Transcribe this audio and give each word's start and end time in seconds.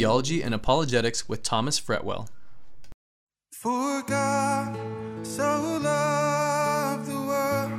Theology 0.00 0.40
and 0.42 0.54
Apologetics 0.54 1.28
with 1.28 1.42
Thomas 1.42 1.78
Fretwell. 1.78 2.28
For 3.52 4.02
God 4.06 4.74
so 5.22 5.78
loved 5.82 7.06
the 7.06 7.20
world 7.30 7.72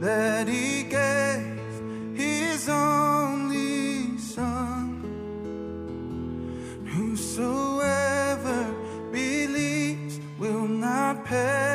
that 0.00 0.48
he 0.48 0.82
gave 0.82 2.16
his 2.16 2.68
only 2.68 4.18
Son. 4.18 5.00
Whosoever 6.92 8.74
believes 9.12 10.18
will 10.40 10.66
not 10.66 11.24
perish, 11.24 11.73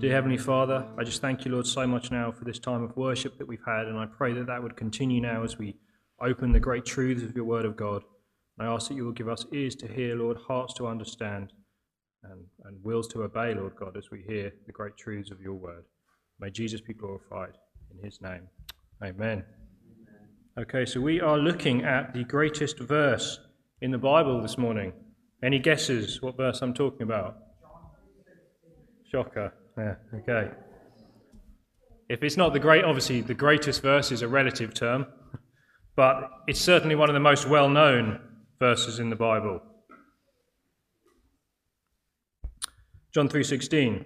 Dear 0.00 0.12
Heavenly 0.12 0.36
Father, 0.36 0.86
I 0.96 1.02
just 1.02 1.20
thank 1.20 1.44
you, 1.44 1.50
Lord, 1.50 1.66
so 1.66 1.84
much 1.84 2.12
now 2.12 2.30
for 2.30 2.44
this 2.44 2.60
time 2.60 2.84
of 2.84 2.96
worship 2.96 3.36
that 3.38 3.48
we've 3.48 3.64
had, 3.66 3.86
and 3.86 3.98
I 3.98 4.06
pray 4.06 4.32
that 4.34 4.46
that 4.46 4.62
would 4.62 4.76
continue 4.76 5.20
now 5.20 5.42
as 5.42 5.58
we 5.58 5.74
open 6.20 6.52
the 6.52 6.60
great 6.60 6.84
truths 6.84 7.24
of 7.24 7.34
your 7.34 7.44
Word 7.44 7.64
of 7.64 7.76
God. 7.76 8.04
I 8.60 8.66
ask 8.66 8.88
that 8.88 8.94
you 8.94 9.04
will 9.04 9.12
give 9.12 9.28
us 9.28 9.44
ears 9.52 9.74
to 9.76 9.88
hear, 9.88 10.14
Lord, 10.14 10.36
hearts 10.46 10.74
to 10.74 10.86
understand, 10.86 11.52
and, 12.22 12.44
and 12.64 12.84
wills 12.84 13.08
to 13.08 13.24
obey, 13.24 13.54
Lord 13.54 13.74
God, 13.74 13.96
as 13.96 14.08
we 14.12 14.22
hear 14.22 14.52
the 14.66 14.72
great 14.72 14.96
truths 14.96 15.32
of 15.32 15.40
your 15.40 15.54
Word. 15.54 15.82
May 16.38 16.50
Jesus 16.50 16.80
be 16.80 16.94
glorified 16.94 17.54
in 17.90 18.04
his 18.04 18.20
name. 18.22 18.46
Amen. 19.02 19.44
Okay, 20.56 20.86
so 20.86 21.00
we 21.00 21.20
are 21.20 21.38
looking 21.38 21.82
at 21.82 22.14
the 22.14 22.22
greatest 22.22 22.78
verse 22.78 23.40
in 23.80 23.90
the 23.90 23.98
Bible 23.98 24.40
this 24.42 24.58
morning. 24.58 24.92
Any 25.42 25.58
guesses 25.58 26.22
what 26.22 26.36
verse 26.36 26.62
I'm 26.62 26.74
talking 26.74 27.02
about? 27.02 27.36
Shocker. 29.10 29.52
Yeah, 29.78 29.94
okay. 30.12 30.50
If 32.08 32.22
it's 32.22 32.36
not 32.36 32.52
the 32.52 32.58
great, 32.58 32.84
obviously, 32.84 33.20
the 33.20 33.34
greatest 33.34 33.80
verse 33.80 34.10
is 34.10 34.22
a 34.22 34.28
relative 34.28 34.74
term, 34.74 35.06
but 35.94 36.30
it's 36.48 36.60
certainly 36.60 36.96
one 36.96 37.08
of 37.08 37.14
the 37.14 37.20
most 37.20 37.46
well 37.48 37.68
known 37.68 38.20
verses 38.58 38.98
in 38.98 39.08
the 39.08 39.16
Bible. 39.16 39.60
John 43.14 43.28
3:16. 43.28 44.04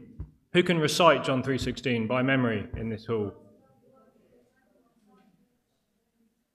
Who 0.52 0.62
can 0.62 0.78
recite 0.78 1.24
John 1.24 1.42
3:16 1.42 2.06
by 2.06 2.22
memory 2.22 2.68
in 2.76 2.90
this 2.90 3.06
hall? 3.06 3.32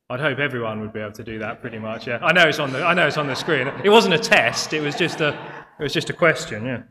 I'd 0.09 0.19
hope 0.19 0.37
everyone 0.37 0.79
would 0.81 0.93
be 0.93 0.99
able 0.99 1.11
to 1.13 1.23
do 1.23 1.39
that 1.39 1.59
pretty 1.61 1.79
much. 1.79 2.07
Yeah. 2.07 2.19
I 2.21 2.31
know 2.31 2.47
it's 2.47 2.59
on 2.59 2.71
the 2.71 2.83
I 2.83 2.93
know 2.93 3.07
it's 3.07 3.17
on 3.17 3.27
the 3.27 3.35
screen. 3.35 3.67
It 3.83 3.89
wasn't 3.89 4.13
a 4.13 4.19
test, 4.19 4.73
it 4.73 4.81
was 4.81 4.95
just 4.95 5.21
a 5.21 5.29
it 5.79 5.83
was 5.83 5.93
just 5.93 6.09
a 6.09 6.13
question, 6.13 6.65
yeah. 6.65 6.83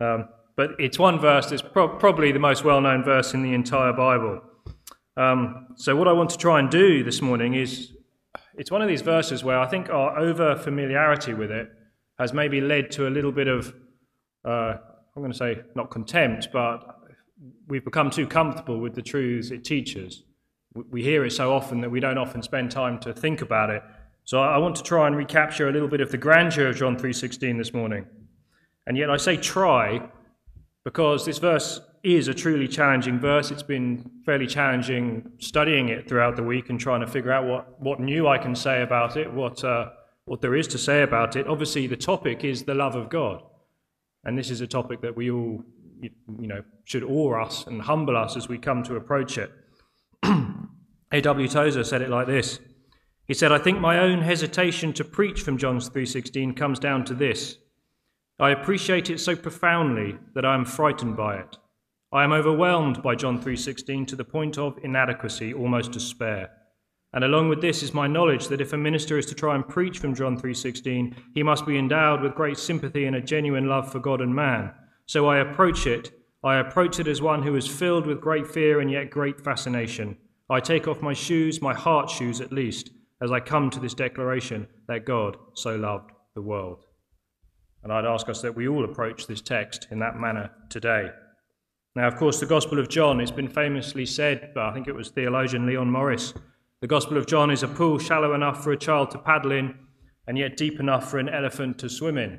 Um, 0.00 0.28
but 0.58 0.72
it's 0.80 0.98
one 0.98 1.20
verse 1.20 1.46
that's 1.46 1.62
pro- 1.62 1.96
probably 1.98 2.32
the 2.32 2.40
most 2.40 2.64
well 2.64 2.80
known 2.80 3.04
verse 3.04 3.32
in 3.32 3.42
the 3.42 3.54
entire 3.54 3.92
Bible. 3.92 4.42
Um, 5.16 5.68
so, 5.76 5.94
what 5.94 6.08
I 6.08 6.12
want 6.12 6.30
to 6.30 6.36
try 6.36 6.58
and 6.58 6.68
do 6.68 7.04
this 7.04 7.22
morning 7.22 7.54
is 7.54 7.92
it's 8.56 8.68
one 8.68 8.82
of 8.82 8.88
these 8.88 9.02
verses 9.02 9.44
where 9.44 9.60
I 9.60 9.68
think 9.68 9.88
our 9.88 10.18
over 10.18 10.56
familiarity 10.56 11.32
with 11.32 11.52
it 11.52 11.70
has 12.18 12.32
maybe 12.32 12.60
led 12.60 12.90
to 12.90 13.06
a 13.06 13.08
little 13.08 13.30
bit 13.30 13.46
of, 13.46 13.72
uh, 14.44 14.74
I'm 15.14 15.22
going 15.22 15.30
to 15.30 15.38
say 15.38 15.60
not 15.76 15.90
contempt, 15.90 16.48
but 16.52 17.02
we've 17.68 17.84
become 17.84 18.10
too 18.10 18.26
comfortable 18.26 18.80
with 18.80 18.96
the 18.96 19.02
truths 19.02 19.52
it 19.52 19.64
teaches. 19.64 20.24
We 20.74 21.04
hear 21.04 21.24
it 21.24 21.30
so 21.30 21.54
often 21.54 21.82
that 21.82 21.90
we 21.90 22.00
don't 22.00 22.18
often 22.18 22.42
spend 22.42 22.72
time 22.72 22.98
to 23.00 23.14
think 23.14 23.42
about 23.42 23.70
it. 23.70 23.82
So 24.24 24.40
I 24.40 24.58
want 24.58 24.74
to 24.74 24.82
try 24.82 25.06
and 25.06 25.16
recapture 25.16 25.68
a 25.68 25.72
little 25.72 25.88
bit 25.88 26.00
of 26.00 26.10
the 26.10 26.18
grandeur 26.18 26.66
of 26.66 26.76
John 26.76 26.96
3:16 26.96 27.58
this 27.58 27.72
morning. 27.72 28.06
And 28.88 28.96
yet 28.96 29.08
I 29.08 29.18
say 29.18 29.36
try 29.36 30.10
because 30.88 31.26
this 31.26 31.36
verse 31.36 31.82
is 32.02 32.28
a 32.28 32.32
truly 32.32 32.66
challenging 32.66 33.20
verse. 33.20 33.50
It's 33.50 33.62
been 33.62 34.10
fairly 34.24 34.46
challenging 34.46 35.32
studying 35.38 35.90
it 35.90 36.08
throughout 36.08 36.34
the 36.34 36.42
week 36.42 36.70
and 36.70 36.80
trying 36.80 37.02
to 37.02 37.06
figure 37.06 37.30
out 37.30 37.44
what, 37.44 37.78
what 37.78 38.00
new 38.00 38.26
I 38.26 38.38
can 38.38 38.54
say 38.54 38.80
about 38.80 39.14
it, 39.18 39.30
what, 39.30 39.62
uh, 39.62 39.90
what 40.24 40.40
there 40.40 40.56
is 40.56 40.66
to 40.68 40.78
say 40.78 41.02
about 41.02 41.36
it. 41.36 41.46
Obviously, 41.46 41.86
the 41.86 41.96
topic 41.98 42.42
is 42.42 42.62
the 42.62 42.72
love 42.72 42.94
of 42.94 43.10
God. 43.10 43.42
And 44.24 44.38
this 44.38 44.50
is 44.50 44.62
a 44.62 44.66
topic 44.66 45.02
that 45.02 45.14
we 45.14 45.30
all, 45.30 45.62
you 46.00 46.46
know, 46.46 46.64
should 46.84 47.04
awe 47.04 47.42
us 47.44 47.66
and 47.66 47.82
humble 47.82 48.16
us 48.16 48.34
as 48.34 48.48
we 48.48 48.56
come 48.56 48.82
to 48.84 48.96
approach 48.96 49.36
it. 49.36 49.52
A.W. 51.12 51.48
Tozer 51.48 51.84
said 51.84 52.00
it 52.00 52.08
like 52.08 52.26
this. 52.26 52.60
He 53.26 53.34
said, 53.34 53.52
I 53.52 53.58
think 53.58 53.78
my 53.78 53.98
own 53.98 54.22
hesitation 54.22 54.94
to 54.94 55.04
preach 55.04 55.42
from 55.42 55.58
John 55.58 55.80
3.16 55.80 56.56
comes 56.56 56.78
down 56.78 57.04
to 57.04 57.14
this. 57.14 57.58
I 58.40 58.50
appreciate 58.50 59.10
it 59.10 59.18
so 59.18 59.34
profoundly 59.34 60.16
that 60.34 60.44
I 60.44 60.54
am 60.54 60.64
frightened 60.64 61.16
by 61.16 61.38
it. 61.38 61.58
I 62.12 62.22
am 62.22 62.32
overwhelmed 62.32 63.02
by 63.02 63.16
John 63.16 63.40
3:16 63.40 64.06
to 64.06 64.14
the 64.14 64.24
point 64.24 64.56
of 64.56 64.78
inadequacy, 64.84 65.52
almost 65.52 65.90
despair. 65.90 66.50
And 67.12 67.24
along 67.24 67.48
with 67.48 67.60
this 67.60 67.82
is 67.82 67.92
my 67.92 68.06
knowledge 68.06 68.46
that 68.46 68.60
if 68.60 68.72
a 68.72 68.76
minister 68.76 69.18
is 69.18 69.26
to 69.26 69.34
try 69.34 69.56
and 69.56 69.66
preach 69.66 69.98
from 69.98 70.14
John 70.14 70.36
3:16, 70.36 71.16
he 71.34 71.42
must 71.42 71.66
be 71.66 71.76
endowed 71.76 72.22
with 72.22 72.36
great 72.36 72.58
sympathy 72.58 73.06
and 73.06 73.16
a 73.16 73.20
genuine 73.20 73.66
love 73.66 73.90
for 73.90 73.98
God 73.98 74.20
and 74.20 74.34
man. 74.34 74.72
So 75.06 75.26
I 75.26 75.38
approach 75.38 75.86
it, 75.88 76.12
I 76.44 76.58
approach 76.58 77.00
it 77.00 77.08
as 77.08 77.20
one 77.20 77.42
who 77.42 77.56
is 77.56 77.66
filled 77.66 78.06
with 78.06 78.20
great 78.20 78.46
fear 78.46 78.78
and 78.78 78.88
yet 78.88 79.10
great 79.10 79.40
fascination. 79.40 80.16
I 80.48 80.60
take 80.60 80.86
off 80.86 81.02
my 81.02 81.12
shoes, 81.12 81.60
my 81.60 81.74
heart 81.74 82.08
shoes 82.08 82.40
at 82.40 82.52
least, 82.52 82.90
as 83.20 83.32
I 83.32 83.40
come 83.40 83.68
to 83.70 83.80
this 83.80 83.94
declaration 83.94 84.68
that 84.86 85.04
God 85.04 85.36
so 85.54 85.74
loved 85.74 86.12
the 86.36 86.42
world. 86.42 86.84
And 87.82 87.92
I'd 87.92 88.04
ask 88.04 88.28
us 88.28 88.42
that 88.42 88.56
we 88.56 88.68
all 88.68 88.84
approach 88.84 89.26
this 89.26 89.40
text 89.40 89.86
in 89.90 89.98
that 90.00 90.16
manner 90.16 90.50
today. 90.68 91.10
Now, 91.94 92.06
of 92.06 92.16
course, 92.16 92.38
the 92.38 92.46
Gospel 92.46 92.78
of 92.78 92.88
John, 92.88 93.20
it's 93.20 93.30
been 93.30 93.48
famously 93.48 94.06
said, 94.06 94.52
but 94.54 94.64
I 94.64 94.72
think 94.72 94.88
it 94.88 94.94
was 94.94 95.10
theologian 95.10 95.66
Leon 95.66 95.90
Morris. 95.90 96.34
The 96.80 96.86
Gospel 96.86 97.16
of 97.16 97.26
John 97.26 97.50
is 97.50 97.62
a 97.62 97.68
pool 97.68 97.98
shallow 97.98 98.34
enough 98.34 98.62
for 98.62 98.72
a 98.72 98.76
child 98.76 99.10
to 99.12 99.18
paddle 99.18 99.52
in, 99.52 99.74
and 100.26 100.38
yet 100.38 100.56
deep 100.56 100.78
enough 100.78 101.10
for 101.10 101.18
an 101.18 101.28
elephant 101.28 101.78
to 101.78 101.88
swim 101.88 102.18
in. 102.18 102.38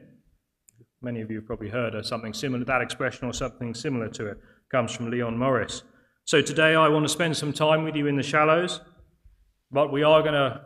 Many 1.01 1.21
of 1.21 1.31
you 1.31 1.37
have 1.37 1.45
probably 1.45 1.69
heard 1.69 1.95
of 1.95 2.05
something 2.05 2.33
similar. 2.33 2.63
That 2.63 2.81
expression 2.81 3.27
or 3.27 3.33
something 3.33 3.73
similar 3.73 4.09
to 4.09 4.27
it 4.27 4.37
comes 4.71 4.91
from 4.93 5.09
Leon 5.09 5.37
Morris. 5.37 5.83
So 6.25 6.41
today 6.41 6.75
I 6.75 6.87
want 6.89 7.05
to 7.05 7.09
spend 7.09 7.35
some 7.35 7.51
time 7.51 7.83
with 7.83 7.95
you 7.95 8.07
in 8.07 8.15
the 8.15 8.23
shallows, 8.23 8.81
but 9.71 9.91
we 9.91 10.03
are 10.03 10.21
going 10.21 10.35
to 10.35 10.61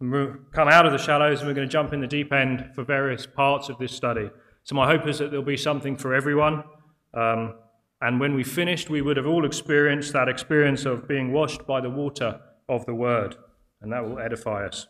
come 0.00 0.68
out 0.68 0.86
of 0.86 0.92
the 0.92 0.98
shallows 0.98 1.40
and 1.40 1.48
we're 1.48 1.54
going 1.54 1.68
to 1.68 1.72
jump 1.72 1.92
in 1.92 2.00
the 2.00 2.06
deep 2.06 2.32
end 2.32 2.70
for 2.74 2.84
various 2.84 3.26
parts 3.26 3.68
of 3.68 3.78
this 3.78 3.92
study. 3.92 4.30
So, 4.64 4.74
my 4.74 4.86
hope 4.86 5.06
is 5.06 5.18
that 5.18 5.30
there'll 5.30 5.44
be 5.44 5.56
something 5.56 5.96
for 5.96 6.14
everyone. 6.14 6.64
Um, 7.12 7.54
and 8.00 8.18
when 8.18 8.34
we 8.34 8.44
finished, 8.44 8.88
we 8.88 9.02
would 9.02 9.18
have 9.18 9.26
all 9.26 9.44
experienced 9.44 10.12
that 10.14 10.28
experience 10.28 10.86
of 10.86 11.06
being 11.06 11.32
washed 11.32 11.66
by 11.66 11.80
the 11.80 11.90
water 11.90 12.40
of 12.68 12.86
the 12.86 12.94
word, 12.94 13.36
and 13.82 13.92
that 13.92 14.04
will 14.04 14.18
edify 14.18 14.66
us. 14.66 14.86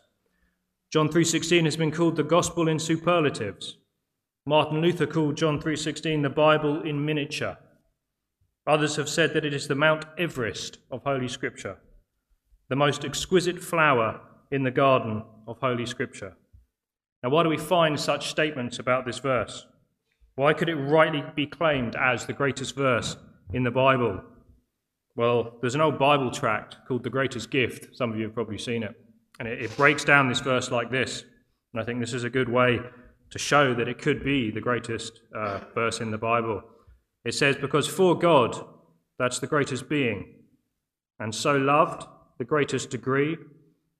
John 0.91 1.09
3:16 1.09 1.65
has 1.65 1.75
been 1.75 1.91
called 1.91 2.15
the 2.15 2.23
gospel 2.23 2.67
in 2.67 2.79
superlatives. 2.79 3.77
Martin 4.45 4.81
Luther 4.81 5.07
called 5.07 5.35
John 5.35 5.59
3:16 5.59 6.21
the 6.21 6.29
Bible 6.29 6.81
in 6.81 7.05
miniature. 7.05 7.57
Others 8.65 8.95
have 8.95 9.09
said 9.09 9.33
that 9.33 9.45
it 9.45 9.53
is 9.53 9.67
the 9.67 9.75
Mount 9.75 10.05
Everest 10.17 10.77
of 10.89 11.03
Holy 11.03 11.27
Scripture, 11.27 11.77
the 12.69 12.75
most 12.75 13.03
exquisite 13.03 13.61
flower 13.61 14.21
in 14.51 14.63
the 14.63 14.71
garden 14.71 15.23
of 15.47 15.57
Holy 15.59 15.85
Scripture. 15.85 16.33
Now, 17.23 17.29
why 17.29 17.43
do 17.43 17.49
we 17.49 17.57
find 17.57 17.99
such 17.99 18.29
statements 18.29 18.79
about 18.79 19.05
this 19.05 19.19
verse? 19.19 19.65
Why 20.35 20.53
could 20.53 20.69
it 20.69 20.75
rightly 20.75 21.23
be 21.35 21.45
claimed 21.45 21.95
as 21.95 22.25
the 22.25 22.33
greatest 22.33 22.75
verse 22.75 23.15
in 23.53 23.63
the 23.63 23.71
Bible? 23.71 24.21
Well, 25.15 25.57
there's 25.61 25.75
an 25.75 25.81
old 25.81 25.99
Bible 25.99 26.31
tract 26.31 26.77
called 26.87 27.03
The 27.03 27.09
Greatest 27.09 27.51
Gift. 27.51 27.95
Some 27.95 28.11
of 28.11 28.17
you 28.17 28.23
have 28.23 28.33
probably 28.33 28.57
seen 28.57 28.83
it. 28.83 28.95
And 29.39 29.47
it, 29.47 29.61
it 29.61 29.77
breaks 29.77 30.03
down 30.03 30.29
this 30.29 30.39
verse 30.39 30.71
like 30.71 30.89
this. 30.89 31.23
And 31.73 31.81
I 31.81 31.85
think 31.85 31.99
this 31.99 32.13
is 32.13 32.23
a 32.23 32.29
good 32.29 32.49
way 32.49 32.79
to 33.29 33.39
show 33.39 33.73
that 33.73 33.87
it 33.87 33.99
could 33.99 34.23
be 34.23 34.51
the 34.51 34.61
greatest 34.61 35.21
uh, 35.35 35.59
verse 35.73 35.99
in 35.99 36.11
the 36.11 36.17
Bible. 36.17 36.63
It 37.23 37.33
says, 37.33 37.55
Because 37.55 37.87
for 37.87 38.17
God, 38.17 38.65
that's 39.19 39.39
the 39.39 39.47
greatest 39.47 39.87
being, 39.87 40.33
and 41.19 41.33
so 41.33 41.55
loved, 41.55 42.07
the 42.39 42.43
greatest 42.43 42.89
degree, 42.89 43.37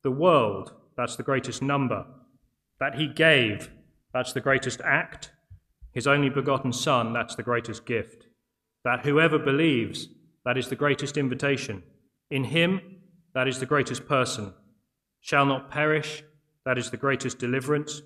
the 0.03 0.12
world, 0.12 0.74
that's 0.98 1.15
the 1.15 1.24
greatest 1.24 1.62
number. 1.62 2.06
That 2.80 2.95
he 2.95 3.07
gave, 3.07 3.69
that's 4.13 4.33
the 4.33 4.42
greatest 4.42 4.81
act. 4.83 5.31
His 5.94 6.07
only 6.07 6.30
begotten 6.30 6.74
Son, 6.74 7.13
that's 7.13 7.36
the 7.36 7.44
greatest 7.44 7.86
gift. 7.86 8.27
That 8.83 9.06
whoever 9.06 9.38
believes, 9.38 10.07
that 10.45 10.57
is 10.57 10.69
the 10.69 10.75
greatest 10.75 11.18
invitation. 11.18 11.83
In 12.30 12.45
him, 12.45 12.81
that 13.33 13.48
is 13.48 13.59
the 13.59 13.65
greatest 13.65 14.07
person. 14.07 14.53
Shall 15.19 15.45
not 15.45 15.69
perish, 15.69 16.24
that 16.65 16.77
is 16.77 16.89
the 16.89 16.97
greatest 16.97 17.38
deliverance. 17.38 18.01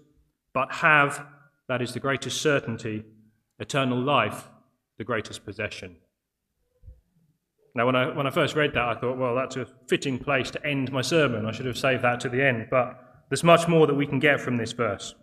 But 0.54 0.74
have, 0.74 1.26
that 1.68 1.82
is 1.82 1.94
the 1.94 2.00
greatest 2.00 2.42
certainty. 2.42 3.04
Eternal 3.60 4.00
life, 4.00 4.50
the 4.98 5.04
greatest 5.04 5.46
possession. 5.46 5.96
Now, 7.76 7.86
when 7.86 7.96
I, 7.96 8.16
when 8.16 8.26
I 8.26 8.30
first 8.32 8.56
read 8.56 8.74
that, 8.74 8.84
I 8.84 8.96
thought, 8.96 9.18
well, 9.18 9.36
that's 9.36 9.58
a 9.58 9.68
fitting 9.88 10.18
place 10.18 10.50
to 10.52 10.66
end 10.66 10.94
my 10.94 11.02
sermon. 11.02 11.46
I 11.46 11.52
should 11.52 11.66
have 11.66 11.78
saved 11.78 12.04
that 12.04 12.22
to 12.22 12.30
the 12.30 12.42
end. 12.42 12.68
But 12.72 12.98
there's 13.30 13.44
much 13.44 13.68
more 13.68 13.86
that 13.86 13.94
we 13.94 14.08
can 14.08 14.20
get 14.20 14.40
from 14.40 14.56
this 14.56 14.72
verse. 14.72 15.14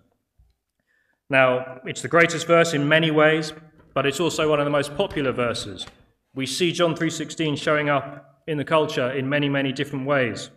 Now, 1.31 1.81
it's 1.87 2.02
the 2.02 2.08
greatest 2.08 2.46
verse 2.46 2.75
in 2.75 2.87
many 2.87 3.10
ways, 3.10 3.54
but 3.94 4.04
it's 4.04 4.20
also 4.20 4.50
one 4.50 4.60
of 4.60 4.66
the 4.66 4.70
most 4.70 4.94
popular 4.96 5.32
verses. 5.32 5.87
We 6.34 6.44
see 6.44 6.72
John 6.72 6.94
3:16 6.94 7.56
showing 7.56 7.88
up 7.88 8.43
in 8.46 8.58
the 8.58 8.64
culture 8.64 9.10
in 9.10 9.28
many, 9.31 9.49
many 9.49 9.72
different 9.72 10.06
ways. 10.06 10.50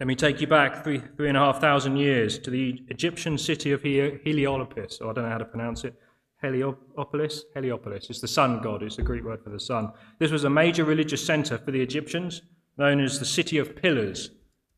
Let 0.00 0.08
me 0.08 0.16
take 0.16 0.40
you 0.40 0.48
back 0.48 0.82
three, 0.82 1.00
three 1.16 1.28
and 1.28 1.36
a 1.36 1.40
half 1.40 1.60
thousand 1.60 1.96
years 1.96 2.38
to 2.40 2.50
the 2.50 2.82
Egyptian 2.88 3.38
city 3.38 3.70
of 3.70 3.82
Heliopolis, 3.82 5.00
or 5.00 5.10
I 5.10 5.12
don't 5.12 5.24
know 5.24 5.30
how 5.30 5.38
to 5.38 5.44
pronounce 5.44 5.84
it. 5.84 5.94
Heliopolis? 6.44 7.44
Heliopolis. 7.54 8.10
It's 8.10 8.20
the 8.20 8.28
sun 8.28 8.60
god, 8.60 8.82
it's 8.82 8.96
the 8.96 9.02
Greek 9.02 9.24
word 9.24 9.42
for 9.42 9.50
the 9.50 9.60
sun. 9.60 9.92
This 10.18 10.30
was 10.30 10.44
a 10.44 10.50
major 10.50 10.84
religious 10.84 11.24
center 11.24 11.56
for 11.58 11.70
the 11.70 11.80
Egyptians, 11.80 12.42
known 12.76 13.00
as 13.00 13.18
the 13.18 13.24
City 13.24 13.58
of 13.58 13.74
Pillars. 13.74 14.30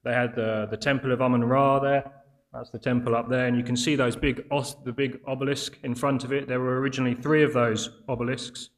They 0.04 0.12
had 0.12 0.34
the, 0.36 0.68
the 0.70 0.76
Temple 0.76 1.12
of 1.12 1.20
Amun 1.20 1.44
Ra 1.44 1.80
there. 1.80 2.12
That's 2.52 2.70
the 2.70 2.78
temple 2.78 3.14
up 3.14 3.28
there, 3.28 3.46
and 3.46 3.56
you 3.56 3.62
can 3.62 3.76
see 3.76 3.96
those 3.96 4.16
big 4.16 4.46
os- 4.50 4.76
the 4.76 4.92
big 4.92 5.20
obelisk 5.26 5.76
in 5.82 5.94
front 5.94 6.24
of 6.24 6.32
it. 6.32 6.48
There 6.48 6.60
were 6.60 6.80
originally 6.80 7.14
three 7.14 7.42
of 7.42 7.52
those 7.52 7.90
obelisks. 8.08 8.70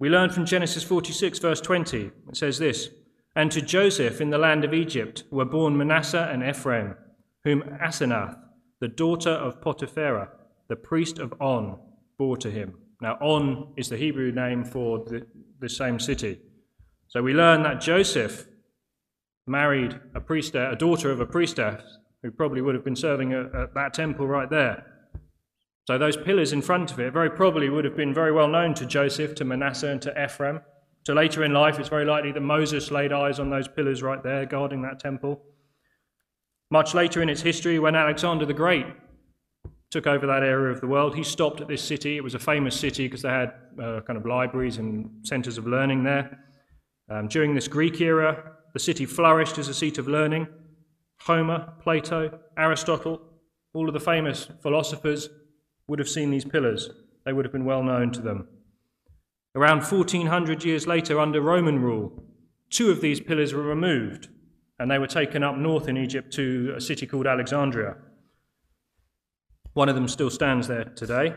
We 0.00 0.08
learn 0.08 0.30
from 0.30 0.44
Genesis 0.44 0.82
46, 0.82 1.38
verse 1.38 1.60
20. 1.60 2.10
It 2.28 2.36
says 2.36 2.58
this 2.58 2.88
And 3.36 3.52
to 3.52 3.62
Joseph 3.62 4.20
in 4.20 4.30
the 4.30 4.38
land 4.38 4.64
of 4.64 4.74
Egypt 4.74 5.22
were 5.30 5.44
born 5.44 5.76
Manasseh 5.76 6.28
and 6.32 6.42
Ephraim, 6.42 6.96
whom 7.44 7.62
Asenath, 7.80 8.36
the 8.80 8.88
daughter 8.88 9.30
of 9.30 9.60
Potipherah, 9.60 10.30
the 10.68 10.76
priest 10.76 11.18
of 11.18 11.34
On, 11.40 11.78
bore 12.18 12.36
to 12.38 12.50
him. 12.50 12.78
Now, 13.00 13.14
On 13.20 13.72
is 13.76 13.88
the 13.88 13.96
Hebrew 13.96 14.32
name 14.32 14.64
for 14.64 14.98
the, 15.04 15.26
the 15.60 15.68
same 15.68 15.98
city. 15.98 16.40
So 17.08 17.22
we 17.22 17.34
learn 17.34 17.62
that 17.62 17.80
Joseph 17.80 18.46
married 19.46 20.00
a 20.14 20.20
priestess, 20.20 20.72
a 20.72 20.76
daughter 20.76 21.10
of 21.10 21.20
a 21.20 21.26
priestess, 21.26 21.82
who 22.22 22.30
probably 22.30 22.62
would 22.62 22.74
have 22.74 22.84
been 22.84 22.96
serving 22.96 23.32
at, 23.32 23.54
at 23.54 23.74
that 23.74 23.92
temple 23.92 24.26
right 24.26 24.48
there. 24.48 24.86
So 25.86 25.98
those 25.98 26.16
pillars 26.16 26.54
in 26.54 26.62
front 26.62 26.90
of 26.92 26.98
it 26.98 27.12
very 27.12 27.28
probably 27.28 27.68
would 27.68 27.84
have 27.84 27.96
been 27.96 28.14
very 28.14 28.32
well 28.32 28.48
known 28.48 28.72
to 28.74 28.86
Joseph, 28.86 29.34
to 29.34 29.44
Manasseh, 29.44 29.90
and 29.90 30.00
to 30.02 30.24
Ephraim. 30.24 30.60
So 31.04 31.12
later 31.12 31.44
in 31.44 31.52
life, 31.52 31.78
it's 31.78 31.90
very 31.90 32.06
likely 32.06 32.32
that 32.32 32.40
Moses 32.40 32.90
laid 32.90 33.12
eyes 33.12 33.38
on 33.38 33.50
those 33.50 33.68
pillars 33.68 34.02
right 34.02 34.22
there 34.22 34.46
guarding 34.46 34.80
that 34.82 34.98
temple. 34.98 35.42
Much 36.70 36.94
later 36.94 37.20
in 37.20 37.28
its 37.28 37.42
history, 37.42 37.78
when 37.78 37.94
Alexander 37.94 38.46
the 38.46 38.54
Great 38.54 38.86
took 39.94 40.08
over 40.08 40.26
that 40.26 40.42
area 40.42 40.72
of 40.72 40.80
the 40.80 40.88
world, 40.88 41.14
he 41.14 41.22
stopped 41.22 41.60
at 41.60 41.68
this 41.68 41.80
city. 41.80 42.16
It 42.16 42.24
was 42.24 42.34
a 42.34 42.38
famous 42.40 42.74
city 42.74 43.06
because 43.06 43.22
they 43.22 43.28
had 43.28 43.52
uh, 43.80 44.00
kind 44.00 44.16
of 44.16 44.26
libraries 44.26 44.78
and 44.78 45.08
centers 45.22 45.56
of 45.56 45.68
learning 45.68 46.02
there. 46.02 46.36
Um, 47.08 47.28
during 47.28 47.54
this 47.54 47.68
Greek 47.68 48.00
era, 48.00 48.54
the 48.72 48.80
city 48.80 49.06
flourished 49.06 49.56
as 49.56 49.68
a 49.68 49.74
seat 49.74 49.98
of 49.98 50.08
learning. 50.08 50.48
Homer, 51.20 51.74
Plato, 51.80 52.40
Aristotle, 52.58 53.22
all 53.72 53.86
of 53.86 53.94
the 53.94 54.00
famous 54.00 54.48
philosophers 54.64 55.28
would 55.86 56.00
have 56.00 56.08
seen 56.08 56.32
these 56.32 56.44
pillars. 56.44 56.90
They 57.24 57.32
would 57.32 57.44
have 57.44 57.52
been 57.52 57.64
well 57.64 57.84
known 57.84 58.10
to 58.14 58.20
them. 58.20 58.48
Around 59.54 59.84
1400 59.84 60.64
years 60.64 60.88
later, 60.88 61.20
under 61.20 61.40
Roman 61.40 61.78
rule, 61.78 62.24
two 62.68 62.90
of 62.90 63.00
these 63.00 63.20
pillars 63.20 63.54
were 63.54 63.62
removed 63.62 64.26
and 64.80 64.90
they 64.90 64.98
were 64.98 65.06
taken 65.06 65.44
up 65.44 65.56
north 65.56 65.86
in 65.86 65.96
Egypt 65.96 66.32
to 66.32 66.74
a 66.76 66.80
city 66.80 67.06
called 67.06 67.28
Alexandria. 67.28 67.94
One 69.74 69.88
of 69.88 69.96
them 69.96 70.08
still 70.08 70.30
stands 70.30 70.68
there 70.68 70.84
today. 70.84 71.34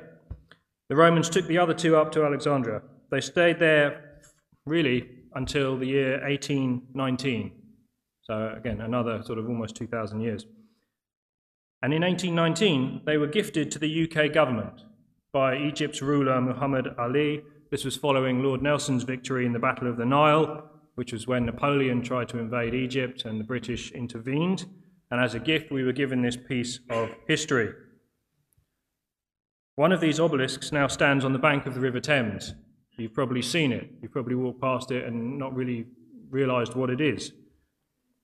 The 0.90 0.96
Romans 0.96 1.30
took 1.30 1.48
the 1.48 1.58
other 1.58 1.74
two 1.74 1.98
up 1.98 2.12
to 2.14 2.24
Alexandria. 2.24 2.82
They 3.10 3.20
stayed 3.20 3.60
there 3.60 4.22
really 4.66 5.10
until 5.34 5.78
the 5.78 5.88
year 5.88 6.22
1819. 6.22 7.52
So, 8.22 8.54
again, 8.56 8.82
another 8.82 9.24
sort 9.24 9.40
of 9.40 9.48
almost 9.48 9.76
2,000 9.76 10.22
years. 10.22 10.46
And 11.82 11.94
in 11.94 12.04
1819, 12.04 13.02
they 13.06 13.18
were 13.18 13.28
gifted 13.28 13.72
to 13.72 13.80
the 13.80 14.04
UK 14.04 14.34
government 14.34 14.84
by 15.34 15.58
Egypt's 15.58 16.02
ruler 16.02 16.40
Muhammad 16.40 16.90
Ali. 17.00 17.44
This 17.72 17.86
was 17.86 17.96
following 17.96 18.44
Lord 18.44 18.62
Nelson's 18.62 19.04
victory 19.04 19.46
in 19.46 19.54
the 19.54 19.60
Battle 19.60 19.90
of 19.90 19.98
the 19.98 20.06
Nile, 20.06 20.70
which 20.96 21.12
was 21.12 21.28
when 21.28 21.46
Napoleon 21.46 22.02
tried 22.02 22.30
to 22.30 22.40
invade 22.40 22.74
Egypt 22.74 23.26
and 23.26 23.40
the 23.40 23.44
British 23.44 23.92
intervened. 23.92 24.66
And 25.10 25.22
as 25.22 25.34
a 25.34 25.40
gift, 25.40 25.72
we 25.72 25.84
were 25.84 25.94
given 25.94 26.22
this 26.22 26.38
piece 26.38 26.80
of 26.90 27.10
history. 27.28 27.74
One 29.78 29.92
of 29.92 30.02
these 30.02 30.20
obelisks 30.20 30.72
now 30.72 30.88
stands 30.88 31.24
on 31.24 31.34
the 31.34 31.40
bank 31.40 31.68
of 31.68 31.76
the 31.76 31.80
River 31.80 32.00
Thames. 32.00 32.56
You've 32.98 33.14
probably 33.14 33.44
seen 33.44 33.72
it. 33.72 33.88
You've 34.02 34.12
probably 34.12 34.34
walked 34.34 34.60
past 34.60 34.90
it 34.90 35.06
and 35.06 35.38
not 35.38 35.56
really 35.56 35.86
realized 36.32 36.74
what 36.74 36.90
it 36.90 37.00
is. 37.00 37.32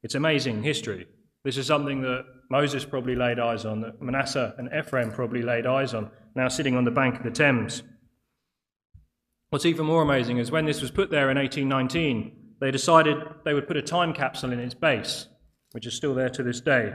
It's 0.01 0.15
amazing 0.15 0.63
history. 0.63 1.05
This 1.43 1.57
is 1.57 1.67
something 1.67 2.01
that 2.01 2.25
Moses 2.49 2.85
probably 2.85 3.15
laid 3.15 3.37
eyes 3.37 3.65
on, 3.65 3.81
that 3.81 4.01
Manasseh 4.01 4.55
and 4.57 4.67
Ephraim 4.75 5.11
probably 5.11 5.43
laid 5.43 5.67
eyes 5.67 5.93
on, 5.93 6.09
now 6.33 6.47
sitting 6.47 6.75
on 6.75 6.85
the 6.85 6.91
bank 6.91 7.17
of 7.17 7.23
the 7.23 7.29
Thames. 7.29 7.83
What's 9.51 9.67
even 9.67 9.85
more 9.85 10.01
amazing 10.01 10.39
is 10.39 10.49
when 10.49 10.65
this 10.65 10.81
was 10.81 10.89
put 10.89 11.11
there 11.11 11.29
in 11.29 11.37
1819, 11.37 12.55
they 12.61 12.71
decided 12.71 13.17
they 13.45 13.53
would 13.53 13.67
put 13.67 13.77
a 13.77 13.83
time 13.83 14.11
capsule 14.11 14.53
in 14.53 14.59
its 14.59 14.73
base, 14.73 15.27
which 15.73 15.85
is 15.85 15.93
still 15.93 16.15
there 16.15 16.29
to 16.29 16.41
this 16.41 16.61
day. 16.61 16.93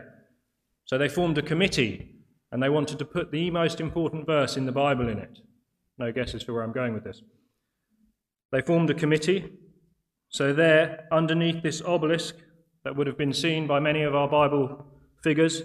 So 0.85 0.99
they 0.99 1.09
formed 1.09 1.39
a 1.39 1.43
committee 1.43 2.18
and 2.51 2.63
they 2.63 2.69
wanted 2.69 2.99
to 2.99 3.05
put 3.05 3.31
the 3.31 3.51
most 3.51 3.81
important 3.81 4.27
verse 4.27 4.57
in 4.57 4.67
the 4.67 4.73
Bible 4.73 5.09
in 5.09 5.19
it. 5.19 5.41
No 5.99 6.13
guesses 6.13 6.43
for 6.43 6.55
where 6.55 6.63
I'm 6.63 6.73
going 6.73 6.95
with 6.95 7.05
this. 7.05 7.23
They 8.53 8.63
formed 8.63 8.91
a 8.91 8.95
committee. 8.95 9.53
So, 10.31 10.53
there, 10.53 11.07
underneath 11.11 11.63
this 11.63 11.83
obelisk 11.83 12.37
that 12.85 12.97
would 12.97 13.07
have 13.07 13.19
been 13.19 13.33
seen 13.33 13.67
by 13.67 13.81
many 13.81 14.03
of 14.03 14.15
our 14.15 14.29
Bible 14.29 14.87
figures, 15.23 15.63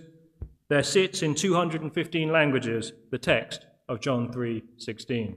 there 0.70 0.84
sits 0.84 1.22
in 1.22 1.36
215 1.36 2.32
languages 2.32 2.94
the 3.12 3.18
text 3.18 3.66
of 3.88 4.02
John 4.02 4.32
3:16. 4.32 5.36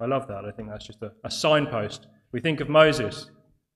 I 0.00 0.06
love 0.06 0.26
that. 0.28 0.44
I 0.44 0.50
think 0.50 0.68
that's 0.68 0.86
just 0.86 1.02
a, 1.02 1.12
a 1.24 1.30
signpost. 1.30 2.06
We 2.32 2.40
think 2.40 2.60
of 2.60 2.68
Moses. 2.68 3.30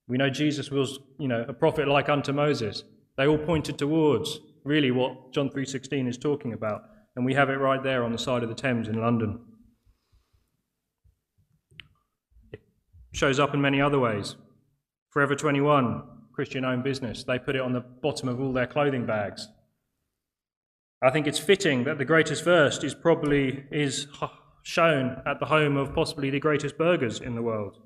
We 0.08 0.18
know 0.18 0.30
Jesus 0.30 0.70
was, 0.70 0.98
you 1.18 1.28
know, 1.28 1.44
a 1.48 1.52
prophet 1.52 1.88
like 1.88 2.08
unto 2.08 2.32
Moses. 2.32 2.84
They 3.16 3.26
all 3.26 3.38
pointed 3.38 3.78
towards 3.78 4.40
really 4.66 4.90
what 4.90 5.32
John 5.32 5.48
3:16 5.48 6.06
is 6.06 6.18
talking 6.18 6.52
about, 6.52 6.82
and 7.14 7.24
we 7.24 7.34
have 7.34 7.48
it 7.48 7.54
right 7.54 7.82
there 7.82 8.04
on 8.04 8.12
the 8.12 8.18
side 8.18 8.42
of 8.42 8.48
the 8.48 8.54
Thames 8.54 8.88
in 8.88 9.00
London. 9.00 9.40
It 12.52 12.60
shows 13.12 13.38
up 13.38 13.54
in 13.54 13.60
many 13.60 13.80
other 13.80 13.98
ways. 13.98 14.36
Forever 15.10 15.34
21, 15.34 16.02
Christian 16.34 16.64
owned 16.64 16.84
business, 16.84 17.24
they 17.24 17.38
put 17.38 17.56
it 17.56 17.62
on 17.62 17.72
the 17.72 17.80
bottom 17.80 18.28
of 18.28 18.40
all 18.40 18.52
their 18.52 18.66
clothing 18.66 19.06
bags. 19.06 19.48
I 21.02 21.10
think 21.10 21.26
it's 21.26 21.38
fitting 21.38 21.84
that 21.84 21.98
the 21.98 22.04
greatest 22.04 22.44
verse 22.44 22.82
is 22.82 22.94
probably 22.94 23.64
is 23.70 24.08
shown 24.62 25.22
at 25.24 25.38
the 25.40 25.46
home 25.46 25.76
of 25.76 25.94
possibly 25.94 26.30
the 26.30 26.40
greatest 26.40 26.76
burgers 26.76 27.20
in 27.20 27.34
the 27.34 27.42
world. 27.42 27.82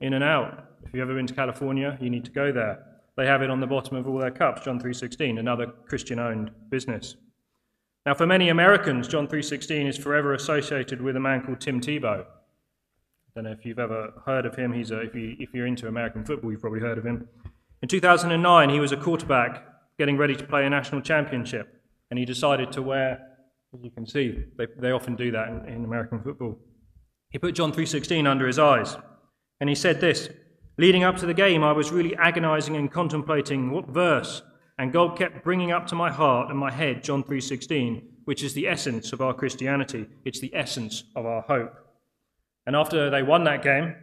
In-N-Out. 0.00 0.64
If 0.84 0.92
you've 0.92 1.02
ever 1.02 1.14
been 1.14 1.26
to 1.26 1.34
California, 1.34 1.96
you 2.00 2.10
need 2.10 2.24
to 2.24 2.30
go 2.30 2.52
there. 2.52 2.95
They 3.16 3.26
have 3.26 3.42
it 3.42 3.50
on 3.50 3.60
the 3.60 3.66
bottom 3.66 3.96
of 3.96 4.06
all 4.06 4.18
their 4.18 4.30
cups, 4.30 4.64
John 4.64 4.78
3:16, 4.78 5.38
another 5.38 5.66
Christian-owned 5.66 6.50
business. 6.70 7.16
Now, 8.04 8.14
for 8.14 8.26
many 8.26 8.50
Americans, 8.50 9.08
John 9.08 9.26
3:16 9.26 9.86
is 9.86 9.96
forever 9.96 10.34
associated 10.34 11.00
with 11.00 11.16
a 11.16 11.20
man 11.20 11.42
called 11.42 11.60
Tim 11.60 11.80
Tebow. 11.80 12.24
I 12.24 12.24
don't 13.34 13.44
know 13.44 13.52
if 13.52 13.64
you've 13.64 13.78
ever 13.78 14.12
heard 14.24 14.46
of 14.46 14.54
him. 14.54 14.72
He's 14.72 14.90
a, 14.90 15.00
if, 15.00 15.14
you, 15.14 15.34
if 15.38 15.52
you're 15.52 15.66
into 15.66 15.88
American 15.88 16.24
football, 16.24 16.50
you've 16.50 16.60
probably 16.60 16.80
heard 16.80 16.98
of 16.98 17.04
him. 17.04 17.28
In 17.82 17.88
2009, 17.88 18.70
he 18.70 18.80
was 18.80 18.92
a 18.92 18.96
quarterback 18.96 19.64
getting 19.98 20.16
ready 20.16 20.36
to 20.36 20.44
play 20.44 20.66
a 20.66 20.70
national 20.70 21.00
championship, 21.00 21.82
and 22.10 22.18
he 22.18 22.24
decided 22.24 22.70
to 22.72 22.82
wear, 22.82 23.20
as 23.74 23.82
you 23.82 23.90
can 23.90 24.06
see, 24.06 24.44
they, 24.56 24.66
they 24.78 24.90
often 24.90 25.16
do 25.16 25.30
that 25.32 25.48
in, 25.48 25.64
in 25.68 25.84
American 25.84 26.22
football. 26.22 26.58
He 27.30 27.38
put 27.38 27.54
John 27.54 27.72
3:16 27.72 28.26
under 28.26 28.46
his 28.46 28.58
eyes, 28.58 28.96
and 29.60 29.68
he 29.68 29.74
said 29.74 30.00
this. 30.00 30.28
Leading 30.78 31.04
up 31.04 31.16
to 31.16 31.26
the 31.26 31.34
game, 31.34 31.64
I 31.64 31.72
was 31.72 31.90
really 31.90 32.14
agonizing 32.16 32.76
and 32.76 32.92
contemplating 32.92 33.70
what 33.70 33.88
verse, 33.88 34.42
and 34.78 34.92
God 34.92 35.16
kept 35.16 35.42
bringing 35.42 35.72
up 35.72 35.86
to 35.86 35.94
my 35.94 36.10
heart 36.10 36.50
and 36.50 36.58
my 36.58 36.70
head 36.70 37.02
John 37.02 37.22
3:16, 37.22 38.02
which 38.26 38.42
is 38.42 38.52
the 38.52 38.68
essence 38.68 39.12
of 39.14 39.22
our 39.22 39.32
Christianity. 39.32 40.06
It's 40.26 40.40
the 40.40 40.54
essence 40.54 41.04
of 41.14 41.24
our 41.24 41.40
hope. 41.42 41.74
And 42.66 42.76
after 42.76 43.08
they 43.08 43.22
won 43.22 43.44
that 43.44 43.62
game, 43.62 43.94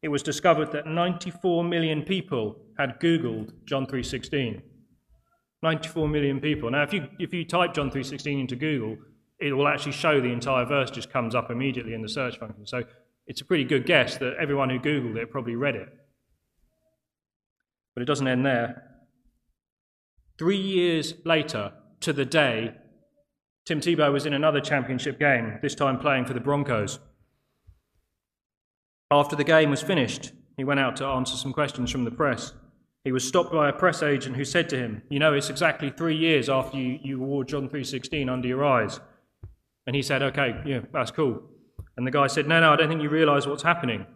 it 0.00 0.08
was 0.08 0.22
discovered 0.22 0.72
that 0.72 0.86
94 0.86 1.62
million 1.62 2.02
people 2.02 2.56
had 2.78 3.00
googled 3.00 3.52
John 3.66 3.86
3:16. 3.86 4.62
94 5.62 6.08
million 6.08 6.40
people. 6.40 6.70
Now 6.70 6.84
if 6.84 6.92
you 6.94 7.08
if 7.18 7.34
you 7.34 7.44
type 7.44 7.74
John 7.74 7.90
3:16 7.90 8.40
into 8.40 8.56
Google, 8.56 8.96
it 9.38 9.52
will 9.52 9.68
actually 9.68 9.92
show 9.92 10.20
the 10.20 10.32
entire 10.32 10.64
verse 10.64 10.90
just 10.90 11.10
comes 11.10 11.34
up 11.34 11.50
immediately 11.50 11.92
in 11.92 12.00
the 12.00 12.08
search 12.08 12.38
function. 12.38 12.66
So 12.66 12.84
it's 13.28 13.42
a 13.42 13.44
pretty 13.44 13.64
good 13.64 13.84
guess 13.84 14.16
that 14.16 14.34
everyone 14.40 14.70
who 14.70 14.80
Googled 14.80 15.16
it 15.16 15.30
probably 15.30 15.54
read 15.54 15.76
it. 15.76 15.88
But 17.94 18.02
it 18.02 18.06
doesn't 18.06 18.26
end 18.26 18.44
there. 18.44 18.82
Three 20.38 20.56
years 20.56 21.14
later, 21.24 21.72
to 22.00 22.12
the 22.14 22.24
day, 22.24 22.74
Tim 23.66 23.80
Tebow 23.80 24.10
was 24.12 24.24
in 24.24 24.32
another 24.32 24.60
championship 24.60 25.18
game, 25.18 25.58
this 25.60 25.74
time 25.74 25.98
playing 25.98 26.24
for 26.24 26.32
the 26.32 26.40
Broncos. 26.40 27.00
After 29.10 29.36
the 29.36 29.44
game 29.44 29.68
was 29.68 29.82
finished, 29.82 30.32
he 30.56 30.64
went 30.64 30.80
out 30.80 30.96
to 30.96 31.04
answer 31.04 31.36
some 31.36 31.52
questions 31.52 31.90
from 31.90 32.04
the 32.04 32.10
press. 32.10 32.54
He 33.04 33.12
was 33.12 33.28
stopped 33.28 33.52
by 33.52 33.68
a 33.68 33.72
press 33.72 34.02
agent 34.02 34.36
who 34.36 34.44
said 34.44 34.70
to 34.70 34.78
him, 34.78 35.02
You 35.10 35.18
know, 35.18 35.34
it's 35.34 35.50
exactly 35.50 35.90
three 35.90 36.16
years 36.16 36.48
after 36.48 36.78
you, 36.78 36.98
you 37.02 37.18
wore 37.18 37.44
John 37.44 37.68
3.16 37.68 38.30
under 38.30 38.48
your 38.48 38.64
eyes. 38.64 39.00
And 39.86 39.94
he 39.94 40.02
said, 40.02 40.22
Okay, 40.22 40.60
yeah, 40.64 40.80
that's 40.92 41.10
cool. 41.10 41.42
And 41.98 42.06
the 42.06 42.10
guy 42.10 42.28
said, 42.28 42.48
No, 42.48 42.60
no, 42.60 42.72
I 42.72 42.76
don't 42.76 42.88
think 42.88 43.02
you 43.02 43.10
realize 43.10 43.46
what's 43.46 43.62
happening. 43.62 44.06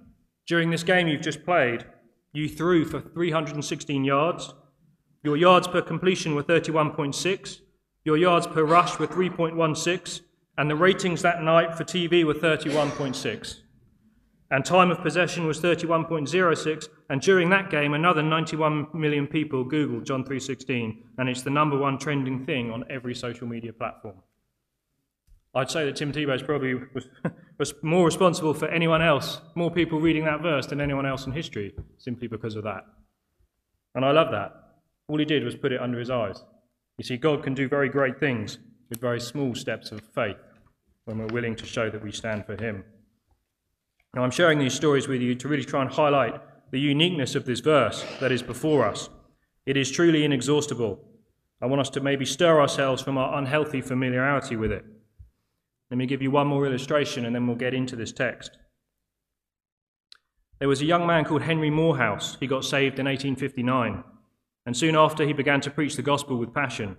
During 0.47 0.71
this 0.71 0.83
game 0.83 1.09
you've 1.09 1.21
just 1.21 1.45
played, 1.45 1.85
you 2.33 2.49
threw 2.49 2.87
for 2.87 3.01
316 3.01 4.05
yards. 4.05 4.55
Your 5.23 5.37
yards 5.37 5.69
per 5.69 5.83
completion 5.83 6.35
were 6.35 6.43
31.6. 6.43 7.59
Your 8.05 8.17
yards 8.17 8.47
per 8.47 8.65
rush 8.65 8.99
were 8.99 9.07
3.16. 9.07 10.21
And 10.57 10.71
the 10.71 10.77
ratings 10.77 11.21
that 11.21 11.43
night 11.43 11.75
for 11.77 11.85
TV 11.85 12.25
were 12.25 12.35
31.6 12.35 13.59
and 14.53 14.67
time 14.67 14.91
of 14.91 15.01
possession 15.01 15.47
was 15.47 15.61
31.06 15.61 16.89
and 17.09 17.21
during 17.23 17.49
that 17.49 17.71
game 17.71 17.95
another 17.95 18.23
91 18.23 18.89
million 18.93 19.27
people 19.27 19.65
googled 19.65 20.05
john 20.05 20.23
3.16 20.23 20.99
and 21.19 21.29
it's 21.29 21.43
the 21.43 21.51
number 21.51 21.77
one 21.77 21.99
trending 21.99 22.45
thing 22.45 22.71
on 22.71 22.85
every 22.91 23.15
social 23.15 23.47
media 23.47 23.73
platform 23.73 24.17
i'd 25.55 25.71
say 25.71 25.85
that 25.85 25.97
tim 25.97 26.13
tebow's 26.13 26.43
probably 26.43 26.75
was, 26.95 27.09
was 27.59 27.75
more 27.83 28.05
responsible 28.05 28.55
for 28.55 28.69
anyone 28.69 29.03
else 29.03 29.41
more 29.55 29.71
people 29.71 30.01
reading 30.01 30.25
that 30.25 30.41
verse 30.41 30.67
than 30.67 30.81
anyone 30.81 31.07
else 31.07 31.27
in 31.27 31.33
history 31.33 31.75
simply 31.99 32.29
because 32.29 32.57
of 32.57 32.65
that 32.65 32.85
and 33.95 34.05
i 34.05 34.11
love 34.11 34.31
that 34.31 34.53
all 35.09 35.19
he 35.19 35.25
did 35.25 35.45
was 35.45 35.55
put 35.55 35.73
it 35.73 35.81
under 35.81 35.99
his 35.99 36.11
eyes 36.11 36.43
you 36.99 37.05
see 37.05 37.17
god 37.17 37.43
can 37.43 37.55
do 37.55 37.69
very 37.69 37.89
great 37.89 38.19
things 38.19 38.59
with 38.89 39.01
very 39.01 39.21
small 39.21 39.55
steps 39.55 39.93
of 39.93 40.01
faith 40.15 40.37
when 41.05 41.19
we're 41.19 41.27
willing 41.27 41.57
to 41.57 41.67
show 41.67 41.91
that 41.91 42.03
we 42.03 42.13
stand 42.13 42.45
for 42.47 42.61
him 42.63 42.85
now, 44.15 44.23
I'm 44.25 44.31
sharing 44.31 44.59
these 44.59 44.75
stories 44.75 45.09
with 45.09 45.23
you 45.23 45.35
to 45.37 45.49
really 45.49 45.65
try 45.65 45.81
and 45.81 45.91
highlight 45.91 46.39
the 46.71 46.79
uniqueness 46.79 47.35
of 47.35 47.47
this 47.47 47.61
verse 47.61 48.05
that 48.21 48.31
is 48.31 48.43
before 48.43 48.85
us. 48.85 49.09
It 49.65 49.79
is 49.79 49.91
truly 49.91 50.23
inexhaustible. 50.25 51.03
I 51.63 51.67
want 51.67 51.81
us 51.81 51.89
to 51.91 52.01
maybe 52.01 52.27
stir 52.27 52.61
ourselves 52.61 53.01
from 53.01 53.17
our 53.17 53.39
unhealthy 53.39 53.81
familiarity 53.81 54.57
with 54.57 54.71
it. 54.71 54.85
Let 55.93 55.99
me 55.99 56.07
give 56.07 56.23
you 56.23 56.31
one 56.31 56.47
more 56.47 56.65
illustration 56.65 57.27
and 57.27 57.35
then 57.35 57.47
we'll 57.47 57.55
get 57.55 57.75
into 57.75 57.97
this 57.97 58.13
text. 58.13 58.57
There 60.59 60.67
was 60.67 60.81
a 60.81 60.87
young 60.87 61.07
man 61.07 61.27
called 61.27 61.43
Henry 61.43 61.69
Moorhouse. 61.69 62.39
He 62.41 62.47
got 62.47 62.65
saved 62.65 62.99
in 62.99 63.05
1859, 63.05 64.03
and 64.65 64.75
soon 64.75 64.97
after 64.97 65.27
he 65.27 65.35
began 65.35 65.61
to 65.61 65.71
preach 65.71 65.97
the 65.97 66.03
gospel 66.03 66.39
with 66.39 66.55
passion. 66.55 66.97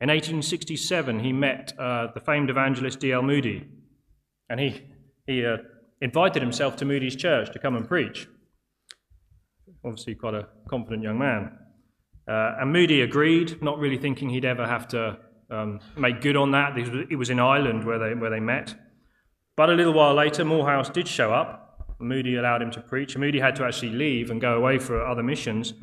In 0.00 0.08
1867, 0.08 1.20
he 1.20 1.34
met 1.34 1.74
uh, 1.78 2.06
the 2.14 2.20
famed 2.20 2.48
evangelist 2.48 2.98
D.L. 2.98 3.20
Moody, 3.20 3.68
and 4.48 4.58
he, 4.58 4.80
he 5.26 5.44
uh, 5.44 5.58
invited 6.00 6.40
himself 6.40 6.76
to 6.76 6.86
Moody's 6.86 7.16
church 7.16 7.52
to 7.52 7.58
come 7.58 7.76
and 7.76 7.86
preach. 7.86 8.26
Obviously, 9.84 10.14
quite 10.14 10.32
a 10.32 10.48
confident 10.70 11.02
young 11.02 11.18
man. 11.18 11.58
Uh, 12.26 12.54
and 12.58 12.72
Moody 12.72 13.02
agreed, 13.02 13.62
not 13.62 13.78
really 13.78 13.98
thinking 13.98 14.30
he'd 14.30 14.46
ever 14.46 14.66
have 14.66 14.88
to 14.88 15.18
um, 15.54 15.80
good 16.20 16.36
on 16.36 16.50
that. 16.52 16.76
It 16.76 17.16
was 17.16 17.30
in 17.30 17.40
Ireland 17.40 17.84
where 17.84 17.98
they, 17.98 18.14
where 18.14 18.30
they 18.30 18.40
met. 18.40 18.74
But 19.56 19.70
a 19.70 19.74
little 19.74 19.92
while 19.92 20.14
later, 20.14 20.44
Moorhouse 20.44 20.90
did 20.90 21.06
show 21.06 21.32
up. 21.32 21.96
Moody 22.00 22.36
allowed 22.36 22.62
him 22.62 22.70
to 22.72 22.80
preach. 22.80 23.16
Moody 23.16 23.38
had 23.38 23.56
to 23.56 23.64
actually 23.64 23.92
leave 23.92 24.30
and 24.30 24.40
go 24.40 24.56
away 24.56 24.78
for 24.78 25.04
other 25.04 25.22
missions. 25.22 25.74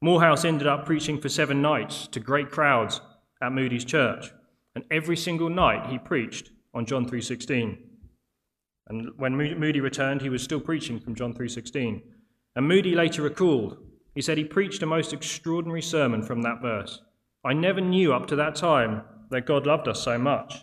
Moorhouse 0.00 0.44
ended 0.44 0.68
up 0.68 0.86
preaching 0.86 1.20
for 1.20 1.28
seven 1.28 1.60
nights 1.60 2.06
to 2.08 2.20
great 2.20 2.50
crowds 2.50 3.00
at 3.42 3.52
Moody's 3.52 3.84
church. 3.84 4.32
And 4.74 4.84
every 4.90 5.16
single 5.16 5.50
night 5.50 5.90
he 5.90 5.98
preached 5.98 6.50
on 6.72 6.86
John 6.86 7.04
3:16. 7.06 7.78
And 8.86 9.10
when 9.16 9.36
Moody 9.36 9.80
returned, 9.80 10.22
he 10.22 10.30
was 10.30 10.42
still 10.42 10.60
preaching 10.60 11.00
from 11.00 11.14
John 11.14 11.34
3:16. 11.34 12.02
And 12.54 12.68
Moody 12.68 12.94
later 12.94 13.22
recalled, 13.22 13.78
he 14.14 14.22
said 14.22 14.38
he 14.38 14.44
preached 14.44 14.82
a 14.82 14.86
most 14.86 15.12
extraordinary 15.12 15.82
sermon 15.82 16.22
from 16.22 16.42
that 16.42 16.62
verse. 16.62 17.02
I 17.44 17.52
never 17.52 17.80
knew 17.80 18.12
up 18.12 18.26
to 18.28 18.36
that 18.36 18.56
time 18.56 19.02
that 19.30 19.46
God 19.46 19.66
loved 19.66 19.88
us 19.88 20.02
so 20.02 20.18
much. 20.18 20.62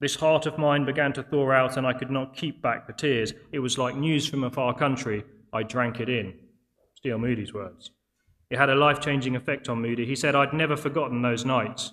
This 0.00 0.16
heart 0.16 0.46
of 0.46 0.58
mine 0.58 0.84
began 0.84 1.12
to 1.14 1.22
thaw 1.22 1.50
out, 1.50 1.76
and 1.76 1.86
I 1.86 1.92
could 1.92 2.10
not 2.10 2.36
keep 2.36 2.60
back 2.60 2.86
the 2.86 2.92
tears. 2.92 3.32
It 3.52 3.58
was 3.60 3.78
like 3.78 3.96
news 3.96 4.26
from 4.26 4.44
a 4.44 4.50
far 4.50 4.74
country. 4.74 5.24
I 5.52 5.62
drank 5.62 6.00
it 6.00 6.08
in. 6.08 6.34
Steele 6.94 7.18
Moody's 7.18 7.54
words. 7.54 7.90
It 8.50 8.58
had 8.58 8.70
a 8.70 8.74
life 8.74 9.00
changing 9.00 9.34
effect 9.34 9.68
on 9.68 9.80
Moody. 9.80 10.06
He 10.06 10.14
said, 10.14 10.34
I'd 10.34 10.52
never 10.52 10.76
forgotten 10.76 11.22
those 11.22 11.44
nights. 11.44 11.92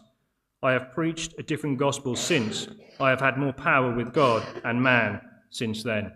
I 0.62 0.74
have 0.74 0.94
preached 0.94 1.34
a 1.40 1.44
different 1.44 1.80
gospel 1.80 2.16
since. 2.16 2.68
I 3.00 3.10
have 3.10 3.22
had 3.22 3.38
more 3.38 3.54
power 3.54 3.92
with 3.92 4.14
God 4.14 4.46
and 4.64 4.84
man 4.84 5.22
since 5.50 5.82
then. 5.82 6.12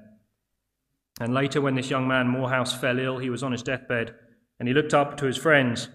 And 1.19 1.33
later, 1.33 1.61
when 1.61 1.75
this 1.75 1.89
young 1.89 2.07
man, 2.07 2.27
Moorhouse, 2.27 2.73
fell 2.73 2.99
ill, 2.99 3.17
he 3.17 3.29
was 3.29 3.41
on 3.41 3.53
his 3.53 3.63
deathbed, 3.63 4.13
and 4.59 4.67
he 4.67 4.73
looked 4.73 4.93
up 4.93 5.17
to 5.17 5.25
his 5.25 5.37
friends 5.37 5.89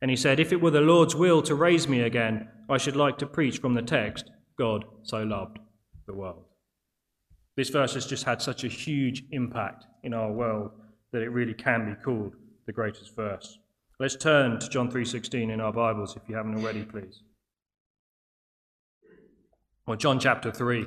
and 0.00 0.10
he 0.10 0.16
said, 0.16 0.40
If 0.40 0.52
it 0.52 0.60
were 0.60 0.70
the 0.70 0.80
Lord's 0.80 1.14
will 1.14 1.42
to 1.42 1.54
raise 1.54 1.88
me 1.88 2.00
again, 2.00 2.48
I 2.68 2.78
should 2.78 2.96
like 2.96 3.18
to 3.18 3.26
preach 3.26 3.58
from 3.58 3.74
the 3.74 3.82
text, 3.82 4.30
God 4.58 4.84
so 5.02 5.22
loved 5.22 5.58
the 6.06 6.14
world. 6.14 6.44
This 7.56 7.68
verse 7.68 7.94
has 7.94 8.06
just 8.06 8.24
had 8.24 8.40
such 8.40 8.64
a 8.64 8.68
huge 8.68 9.24
impact 9.32 9.84
in 10.02 10.14
our 10.14 10.32
world 10.32 10.70
that 11.12 11.22
it 11.22 11.28
really 11.28 11.54
can 11.54 11.86
be 11.86 12.02
called 12.02 12.34
the 12.66 12.72
greatest 12.72 13.14
verse. 13.14 13.58
Let's 13.98 14.16
turn 14.16 14.58
to 14.60 14.68
John 14.68 14.90
3:16 14.90 15.50
in 15.50 15.60
our 15.60 15.72
Bibles 15.72 16.16
if 16.16 16.22
you 16.28 16.36
haven't 16.36 16.54
already, 16.56 16.84
please. 16.84 17.22
Or 19.86 19.96
John 19.96 20.18
chapter 20.18 20.50
3. 20.50 20.86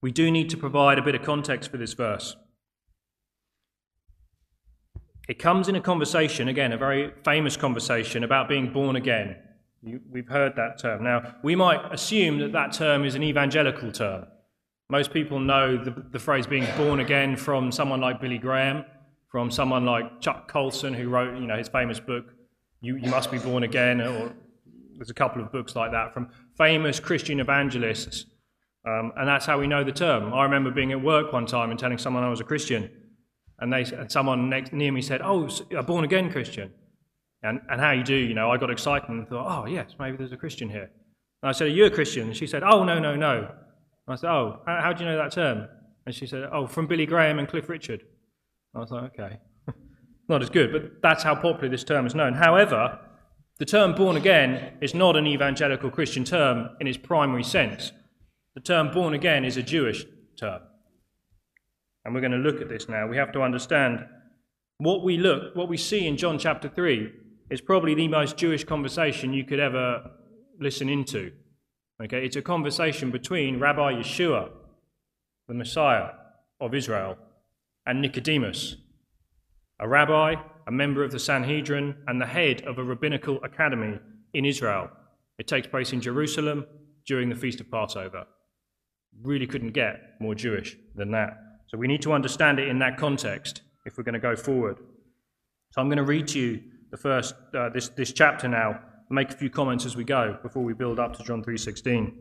We 0.00 0.10
do 0.10 0.30
need 0.30 0.48
to 0.50 0.56
provide 0.56 0.98
a 0.98 1.02
bit 1.02 1.14
of 1.14 1.22
context 1.22 1.70
for 1.70 1.76
this 1.76 1.92
verse. 1.92 2.34
It 5.30 5.38
comes 5.38 5.68
in 5.68 5.76
a 5.76 5.80
conversation, 5.80 6.48
again, 6.48 6.72
a 6.72 6.76
very 6.76 7.12
famous 7.24 7.56
conversation 7.56 8.24
about 8.24 8.48
being 8.48 8.72
born 8.72 8.96
again. 8.96 9.36
You, 9.80 10.00
we've 10.10 10.26
heard 10.26 10.56
that 10.56 10.80
term. 10.80 11.04
Now, 11.04 11.36
we 11.44 11.54
might 11.54 11.80
assume 11.94 12.40
that 12.40 12.50
that 12.50 12.72
term 12.72 13.04
is 13.04 13.14
an 13.14 13.22
evangelical 13.22 13.92
term. 13.92 14.26
Most 14.88 15.12
people 15.12 15.38
know 15.38 15.76
the, 15.76 15.92
the 16.10 16.18
phrase 16.18 16.48
being 16.48 16.66
born 16.76 16.98
again 16.98 17.36
from 17.36 17.70
someone 17.70 18.00
like 18.00 18.20
Billy 18.20 18.38
Graham, 18.38 18.84
from 19.30 19.52
someone 19.52 19.86
like 19.86 20.20
Chuck 20.20 20.48
Colson, 20.48 20.94
who 20.94 21.08
wrote 21.08 21.38
you 21.38 21.46
know, 21.46 21.56
his 21.56 21.68
famous 21.68 22.00
book, 22.00 22.24
you, 22.80 22.96
you 22.96 23.08
Must 23.08 23.30
Be 23.30 23.38
Born 23.38 23.62
Again, 23.62 24.00
or 24.00 24.32
there's 24.96 25.10
a 25.10 25.14
couple 25.14 25.40
of 25.40 25.52
books 25.52 25.76
like 25.76 25.92
that 25.92 26.12
from 26.12 26.30
famous 26.58 26.98
Christian 26.98 27.38
evangelists 27.38 28.26
um, 28.86 29.12
and 29.16 29.28
that's 29.28 29.44
how 29.44 29.58
we 29.58 29.66
know 29.66 29.84
the 29.84 29.92
term. 29.92 30.32
I 30.32 30.44
remember 30.44 30.70
being 30.70 30.92
at 30.92 31.02
work 31.02 31.32
one 31.32 31.44
time 31.44 31.70
and 31.70 31.78
telling 31.78 31.98
someone 31.98 32.24
I 32.24 32.30
was 32.30 32.40
a 32.40 32.44
Christian, 32.44 32.90
and 33.60 33.72
they 33.72 33.82
and 33.82 34.10
someone 34.10 34.48
next, 34.48 34.72
near 34.72 34.92
me 34.92 35.02
said, 35.02 35.20
"Oh, 35.22 35.48
a 35.76 35.82
born 35.82 36.04
again 36.04 36.30
Christian," 36.30 36.72
and 37.42 37.60
and 37.70 37.80
how 37.80 37.92
you 37.92 38.02
do, 38.02 38.14
you 38.14 38.34
know, 38.34 38.50
I 38.50 38.56
got 38.56 38.70
excited 38.70 39.08
and 39.08 39.28
thought, 39.28 39.46
"Oh 39.48 39.66
yes, 39.66 39.94
maybe 39.98 40.16
there's 40.16 40.32
a 40.32 40.36
Christian 40.36 40.68
here." 40.68 40.90
And 41.42 41.48
I 41.48 41.52
said, 41.52 41.68
"Are 41.68 41.70
you 41.70 41.86
a 41.86 41.90
Christian?" 41.90 42.28
And 42.28 42.36
she 42.36 42.46
said, 42.46 42.62
"Oh 42.62 42.84
no, 42.84 42.98
no, 42.98 43.14
no." 43.14 43.38
And 43.38 43.48
I 44.08 44.14
said, 44.14 44.30
"Oh, 44.30 44.60
how, 44.66 44.80
how 44.80 44.92
do 44.92 45.04
you 45.04 45.10
know 45.10 45.16
that 45.16 45.32
term?" 45.32 45.68
And 46.06 46.14
she 46.14 46.26
said, 46.26 46.48
"Oh, 46.50 46.66
from 46.66 46.86
Billy 46.86 47.06
Graham 47.06 47.38
and 47.38 47.48
Cliff 47.48 47.68
Richard." 47.68 48.02
I 48.74 48.78
was 48.78 48.90
like, 48.90 49.18
"Okay." 49.18 49.38
not 50.28 50.42
as 50.42 50.50
good, 50.50 50.72
but 50.72 51.02
that's 51.02 51.22
how 51.22 51.34
popular 51.34 51.68
this 51.68 51.84
term 51.84 52.06
is 52.06 52.14
known. 52.14 52.34
However, 52.34 52.98
the 53.58 53.66
term 53.66 53.94
born 53.94 54.16
again 54.16 54.78
is 54.80 54.94
not 54.94 55.16
an 55.16 55.26
evangelical 55.26 55.90
Christian 55.90 56.24
term 56.24 56.70
in 56.80 56.86
its 56.86 56.96
primary 56.96 57.44
sense. 57.44 57.92
The 58.54 58.60
term 58.60 58.90
born 58.90 59.12
again 59.12 59.44
is 59.44 59.58
a 59.58 59.62
Jewish 59.62 60.06
term. 60.38 60.62
And 62.10 62.14
we're 62.16 62.28
going 62.28 62.32
to 62.32 62.38
look 62.38 62.60
at 62.60 62.68
this 62.68 62.88
now. 62.88 63.06
We 63.06 63.16
have 63.18 63.30
to 63.34 63.42
understand 63.42 64.04
what 64.78 65.04
we 65.04 65.16
look, 65.16 65.54
what 65.54 65.68
we 65.68 65.76
see 65.76 66.08
in 66.08 66.16
John 66.16 66.40
chapter 66.40 66.68
3 66.68 67.08
is 67.52 67.60
probably 67.60 67.94
the 67.94 68.08
most 68.08 68.36
Jewish 68.36 68.64
conversation 68.64 69.32
you 69.32 69.44
could 69.44 69.60
ever 69.60 70.10
listen 70.58 70.88
into. 70.88 71.30
Okay, 72.02 72.26
it's 72.26 72.34
a 72.34 72.42
conversation 72.42 73.12
between 73.12 73.60
Rabbi 73.60 73.92
Yeshua, 73.92 74.50
the 75.46 75.54
Messiah 75.54 76.08
of 76.60 76.74
Israel, 76.74 77.16
and 77.86 78.02
Nicodemus, 78.02 78.74
a 79.78 79.86
rabbi, 79.86 80.34
a 80.66 80.72
member 80.72 81.04
of 81.04 81.12
the 81.12 81.20
Sanhedrin, 81.20 81.94
and 82.08 82.20
the 82.20 82.26
head 82.26 82.62
of 82.62 82.78
a 82.78 82.82
rabbinical 82.82 83.38
academy 83.44 84.00
in 84.34 84.44
Israel. 84.44 84.90
It 85.38 85.46
takes 85.46 85.68
place 85.68 85.92
in 85.92 86.00
Jerusalem 86.00 86.66
during 87.06 87.28
the 87.28 87.36
Feast 87.36 87.60
of 87.60 87.70
Passover 87.70 88.26
really 89.22 89.46
couldn't 89.46 89.72
get 89.72 90.20
more 90.20 90.34
Jewish 90.34 90.76
than 90.96 91.12
that. 91.12 91.49
So 91.70 91.78
we 91.78 91.86
need 91.86 92.02
to 92.02 92.12
understand 92.12 92.58
it 92.58 92.66
in 92.66 92.80
that 92.80 92.96
context 92.96 93.62
if 93.86 93.96
we're 93.96 94.02
going 94.02 94.14
to 94.14 94.18
go 94.18 94.34
forward. 94.34 94.78
So 95.70 95.80
I'm 95.80 95.86
going 95.86 95.98
to 95.98 96.02
read 96.02 96.26
to 96.28 96.40
you 96.40 96.62
the 96.90 96.96
first 96.96 97.32
uh, 97.56 97.68
this 97.68 97.88
this 97.90 98.12
chapter 98.12 98.48
now. 98.48 98.80
Make 99.08 99.30
a 99.30 99.36
few 99.36 99.50
comments 99.50 99.86
as 99.86 99.94
we 99.94 100.02
go 100.02 100.36
before 100.42 100.64
we 100.64 100.72
build 100.72 100.98
up 100.98 101.16
to 101.16 101.22
John 101.22 101.44
3:16. 101.44 102.12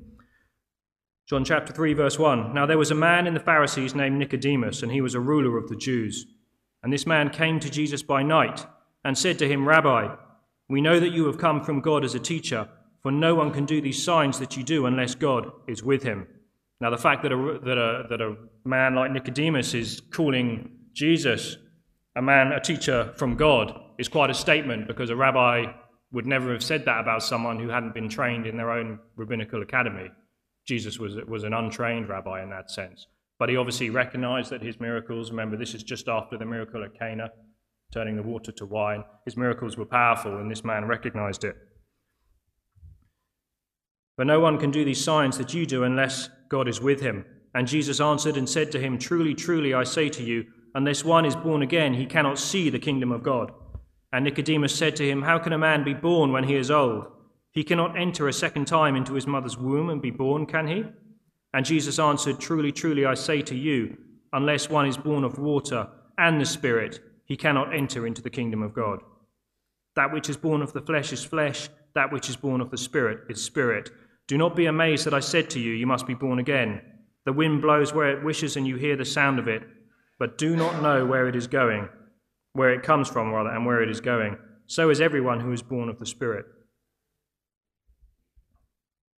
John 1.27 1.43
chapter 1.43 1.73
3 1.73 1.93
verse 1.93 2.19
1. 2.19 2.53
Now 2.53 2.67
there 2.67 2.77
was 2.77 2.91
a 2.91 2.95
man 2.95 3.25
in 3.25 3.33
the 3.33 3.39
Pharisees 3.39 3.95
named 3.95 4.19
Nicodemus, 4.19 4.83
and 4.83 4.91
he 4.91 5.01
was 5.01 5.15
a 5.15 5.19
ruler 5.19 5.57
of 5.57 5.67
the 5.67 5.75
Jews. 5.75 6.27
And 6.83 6.93
this 6.93 7.07
man 7.07 7.31
came 7.31 7.59
to 7.59 7.71
Jesus 7.71 8.03
by 8.03 8.21
night 8.21 8.67
and 9.03 9.17
said 9.17 9.39
to 9.39 9.47
him, 9.47 9.67
Rabbi, 9.67 10.15
we 10.67 10.81
know 10.81 10.99
that 10.99 11.11
you 11.11 11.25
have 11.25 11.39
come 11.39 11.63
from 11.63 11.81
God 11.81 12.05
as 12.05 12.13
a 12.13 12.19
teacher, 12.19 12.69
for 13.01 13.11
no 13.11 13.33
one 13.33 13.51
can 13.51 13.65
do 13.65 13.81
these 13.81 14.03
signs 14.03 14.37
that 14.37 14.55
you 14.55 14.63
do 14.63 14.85
unless 14.85 15.15
God 15.15 15.51
is 15.67 15.81
with 15.81 16.03
him. 16.03 16.27
Now, 16.81 16.89
the 16.89 16.97
fact 16.97 17.23
that 17.23 17.31
a, 17.33 17.59
that 17.63 17.77
a, 17.77 18.07
that 18.09 18.21
a 18.21 18.35
man 18.63 18.95
like 18.95 19.11
Nicodemus 19.11 19.73
is 19.73 20.01
calling 20.11 20.71
Jesus 20.93 21.57
a 22.15 22.21
man, 22.21 22.51
a 22.51 22.59
teacher 22.59 23.13
from 23.17 23.35
God, 23.35 23.79
is 23.97 24.07
quite 24.07 24.29
a 24.29 24.33
statement 24.33 24.87
because 24.87 25.09
a 25.09 25.15
rabbi 25.15 25.65
would 26.11 26.25
never 26.25 26.51
have 26.51 26.63
said 26.63 26.85
that 26.85 27.01
about 27.01 27.21
someone 27.21 27.59
who 27.59 27.69
hadn't 27.69 27.93
been 27.93 28.09
trained 28.09 28.47
in 28.47 28.57
their 28.57 28.71
own 28.71 28.99
rabbinical 29.15 29.61
academy. 29.61 30.09
Jesus 30.65 30.99
was, 30.99 31.15
was 31.27 31.43
an 31.43 31.53
untrained 31.53 32.09
rabbi 32.09 32.41
in 32.41 32.49
that 32.49 32.71
sense. 32.71 33.07
But 33.37 33.49
he 33.49 33.57
obviously 33.57 33.89
recognized 33.89 34.49
that 34.49 34.61
his 34.61 34.79
miracles, 34.79 35.31
remember, 35.31 35.55
this 35.55 35.73
is 35.73 35.83
just 35.83 36.07
after 36.07 36.37
the 36.37 36.45
miracle 36.45 36.83
at 36.83 36.97
Cana, 36.97 37.29
turning 37.93 38.15
the 38.15 38.23
water 38.23 38.51
to 38.53 38.65
wine. 38.65 39.03
His 39.25 39.37
miracles 39.37 39.77
were 39.77 39.85
powerful, 39.85 40.37
and 40.37 40.49
this 40.51 40.63
man 40.63 40.85
recognized 40.85 41.43
it. 41.43 41.55
But 44.17 44.27
no 44.27 44.39
one 44.39 44.57
can 44.57 44.71
do 44.71 44.83
these 44.83 45.03
signs 45.03 45.37
that 45.37 45.53
you 45.53 45.65
do 45.65 45.83
unless 45.83 46.29
God 46.49 46.67
is 46.67 46.81
with 46.81 46.99
him. 46.99 47.25
And 47.53 47.67
Jesus 47.67 47.99
answered 47.99 48.37
and 48.37 48.47
said 48.47 48.71
to 48.71 48.79
him, 48.79 48.97
Truly, 48.97 49.33
truly, 49.33 49.73
I 49.73 49.83
say 49.83 50.09
to 50.09 50.23
you, 50.23 50.45
unless 50.75 51.03
one 51.03 51.25
is 51.25 51.35
born 51.35 51.61
again, 51.61 51.93
he 51.93 52.05
cannot 52.05 52.37
see 52.37 52.69
the 52.69 52.79
kingdom 52.79 53.11
of 53.11 53.23
God. 53.23 53.51
And 54.11 54.25
Nicodemus 54.25 54.75
said 54.75 54.95
to 54.97 55.07
him, 55.07 55.21
How 55.21 55.39
can 55.39 55.53
a 55.53 55.57
man 55.57 55.83
be 55.83 55.93
born 55.93 56.31
when 56.31 56.43
he 56.43 56.55
is 56.55 56.71
old? 56.71 57.07
He 57.51 57.63
cannot 57.63 57.97
enter 57.97 58.27
a 58.27 58.33
second 58.33 58.65
time 58.65 58.95
into 58.95 59.13
his 59.13 59.27
mother's 59.27 59.57
womb 59.57 59.89
and 59.89 60.01
be 60.01 60.11
born, 60.11 60.45
can 60.45 60.67
he? 60.67 60.83
And 61.53 61.65
Jesus 61.65 61.97
answered, 61.99 62.39
Truly, 62.39 62.71
truly, 62.71 63.05
I 63.05 63.15
say 63.15 63.41
to 63.43 63.55
you, 63.55 63.97
unless 64.33 64.69
one 64.69 64.87
is 64.87 64.97
born 64.97 65.23
of 65.23 65.39
water 65.39 65.87
and 66.17 66.39
the 66.39 66.45
Spirit, 66.45 66.99
he 67.25 67.37
cannot 67.37 67.73
enter 67.73 68.05
into 68.05 68.21
the 68.21 68.29
kingdom 68.29 68.61
of 68.61 68.73
God. 68.73 68.99
That 69.95 70.13
which 70.13 70.29
is 70.29 70.37
born 70.37 70.61
of 70.61 70.73
the 70.73 70.81
flesh 70.81 71.11
is 71.11 71.23
flesh, 71.23 71.69
that 71.95 72.11
which 72.11 72.29
is 72.29 72.35
born 72.35 72.61
of 72.61 72.69
the 72.69 72.77
Spirit 72.77 73.21
is 73.29 73.43
spirit. 73.43 73.89
Do 74.29 74.37
not 74.37 74.55
be 74.55 74.67
amazed 74.67 75.05
that 75.05 75.13
I 75.13 75.21
said 75.21 75.49
to 75.49 75.59
you, 75.59 75.73
You 75.73 75.87
must 75.87 76.05
be 76.05 76.13
born 76.13 76.37
again. 76.37 76.81
The 77.25 77.33
wind 77.33 77.63
blows 77.63 77.93
where 77.93 78.15
it 78.15 78.23
wishes, 78.23 78.55
and 78.55 78.67
you 78.67 78.75
hear 78.75 78.95
the 78.95 79.03
sound 79.03 79.39
of 79.39 79.47
it, 79.47 79.63
but 80.19 80.37
do 80.37 80.55
not 80.55 80.83
know 80.83 81.03
where 81.03 81.27
it 81.27 81.35
is 81.35 81.47
going, 81.47 81.89
where 82.53 82.71
it 82.71 82.83
comes 82.83 83.09
from, 83.09 83.31
rather, 83.31 83.49
and 83.49 83.65
where 83.65 83.81
it 83.81 83.89
is 83.89 83.99
going. 83.99 84.37
So 84.67 84.91
is 84.91 85.01
everyone 85.01 85.39
who 85.39 85.51
is 85.51 85.63
born 85.63 85.89
of 85.89 85.97
the 85.97 86.05
Spirit. 86.05 86.45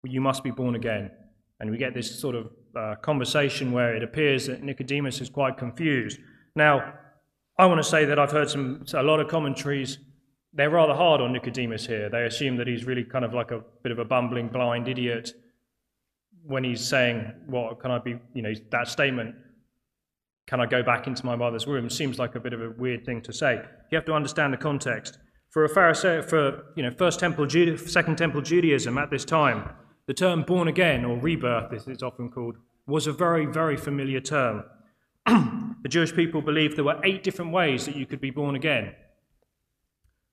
You 0.03 0.21
must 0.21 0.43
be 0.43 0.51
born 0.51 0.75
again. 0.75 1.09
And 1.59 1.71
we 1.71 1.77
get 1.77 1.95
this 1.95 2.19
sort 2.19 2.35
of 2.35 2.51
uh, 2.77 2.95
conversation 3.01 3.71
where 3.71 3.95
it 3.95 4.03
appears 4.03 4.45
that 4.45 4.61
Nicodemus 4.61 5.21
is 5.21 5.29
quite 5.29 5.57
confused. 5.57 6.19
Now, 6.55 6.93
I 7.57 7.65
want 7.65 7.79
to 7.79 7.89
say 7.89 8.05
that 8.05 8.19
I've 8.19 8.31
heard 8.31 8.49
some 8.49 8.85
a 8.93 9.01
lot 9.01 9.19
of 9.19 9.27
commentaries. 9.27 9.97
They're 10.53 10.69
rather 10.69 10.93
hard 10.93 11.21
on 11.21 11.33
Nicodemus 11.33 11.85
here. 11.85 12.09
They 12.09 12.25
assume 12.25 12.57
that 12.57 12.67
he's 12.67 12.85
really 12.85 13.03
kind 13.03 13.23
of 13.23 13.33
like 13.33 13.51
a 13.51 13.61
bit 13.83 13.91
of 13.91 13.99
a 13.99 14.05
bumbling, 14.05 14.47
blind 14.47 14.87
idiot 14.87 15.33
when 16.43 16.63
he's 16.63 16.83
saying, 16.83 17.31
"What 17.45 17.79
can 17.79 17.91
I 17.91 17.99
be?" 17.99 18.19
You 18.33 18.41
know, 18.41 18.53
that 18.71 18.87
statement, 18.87 19.35
"Can 20.47 20.59
I 20.59 20.65
go 20.65 20.81
back 20.81 21.05
into 21.05 21.25
my 21.25 21.35
mother's 21.35 21.67
womb?" 21.67 21.89
seems 21.89 22.17
like 22.17 22.35
a 22.35 22.39
bit 22.39 22.53
of 22.53 22.61
a 22.61 22.71
weird 22.71 23.05
thing 23.05 23.21
to 23.21 23.33
say. 23.33 23.61
You 23.91 23.95
have 23.95 24.05
to 24.05 24.13
understand 24.13 24.53
the 24.53 24.57
context. 24.57 25.19
For 25.51 25.65
a 25.65 25.69
Pharisee, 25.69 26.23
for 26.23 26.65
you 26.75 26.83
know, 26.83 26.91
First 26.91 27.19
Temple, 27.19 27.47
Second 27.77 28.17
Temple 28.17 28.41
Judaism 28.41 28.97
at 28.97 29.09
this 29.09 29.25
time, 29.25 29.69
the 30.07 30.13
term 30.13 30.43
born 30.43 30.67
again, 30.67 31.05
or 31.05 31.17
rebirth, 31.17 31.71
as 31.73 31.87
it's 31.87 32.01
often 32.03 32.31
called, 32.31 32.57
was 32.87 33.05
a 33.05 33.13
very, 33.13 33.45
very 33.45 33.77
familiar 33.77 34.19
term. 34.19 34.63
the 35.27 35.87
Jewish 35.87 36.13
people 36.13 36.41
believed 36.41 36.75
there 36.75 36.83
were 36.83 36.99
eight 37.03 37.23
different 37.23 37.51
ways 37.51 37.85
that 37.85 37.95
you 37.95 38.07
could 38.07 38.21
be 38.21 38.31
born 38.31 38.55
again. 38.55 38.95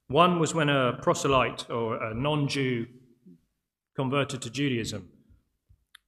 One 0.09 0.39
was 0.39 0.55
when 0.55 0.69
a 0.69 0.99
proselyte 1.03 1.69
or 1.69 1.97
a 2.03 2.15
non 2.15 2.49
Jew 2.49 2.87
converted 3.97 4.43
to 4.43 4.51
Judaism, 4.51 5.09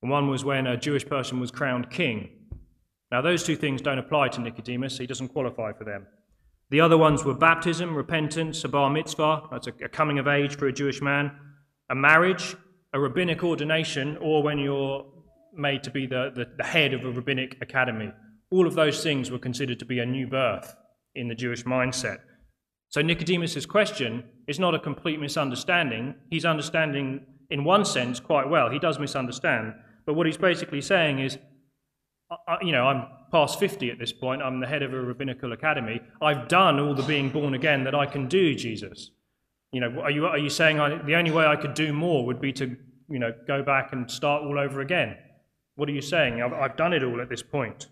and 0.02 0.10
one 0.10 0.28
was 0.28 0.44
when 0.44 0.66
a 0.66 0.76
Jewish 0.76 1.06
person 1.06 1.40
was 1.40 1.50
crowned 1.50 1.90
king. 1.90 2.30
Now, 3.10 3.22
those 3.22 3.42
two 3.42 3.56
things 3.56 3.80
don't 3.80 3.98
apply 3.98 4.28
to 4.28 4.40
Nicodemus, 4.40 4.98
he 4.98 5.06
doesn't 5.06 5.28
qualify 5.28 5.72
for 5.72 5.84
them. 5.84 6.06
The 6.70 6.80
other 6.80 6.98
ones 6.98 7.24
were 7.24 7.34
baptism, 7.34 7.94
repentance, 7.94 8.62
a 8.64 8.68
bar 8.68 8.90
mitzvah, 8.90 9.44
that's 9.50 9.66
a, 9.66 9.72
coming 9.88 10.18
of 10.18 10.28
age 10.28 10.56
for 10.56 10.66
a 10.66 10.72
Jewish 10.72 11.00
man, 11.00 11.32
a 11.88 11.94
marriage, 11.94 12.54
a 12.92 13.00
rabbinic 13.00 13.42
ordination 13.42 14.18
or 14.18 14.42
when 14.42 14.58
you're 14.58 15.06
made 15.54 15.82
to 15.84 15.90
be 15.90 16.06
the, 16.06 16.30
the, 16.34 16.46
the, 16.56 16.64
head 16.64 16.92
of 16.92 17.04
a 17.04 17.10
rabbinic 17.10 17.56
academy. 17.62 18.12
All 18.50 18.66
of 18.66 18.74
those 18.74 19.02
things 19.02 19.30
were 19.30 19.38
considered 19.38 19.78
to 19.78 19.86
be 19.86 19.98
a 19.98 20.06
new 20.06 20.26
birth 20.26 20.74
in 21.14 21.28
the 21.28 21.34
Jewish 21.34 21.64
mindset. 21.64 22.18
So 22.90 23.02
Nicodemus' 23.02 23.66
question 23.66 24.24
is 24.46 24.58
not 24.58 24.74
a 24.74 24.78
complete 24.78 25.20
misunderstanding. 25.20 26.14
He's 26.30 26.44
understanding, 26.44 27.26
in 27.50 27.64
one 27.64 27.84
sense, 27.84 28.18
quite 28.18 28.48
well. 28.48 28.70
He 28.70 28.78
does 28.78 28.98
misunderstand. 28.98 29.74
But 30.06 30.14
what 30.14 30.26
he's 30.26 30.38
basically 30.38 30.80
saying 30.80 31.18
is, 31.18 31.38
you 32.62 32.72
know, 32.72 32.86
I'm 32.86 33.06
past 33.30 33.58
50 33.58 33.90
at 33.90 33.98
this 33.98 34.12
point. 34.12 34.42
I'm 34.42 34.60
the 34.60 34.66
head 34.66 34.82
of 34.82 34.94
a 34.94 35.00
rabbinical 35.00 35.52
academy. 35.52 36.00
I've 36.22 36.48
done 36.48 36.80
all 36.80 36.94
the 36.94 37.02
being 37.02 37.28
born 37.28 37.54
again 37.54 37.84
that 37.84 37.94
I 37.94 38.06
can 38.06 38.26
do, 38.26 38.54
Jesus. 38.54 39.10
You 39.72 39.80
know, 39.80 40.00
are 40.00 40.10
you, 40.10 40.26
are 40.26 40.38
you 40.38 40.48
saying 40.48 40.80
I, 40.80 41.02
the 41.02 41.14
only 41.14 41.30
way 41.30 41.46
I 41.46 41.56
could 41.56 41.74
do 41.74 41.92
more 41.92 42.24
would 42.24 42.40
be 42.40 42.52
to, 42.54 42.74
you 43.10 43.18
know, 43.18 43.34
go 43.46 43.62
back 43.62 43.92
and 43.92 44.10
start 44.10 44.44
all 44.44 44.58
over 44.58 44.80
again? 44.80 45.16
What 45.76 45.90
are 45.90 45.92
you 45.92 46.00
saying? 46.00 46.42
I've, 46.42 46.54
I've 46.54 46.76
done 46.76 46.94
it 46.94 47.02
all 47.04 47.20
at 47.20 47.28
this 47.28 47.42
point. 47.42 47.88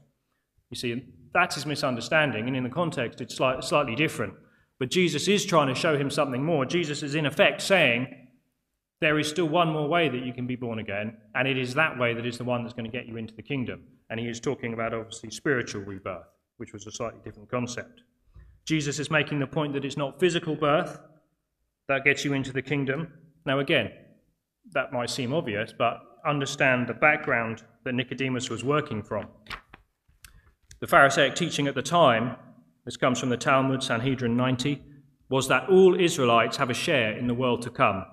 You 0.70 0.76
see, 0.76 1.04
that's 1.34 1.64
misunderstanding, 1.66 2.46
and 2.46 2.56
in 2.56 2.64
the 2.64 2.70
context, 2.70 3.20
it's 3.20 3.34
slight, 3.34 3.62
slightly 3.62 3.94
different. 3.94 4.34
But 4.78 4.90
Jesus 4.90 5.26
is 5.28 5.44
trying 5.44 5.68
to 5.68 5.74
show 5.74 5.96
him 5.96 6.10
something 6.10 6.44
more. 6.44 6.66
Jesus 6.66 7.02
is, 7.02 7.14
in 7.14 7.26
effect, 7.26 7.62
saying, 7.62 8.28
there 9.00 9.18
is 9.18 9.28
still 9.28 9.48
one 9.48 9.68
more 9.68 9.88
way 9.88 10.08
that 10.08 10.24
you 10.24 10.32
can 10.32 10.46
be 10.46 10.56
born 10.56 10.78
again, 10.78 11.16
and 11.34 11.46
it 11.46 11.58
is 11.58 11.74
that 11.74 11.98
way 11.98 12.14
that 12.14 12.26
is 12.26 12.38
the 12.38 12.44
one 12.44 12.62
that's 12.62 12.74
going 12.74 12.90
to 12.90 12.96
get 12.96 13.06
you 13.06 13.16
into 13.16 13.34
the 13.34 13.42
kingdom. 13.42 13.82
And 14.08 14.18
he 14.18 14.26
is 14.26 14.40
talking 14.40 14.72
about, 14.72 14.94
obviously, 14.94 15.30
spiritual 15.30 15.82
rebirth, 15.82 16.26
which 16.56 16.72
was 16.72 16.86
a 16.86 16.92
slightly 16.92 17.20
different 17.24 17.50
concept. 17.50 18.02
Jesus 18.64 18.98
is 18.98 19.10
making 19.10 19.38
the 19.38 19.46
point 19.46 19.72
that 19.74 19.84
it's 19.84 19.96
not 19.96 20.18
physical 20.18 20.54
birth, 20.54 20.98
that 21.88 22.04
gets 22.04 22.24
you 22.24 22.32
into 22.32 22.52
the 22.52 22.62
kingdom. 22.62 23.12
Now, 23.44 23.60
again, 23.60 23.92
that 24.72 24.92
might 24.92 25.10
seem 25.10 25.32
obvious, 25.32 25.72
but 25.76 26.00
understand 26.26 26.88
the 26.88 26.94
background 26.94 27.62
that 27.84 27.94
Nicodemus 27.94 28.50
was 28.50 28.64
working 28.64 29.02
from. 29.02 29.26
The 30.80 30.86
Pharisaic 30.86 31.34
teaching 31.36 31.68
at 31.68 31.74
the 31.74 31.82
time, 31.82 32.36
this 32.86 32.96
comes 32.96 33.18
from 33.18 33.28
the 33.28 33.36
Talmud, 33.36 33.82
Sanhedrin 33.82 34.36
90, 34.36 34.80
was 35.28 35.48
that 35.48 35.68
all 35.68 36.00
Israelites 36.00 36.56
have 36.56 36.70
a 36.70 36.74
share 36.74 37.18
in 37.18 37.26
the 37.26 37.34
world 37.34 37.60
to 37.62 37.70
come. 37.70 38.04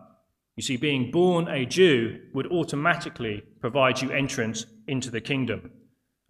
You 0.56 0.64
see, 0.64 0.78
being 0.78 1.12
born 1.12 1.48
a 1.48 1.66
Jew 1.66 2.20
would 2.34 2.52
automatically 2.52 3.44
provide 3.62 4.02
you 4.02 4.10
entrance 4.12 4.66
into 4.88 5.12
the 5.12 5.22
kingdom. 5.22 5.72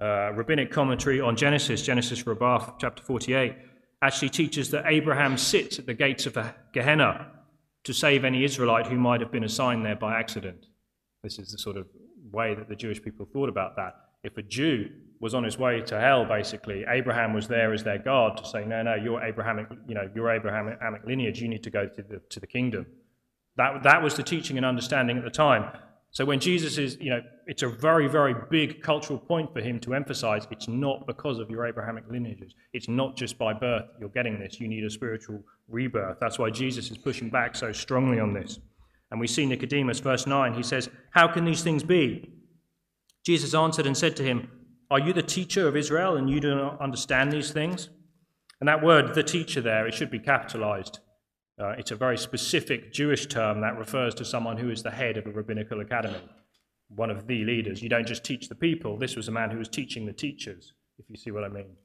Uh, 0.02 0.34
rabbinic 0.34 0.72
commentary 0.72 1.22
on 1.22 1.38
Genesis, 1.38 1.82
Genesis 1.82 2.28
Rabbah, 2.28 2.72
chapter 2.80 3.02
48, 3.02 3.56
actually 4.02 4.30
teaches 4.30 4.70
that 4.72 4.86
Abraham 4.88 5.38
sits 5.38 5.80
at 5.80 5.86
the 5.86 5.94
gates 5.94 6.26
of 6.26 6.38
Gehenna 6.74 7.32
to 7.86 7.94
save 7.94 8.26
any 8.26 8.44
Israelite 8.44 8.88
who 8.88 8.98
might 8.98 9.22
have 9.22 9.32
been 9.32 9.46
assigned 9.46 9.86
there 9.86 9.96
by 9.96 10.20
accident. 10.20 10.66
This 11.24 11.40
is 11.40 11.52
the 11.52 11.58
sort 11.58 11.78
of 11.78 11.88
way 12.32 12.56
that 12.56 12.68
the 12.68 12.76
Jewish 12.76 13.02
people 13.02 13.26
thought 13.26 13.48
about 13.48 13.78
that. 13.78 13.94
If 14.24 14.38
a 14.38 14.42
Jew 14.42 14.90
was 15.24 15.34
on 15.34 15.46
his 15.46 15.58
way 15.58 15.80
to 15.80 15.98
hell, 15.98 16.26
basically, 16.26 16.84
Abraham 16.86 17.34
was 17.34 17.48
there 17.48 17.74
as 17.74 17.82
their 17.82 17.98
God 17.98 18.36
to 18.38 18.46
say, 18.46 18.66
no, 18.66 18.84
no, 18.84 18.96
you're 18.96 19.24
Abrahamic, 19.24 19.68
you 19.88 19.96
know, 19.96 20.10
your 20.14 20.30
Abrahamic 20.30 20.78
lineage, 21.06 21.42
you 21.42 21.48
need 21.48 21.64
to 21.64 21.70
go 21.70 21.88
to 21.88 22.04
the, 22.04 22.22
to 22.30 22.42
the 22.42 22.46
kingdom. 22.46 22.86
That, 23.56 23.84
that 23.84 24.04
was 24.04 24.16
the 24.16 24.24
teaching 24.24 24.58
and 24.58 24.66
understanding 24.66 25.18
at 25.18 25.24
the 25.24 25.30
time. 25.30 25.72
So 26.12 26.26
when 26.26 26.42
Jesus 26.42 26.78
is, 26.78 26.98
you 27.00 27.10
know, 27.10 27.22
it's 27.48 27.64
a 27.64 27.70
very, 27.70 28.10
very 28.10 28.36
big 28.52 28.84
cultural 28.84 29.18
point 29.18 29.54
for 29.54 29.62
him 29.62 29.80
to 29.80 29.94
emphasize 29.94 30.46
it's 30.52 30.68
not 30.68 31.08
because 31.08 31.40
of 31.40 31.50
your 31.50 31.66
Abrahamic 31.66 32.04
lineages. 32.10 32.54
It's 32.74 32.90
not 32.90 33.16
just 33.16 33.38
by 33.38 33.54
birth 33.54 33.86
you're 34.02 34.10
getting 34.10 34.38
this. 34.38 34.60
You 34.60 34.68
need 34.68 34.84
a 34.84 34.90
spiritual 34.90 35.42
rebirth. 35.70 36.18
That's 36.20 36.38
why 36.38 36.50
Jesus 36.50 36.92
is 36.92 36.98
pushing 36.98 37.30
back 37.30 37.56
so 37.56 37.72
strongly 37.72 38.20
on 38.20 38.34
this. 38.34 38.60
And 39.10 39.22
we 39.22 39.28
see 39.28 39.46
Nicodemus, 39.46 40.02
verse 40.02 40.28
9, 40.28 40.54
he 40.54 40.64
says, 40.64 40.90
How 41.12 41.30
can 41.30 41.46
these 41.46 41.64
things 41.64 41.82
be? 41.82 42.30
Jesus 43.26 43.54
answered 43.54 43.88
and 43.88 43.96
said 43.96 44.18
to 44.18 44.24
him, 44.24 44.50
Are 44.92 45.00
you 45.00 45.14
the 45.14 45.24
teacher 45.24 45.68
of 45.68 45.76
Israel 45.76 46.18
and 46.18 46.30
you 46.30 46.40
do 46.40 46.56
not 46.56 46.80
understand 46.82 47.32
these 47.32 47.52
things? 47.52 47.90
And 48.60 48.68
that 48.68 48.84
word, 48.84 49.14
the 49.14 49.24
teacher, 49.24 49.62
there, 49.62 49.88
it 49.88 49.94
should 49.94 50.12
be 50.12 50.20
capitalized. 50.20 51.00
Uh, 51.60 51.70
it's 51.72 51.92
a 51.92 51.96
very 51.96 52.18
specific 52.18 52.94
Jewish 52.94 53.28
term 53.28 53.62
that 53.62 53.78
refers 53.78 54.16
to 54.16 54.26
someone 54.26 54.58
who 54.58 54.70
is 54.70 54.82
the 54.82 54.92
head 54.92 55.18
of 55.18 55.28
a 55.28 55.32
rabbinical 55.32 55.82
academy, 55.82 56.22
one 56.88 57.10
of 57.10 57.28
the 57.28 57.44
leaders. 57.44 57.82
You 57.82 57.90
don't 57.90 58.08
just 58.08 58.24
teach 58.24 58.50
the 58.50 58.56
people, 58.56 58.98
this 58.98 59.16
was 59.16 59.28
a 59.28 59.32
man 59.32 59.52
who 59.52 59.58
was 59.58 59.70
teaching 59.70 60.06
the 60.06 60.14
teachers, 60.14 60.74
if 60.98 61.10
you 61.10 61.16
see 61.16 61.32
what 61.32 61.44
I 61.44 61.50
mean. 61.50 61.76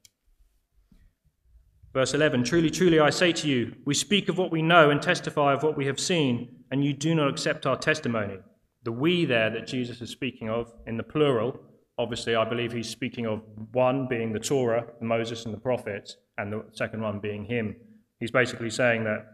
Verse 1.93 2.13
11 2.13 2.43
Truly, 2.43 2.69
truly, 2.69 2.99
I 2.99 3.09
say 3.09 3.31
to 3.33 3.47
you, 3.47 3.75
we 3.85 3.93
speak 3.93 4.29
of 4.29 4.37
what 4.37 4.51
we 4.51 4.61
know 4.61 4.89
and 4.89 5.01
testify 5.01 5.53
of 5.53 5.63
what 5.63 5.77
we 5.77 5.85
have 5.85 5.99
seen, 5.99 6.63
and 6.71 6.83
you 6.83 6.93
do 6.93 7.13
not 7.15 7.29
accept 7.29 7.65
our 7.65 7.77
testimony. 7.77 8.37
The 8.83 8.91
we 8.91 9.25
there 9.25 9.49
that 9.49 9.67
Jesus 9.67 10.01
is 10.01 10.09
speaking 10.09 10.49
of 10.49 10.71
in 10.87 10.97
the 10.97 11.03
plural, 11.03 11.59
obviously, 11.99 12.35
I 12.35 12.45
believe 12.45 12.71
he's 12.71 12.89
speaking 12.89 13.27
of 13.27 13.43
one 13.73 14.07
being 14.07 14.31
the 14.31 14.39
Torah, 14.39 14.87
Moses 15.01 15.45
and 15.45 15.53
the 15.53 15.59
prophets, 15.59 16.15
and 16.37 16.51
the 16.51 16.63
second 16.71 17.01
one 17.01 17.19
being 17.19 17.43
him. 17.43 17.75
He's 18.19 18.31
basically 18.31 18.69
saying 18.69 19.03
that 19.03 19.27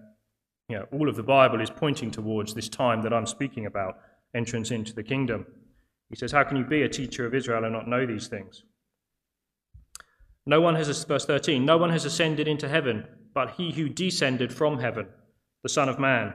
you 0.68 0.78
know, 0.78 0.88
all 0.92 1.08
of 1.08 1.16
the 1.16 1.24
Bible 1.24 1.62
is 1.62 1.70
pointing 1.70 2.10
towards 2.10 2.56
this 2.56 2.68
time 2.68 3.04
that 3.04 3.14
I'm 3.14 3.28
speaking 3.28 3.68
about, 3.68 4.00
entrance 4.34 4.72
into 4.72 4.94
the 4.94 5.04
kingdom. 5.04 5.46
He 6.10 6.16
says, 6.16 6.32
How 6.32 6.44
can 6.44 6.58
you 6.58 6.66
be 6.66 6.82
a 6.82 6.90
teacher 6.90 7.26
of 7.26 7.36
Israel 7.36 7.64
and 7.64 7.74
not 7.74 7.88
know 7.88 8.06
these 8.06 8.28
things? 8.28 8.64
No 10.48 10.60
one 10.60 10.76
has, 10.76 11.04
verse 11.04 11.26
13, 11.26 11.64
no 11.64 11.78
one 11.78 11.92
has 11.92 12.04
ascended 12.04 12.48
into 12.48 12.68
heaven, 12.68 13.06
but 13.34 13.52
he 13.52 13.72
who 13.72 13.90
descended 13.90 14.52
from 14.52 14.80
heaven, 14.80 15.08
the 15.62 15.70
Son 15.70 15.88
of 15.88 16.00
Man. 16.00 16.34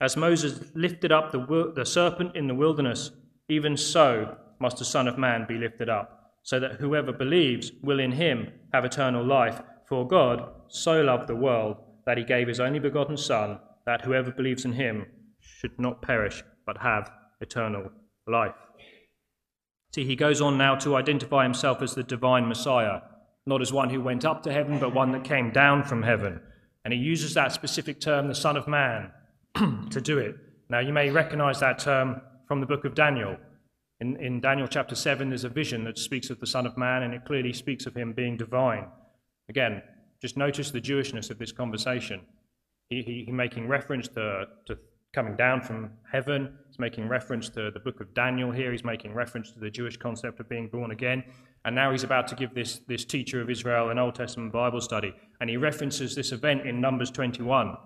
As 0.00 0.16
Moses 0.16 0.70
lifted 0.74 1.12
up 1.12 1.30
the, 1.32 1.72
the 1.74 1.84
serpent 1.84 2.36
in 2.36 2.46
the 2.46 2.54
wilderness, 2.54 3.10
even 3.48 3.76
so 3.76 4.36
must 4.58 4.78
the 4.78 4.84
Son 4.84 5.08
of 5.08 5.18
Man 5.18 5.46
be 5.48 5.56
lifted 5.56 5.88
up, 5.88 6.32
so 6.42 6.58
that 6.60 6.80
whoever 6.80 7.12
believes 7.12 7.72
will 7.82 8.00
in 8.00 8.12
him 8.12 8.52
have 8.72 8.84
eternal 8.84 9.24
life. 9.24 9.60
For 9.88 10.06
God 10.06 10.50
so 10.68 11.00
loved 11.00 11.28
the 11.28 11.36
world 11.36 11.76
that 12.06 12.18
he 12.18 12.24
gave 12.24 12.48
his 12.48 12.60
only 12.60 12.78
begotten 12.78 13.16
Son, 13.16 13.58
that 13.86 14.02
whoever 14.02 14.30
believes 14.30 14.64
in 14.64 14.72
him 14.72 15.06
should 15.40 15.78
not 15.78 16.02
perish, 16.02 16.42
but 16.66 16.78
have 16.78 17.10
eternal 17.40 17.90
life. 18.26 18.54
See, 19.94 20.04
he 20.04 20.16
goes 20.16 20.40
on 20.40 20.58
now 20.58 20.76
to 20.76 20.96
identify 20.96 21.44
himself 21.44 21.80
as 21.80 21.94
the 21.94 22.02
divine 22.02 22.48
Messiah, 22.48 23.00
not 23.46 23.62
as 23.62 23.72
one 23.72 23.90
who 23.90 24.00
went 24.00 24.24
up 24.24 24.42
to 24.42 24.52
heaven, 24.52 24.78
but 24.78 24.94
one 24.94 25.12
that 25.12 25.24
came 25.24 25.50
down 25.50 25.82
from 25.84 26.02
heaven. 26.02 26.40
And 26.84 26.92
he 26.92 27.00
uses 27.00 27.34
that 27.34 27.52
specific 27.52 28.00
term, 28.00 28.28
the 28.28 28.34
Son 28.34 28.56
of 28.56 28.68
Man, 28.68 29.10
to 29.90 30.00
do 30.00 30.18
it. 30.18 30.36
Now, 30.68 30.80
you 30.80 30.92
may 30.92 31.10
recognize 31.10 31.60
that 31.60 31.78
term 31.78 32.20
from 32.46 32.60
the 32.60 32.66
book 32.66 32.84
of 32.84 32.94
Daniel. 32.94 33.36
In, 34.00 34.16
in 34.16 34.40
Daniel 34.40 34.68
chapter 34.68 34.94
7, 34.94 35.28
there's 35.28 35.44
a 35.44 35.48
vision 35.48 35.84
that 35.84 35.98
speaks 35.98 36.30
of 36.30 36.38
the 36.38 36.46
Son 36.46 36.66
of 36.66 36.76
Man, 36.76 37.02
and 37.02 37.14
it 37.14 37.24
clearly 37.24 37.52
speaks 37.52 37.86
of 37.86 37.96
him 37.96 38.12
being 38.12 38.36
divine. 38.36 38.86
Again, 39.48 39.82
just 40.20 40.36
notice 40.36 40.70
the 40.70 40.80
Jewishness 40.80 41.30
of 41.30 41.38
this 41.38 41.52
conversation. 41.52 42.20
He, 42.88 43.02
he, 43.02 43.24
he 43.26 43.32
making 43.32 43.66
reference 43.66 44.08
to, 44.08 44.46
to 44.66 44.78
coming 45.12 45.36
down 45.36 45.60
from 45.60 45.90
heaven. 46.10 46.56
He's 46.68 46.78
making 46.78 47.08
reference 47.08 47.48
to 47.50 47.70
the 47.70 47.80
book 47.80 48.00
of 48.00 48.14
Daniel 48.14 48.52
here. 48.52 48.70
He's 48.70 48.84
making 48.84 49.14
reference 49.14 49.50
to 49.52 49.58
the 49.58 49.70
Jewish 49.70 49.96
concept 49.96 50.38
of 50.38 50.48
being 50.48 50.68
born 50.68 50.90
again. 50.90 51.24
And 51.64 51.74
now 51.74 51.90
he's 51.90 52.04
about 52.04 52.28
to 52.28 52.36
give 52.36 52.54
this, 52.54 52.80
this 52.86 53.04
teacher 53.04 53.40
of 53.40 53.50
Israel 53.50 53.90
an 53.90 53.98
Old 53.98 54.14
Testament 54.14 54.52
Bible 54.52 54.80
study. 54.80 55.14
And 55.40 55.50
he 55.50 55.56
references 55.56 56.14
this 56.14 56.32
event 56.32 56.66
in 56.66 56.80
Numbers 56.80 57.10
21. 57.10 57.76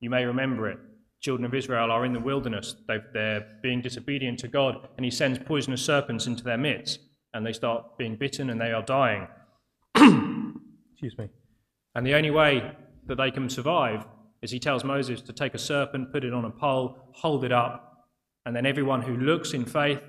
You 0.00 0.10
may 0.10 0.24
remember 0.24 0.68
it. 0.68 0.78
Children 1.22 1.46
of 1.46 1.54
Israel 1.54 1.92
are 1.92 2.04
in 2.04 2.12
the 2.12 2.20
wilderness. 2.20 2.74
they 2.88 2.98
they're 3.14 3.46
being 3.62 3.80
disobedient 3.80 4.40
to 4.40 4.48
God. 4.48 4.88
And 4.96 5.04
he 5.04 5.10
sends 5.10 5.38
poisonous 5.38 5.82
serpents 5.82 6.26
into 6.26 6.42
their 6.42 6.58
midst. 6.58 6.98
And 7.32 7.46
they 7.46 7.52
start 7.52 7.96
being 7.96 8.16
bitten 8.16 8.50
and 8.50 8.60
they 8.60 8.72
are 8.72 8.82
dying. 8.82 9.28
Excuse 9.94 11.16
me. 11.16 11.28
And 11.94 12.06
the 12.06 12.14
only 12.14 12.30
way 12.30 12.72
that 13.06 13.16
they 13.16 13.30
can 13.30 13.48
survive 13.48 14.04
is 14.42 14.50
he 14.50 14.58
tells 14.58 14.82
Moses 14.82 15.20
to 15.22 15.32
take 15.32 15.54
a 15.54 15.58
serpent, 15.58 16.12
put 16.12 16.24
it 16.24 16.34
on 16.34 16.44
a 16.44 16.50
pole, 16.50 16.98
hold 17.12 17.44
it 17.44 17.52
up, 17.52 18.08
and 18.44 18.56
then 18.56 18.66
everyone 18.66 19.02
who 19.02 19.16
looks 19.16 19.54
in 19.54 19.64
faith 19.64 20.02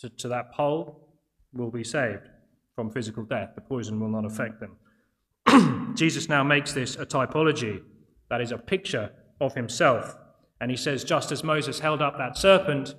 to, 0.00 0.08
to 0.08 0.28
that 0.28 0.52
pole 0.52 1.18
will 1.52 1.70
be 1.70 1.84
saved 1.84 2.28
from 2.74 2.90
physical 2.90 3.24
death. 3.24 3.50
The 3.54 3.60
poison 3.60 4.00
will 4.00 4.08
not 4.08 4.24
affect 4.24 4.60
them. 4.60 5.94
Jesus 5.94 6.28
now 6.28 6.42
makes 6.42 6.72
this 6.72 6.96
a 6.96 7.04
typology 7.04 7.82
that 8.30 8.40
is 8.40 8.50
a 8.50 8.58
picture 8.58 9.10
of 9.40 9.54
himself. 9.54 10.16
And 10.60 10.70
he 10.70 10.76
says, 10.76 11.04
just 11.04 11.32
as 11.32 11.44
Moses 11.44 11.80
held 11.80 12.00
up 12.00 12.16
that 12.18 12.36
serpent, 12.36 12.94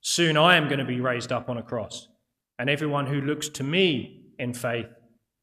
soon 0.00 0.36
I 0.36 0.56
am 0.56 0.68
going 0.68 0.78
to 0.78 0.84
be 0.84 1.00
raised 1.00 1.32
up 1.32 1.48
on 1.48 1.58
a 1.58 1.62
cross. 1.62 2.08
And 2.58 2.68
everyone 2.68 3.06
who 3.06 3.20
looks 3.20 3.48
to 3.50 3.62
me 3.62 4.32
in 4.38 4.52
faith 4.52 4.88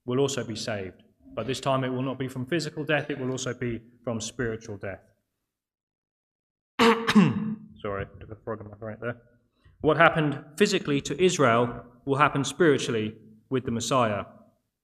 will 0.06 0.19
also 0.19 0.43
be 0.43 0.56
saved. 0.56 1.04
But 1.34 1.48
this 1.48 1.60
time 1.60 1.84
it 1.84 1.89
will 1.89 2.02
not 2.02 2.19
be 2.19 2.28
from 2.28 2.45
physical 2.45 2.84
death, 2.84 3.10
it 3.10 3.19
will 3.19 3.32
also 3.32 3.54
be 3.54 3.82
from 4.04 4.21
spiritual 4.21 4.78
death. 4.78 5.02
Sorry, 7.82 8.06
of 8.21 8.32
a 8.32 8.36
frog 8.43 8.62
in 8.62 8.69
my 8.69 8.78
throat 8.78 9.00
there. 9.02 9.17
What 9.82 9.98
happened 9.98 10.43
physically 10.58 11.02
to 11.02 11.21
Israel 11.21 11.84
will 12.06 12.17
happen 12.17 12.43
spiritually 12.43 13.15
with 13.50 13.65
the 13.65 13.71
Messiah. 13.71 14.26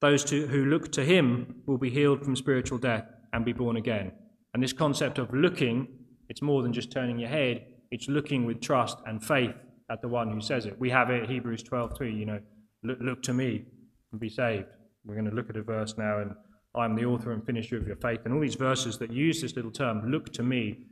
Those 0.01 0.29
who 0.29 0.65
look 0.65 0.91
to 0.93 1.03
him 1.03 1.61
will 1.65 1.77
be 1.77 1.89
healed 1.89 2.23
from 2.23 2.35
spiritual 2.35 2.77
death 2.77 3.05
and 3.33 3.45
be 3.45 3.53
born 3.53 3.77
again. 3.77 4.11
And 4.53 4.61
this 4.61 4.73
concept 4.73 5.17
of 5.17 5.33
looking, 5.33 5.87
it's 6.29 6.41
more 6.41 6.61
than 6.61 6.73
just 6.73 6.91
turning 6.91 7.19
your 7.19 7.29
head, 7.29 7.65
it's 7.91 8.07
looking 8.07 8.45
with 8.45 8.61
trust 8.61 8.97
and 9.05 9.23
faith 9.23 9.55
at 9.89 10.01
the 10.01 10.07
one 10.07 10.31
who 10.31 10.41
says 10.41 10.65
it. 10.65 10.79
We 10.79 10.89
have 10.89 11.09
it 11.09 11.29
Hebrews 11.29 11.63
12:3, 11.63 12.17
you 12.17 12.25
know, 12.25 12.39
look, 12.83 12.97
look 13.01 13.23
to 13.23 13.33
me 13.33 13.65
and 14.11 14.19
be 14.19 14.29
saved. 14.29 14.67
We're 15.05 15.15
going 15.15 15.29
to 15.29 15.35
look 15.35 15.49
at 15.49 15.57
a 15.57 15.63
verse 15.63 15.97
now, 15.97 16.19
and 16.19 16.31
I'm 16.75 16.95
the 16.95 17.05
author 17.05 17.31
and 17.31 17.45
finisher 17.45 17.77
of 17.77 17.87
your 17.87 17.95
faith. 17.97 18.19
And 18.25 18.33
all 18.33 18.39
these 18.39 18.55
verses 18.55 18.97
that 18.99 19.11
use 19.11 19.41
this 19.41 19.55
little 19.55 19.71
term, 19.71 20.09
look 20.09 20.31
to 20.33 20.43
me, 20.43 20.85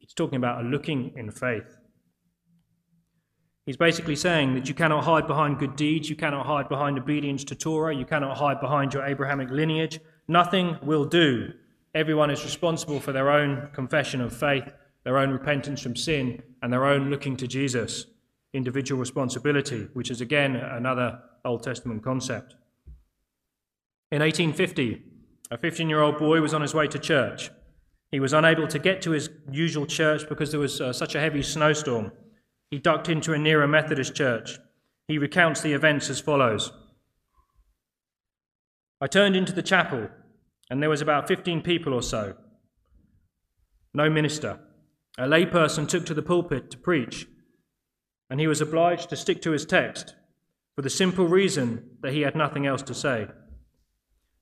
it's 0.00 0.14
talking 0.14 0.36
about 0.36 0.64
a 0.64 0.68
looking 0.68 1.12
in 1.16 1.30
faith. 1.30 1.76
He's 3.64 3.76
basically 3.76 4.14
saying 4.14 4.54
that 4.54 4.68
you 4.68 4.74
cannot 4.74 5.02
hide 5.02 5.26
behind 5.26 5.58
good 5.58 5.74
deeds, 5.74 6.08
you 6.08 6.14
cannot 6.14 6.46
hide 6.46 6.68
behind 6.68 6.98
obedience 6.98 7.42
to 7.44 7.56
Torah, 7.56 7.94
you 7.94 8.04
cannot 8.04 8.36
hide 8.36 8.60
behind 8.60 8.94
your 8.94 9.04
Abrahamic 9.04 9.50
lineage. 9.50 9.98
Nothing 10.28 10.78
will 10.82 11.04
do. 11.04 11.52
Everyone 11.96 12.28
is 12.30 12.44
responsible 12.44 13.00
for 13.00 13.12
their 13.12 13.30
own 13.30 13.70
confession 13.72 14.20
of 14.20 14.36
faith, 14.36 14.70
their 15.04 15.16
own 15.16 15.30
repentance 15.30 15.80
from 15.80 15.96
sin, 15.96 16.42
and 16.60 16.70
their 16.70 16.84
own 16.84 17.08
looking 17.08 17.38
to 17.38 17.46
Jesus. 17.46 18.04
Individual 18.52 19.00
responsibility, 19.00 19.88
which 19.94 20.10
is 20.10 20.20
again 20.20 20.56
another 20.56 21.18
Old 21.42 21.62
Testament 21.62 22.04
concept. 22.04 22.54
In 24.12 24.20
1850, 24.20 25.04
a 25.50 25.56
15 25.56 25.88
year 25.88 26.02
old 26.02 26.18
boy 26.18 26.42
was 26.42 26.52
on 26.52 26.60
his 26.60 26.74
way 26.74 26.86
to 26.86 26.98
church. 26.98 27.48
He 28.10 28.20
was 28.20 28.34
unable 28.34 28.68
to 28.68 28.78
get 28.78 29.00
to 29.00 29.12
his 29.12 29.30
usual 29.50 29.86
church 29.86 30.28
because 30.28 30.50
there 30.50 30.60
was 30.60 30.82
uh, 30.82 30.92
such 30.92 31.14
a 31.14 31.20
heavy 31.20 31.42
snowstorm. 31.42 32.12
He 32.70 32.78
ducked 32.78 33.08
into 33.08 33.32
a 33.32 33.38
nearer 33.38 33.66
Methodist 33.66 34.14
church. 34.14 34.58
He 35.08 35.16
recounts 35.16 35.62
the 35.62 35.72
events 35.72 36.10
as 36.10 36.20
follows 36.20 36.72
I 39.00 39.06
turned 39.06 39.34
into 39.34 39.52
the 39.52 39.62
chapel, 39.62 40.10
and 40.70 40.82
there 40.82 40.90
was 40.90 41.00
about 41.00 41.28
15 41.28 41.62
people 41.62 41.94
or 41.94 42.02
so. 42.02 42.34
No 43.94 44.10
minister. 44.10 44.60
A 45.18 45.22
layperson 45.22 45.88
took 45.88 46.04
to 46.06 46.14
the 46.14 46.22
pulpit 46.22 46.70
to 46.70 46.78
preach, 46.78 47.26
and 48.28 48.40
he 48.40 48.46
was 48.46 48.60
obliged 48.60 49.08
to 49.10 49.16
stick 49.16 49.40
to 49.42 49.52
his 49.52 49.64
text 49.64 50.14
for 50.74 50.82
the 50.82 50.90
simple 50.90 51.26
reason 51.26 51.90
that 52.02 52.12
he 52.12 52.20
had 52.20 52.36
nothing 52.36 52.66
else 52.66 52.82
to 52.82 52.94
say. 52.94 53.28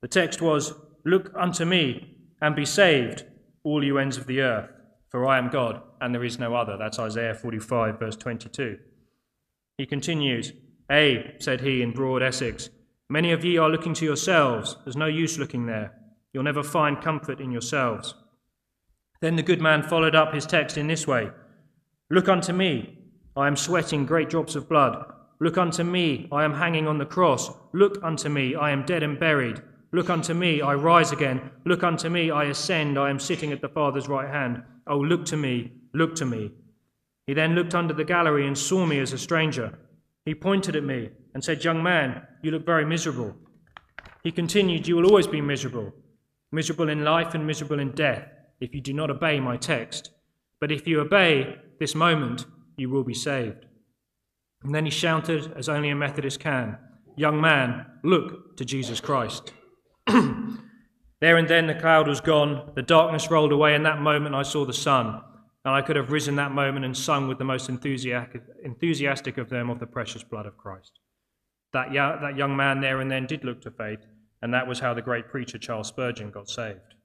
The 0.00 0.08
text 0.08 0.42
was, 0.42 0.74
Look 1.04 1.32
unto 1.36 1.64
me 1.64 2.16
and 2.40 2.56
be 2.56 2.64
saved, 2.64 3.24
all 3.62 3.84
you 3.84 3.98
ends 3.98 4.16
of 4.16 4.26
the 4.26 4.40
earth, 4.40 4.70
for 5.10 5.26
I 5.26 5.38
am 5.38 5.50
God 5.50 5.82
and 6.04 6.14
there 6.14 6.24
is 6.24 6.38
no 6.38 6.54
other. 6.54 6.76
That's 6.76 6.98
Isaiah 6.98 7.34
45, 7.34 7.98
verse 7.98 8.16
22. 8.16 8.78
He 9.78 9.86
continues, 9.86 10.52
Ay, 10.90 11.34
said 11.38 11.62
he 11.62 11.80
in 11.80 11.92
broad 11.92 12.22
Essex, 12.22 12.68
many 13.08 13.32
of 13.32 13.42
ye 13.42 13.56
are 13.56 13.70
looking 13.70 13.94
to 13.94 14.04
yourselves. 14.04 14.76
There's 14.84 14.96
no 14.96 15.06
use 15.06 15.38
looking 15.38 15.64
there. 15.64 15.94
You'll 16.34 16.42
never 16.42 16.62
find 16.62 17.00
comfort 17.00 17.40
in 17.40 17.50
yourselves. 17.50 18.14
Then 19.22 19.36
the 19.36 19.42
good 19.42 19.62
man 19.62 19.82
followed 19.82 20.14
up 20.14 20.34
his 20.34 20.44
text 20.44 20.76
in 20.76 20.88
this 20.88 21.06
way 21.06 21.30
Look 22.10 22.28
unto 22.28 22.52
me. 22.52 22.98
I 23.34 23.46
am 23.46 23.56
sweating 23.56 24.04
great 24.04 24.28
drops 24.28 24.54
of 24.54 24.68
blood. 24.68 25.10
Look 25.40 25.56
unto 25.56 25.82
me. 25.82 26.28
I 26.30 26.44
am 26.44 26.54
hanging 26.54 26.86
on 26.86 26.98
the 26.98 27.06
cross. 27.06 27.50
Look 27.72 28.04
unto 28.04 28.28
me. 28.28 28.54
I 28.54 28.70
am 28.70 28.84
dead 28.84 29.02
and 29.02 29.18
buried. 29.18 29.62
Look 29.94 30.10
unto 30.10 30.34
me, 30.34 30.60
I 30.60 30.74
rise 30.74 31.12
again. 31.12 31.52
Look 31.64 31.84
unto 31.84 32.08
me, 32.08 32.28
I 32.28 32.46
ascend. 32.46 32.98
I 32.98 33.10
am 33.10 33.20
sitting 33.20 33.52
at 33.52 33.60
the 33.60 33.68
Father's 33.68 34.08
right 34.08 34.28
hand. 34.28 34.60
Oh, 34.88 34.98
look 34.98 35.24
to 35.26 35.36
me, 35.36 35.70
look 35.92 36.16
to 36.16 36.26
me. 36.26 36.50
He 37.28 37.32
then 37.32 37.54
looked 37.54 37.76
under 37.76 37.94
the 37.94 38.02
gallery 38.02 38.44
and 38.44 38.58
saw 38.58 38.86
me 38.86 38.98
as 38.98 39.12
a 39.12 39.18
stranger. 39.18 39.78
He 40.24 40.34
pointed 40.34 40.74
at 40.74 40.82
me 40.82 41.10
and 41.32 41.44
said, 41.44 41.62
Young 41.62 41.80
man, 41.80 42.26
you 42.42 42.50
look 42.50 42.66
very 42.66 42.84
miserable. 42.84 43.36
He 44.24 44.32
continued, 44.32 44.88
You 44.88 44.96
will 44.96 45.06
always 45.06 45.28
be 45.28 45.40
miserable, 45.40 45.94
miserable 46.52 46.88
in 46.88 47.04
life 47.04 47.34
and 47.34 47.46
miserable 47.46 47.78
in 47.78 47.92
death, 47.92 48.28
if 48.60 48.74
you 48.74 48.80
do 48.80 48.92
not 48.92 49.10
obey 49.10 49.40
my 49.40 49.56
text. 49.56 50.10
But 50.60 50.72
if 50.72 50.86
you 50.86 51.00
obey 51.00 51.56
this 51.78 51.94
moment, 51.94 52.46
you 52.76 52.88
will 52.90 53.04
be 53.04 53.14
saved. 53.14 53.66
And 54.62 54.74
then 54.74 54.84
he 54.84 54.90
shouted, 54.90 55.52
as 55.56 55.68
only 55.68 55.90
a 55.90 55.94
Methodist 55.94 56.40
can, 56.40 56.78
Young 57.16 57.40
man, 57.40 57.86
look 58.02 58.56
to 58.56 58.64
Jesus 58.64 59.00
Christ. 59.00 59.52
there 60.06 61.36
and 61.36 61.48
then 61.48 61.68
the 61.68 61.74
cloud 61.74 62.08
was 62.08 62.20
gone, 62.20 62.72
the 62.74 62.82
darkness 62.82 63.30
rolled 63.30 63.52
away, 63.52 63.74
and 63.74 63.86
that 63.86 64.00
moment 64.00 64.34
I 64.34 64.42
saw 64.42 64.64
the 64.64 64.72
sun. 64.72 65.20
And 65.64 65.74
I 65.74 65.80
could 65.80 65.96
have 65.96 66.10
risen 66.10 66.36
that 66.36 66.52
moment 66.52 66.84
and 66.84 66.96
sung 66.96 67.28
with 67.28 67.38
the 67.38 67.44
most 67.44 67.68
enthusiastic 67.70 69.38
of 69.38 69.48
them 69.48 69.70
of 69.70 69.78
the 69.78 69.86
precious 69.86 70.22
blood 70.22 70.44
of 70.44 70.58
Christ. 70.58 70.98
That, 71.72 71.92
that 71.92 72.36
young 72.36 72.56
man 72.56 72.80
there 72.80 73.00
and 73.00 73.10
then 73.10 73.26
did 73.26 73.44
look 73.44 73.62
to 73.62 73.70
faith, 73.70 74.00
and 74.44 74.52
that 74.52 74.66
was 74.66 74.78
how 74.78 74.92
the 74.92 75.00
great 75.00 75.26
preacher 75.30 75.56
Charles 75.56 75.88
Spurgeon 75.88 76.30
got 76.30 76.50
saved. 76.50 76.96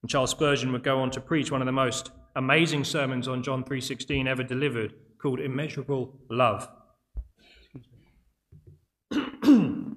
And 0.00 0.08
Charles 0.08 0.30
Spurgeon 0.30 0.70
would 0.70 0.84
go 0.84 1.00
on 1.00 1.10
to 1.10 1.20
preach 1.20 1.50
one 1.50 1.60
of 1.60 1.66
the 1.66 1.72
most 1.72 2.12
amazing 2.36 2.84
sermons 2.84 3.26
on 3.26 3.42
John 3.42 3.64
3:16 3.64 4.28
ever 4.28 4.44
delivered, 4.44 4.94
called 5.18 5.40
Immeasurable 5.40 6.16
Love. 6.30 6.68
In 9.10 9.96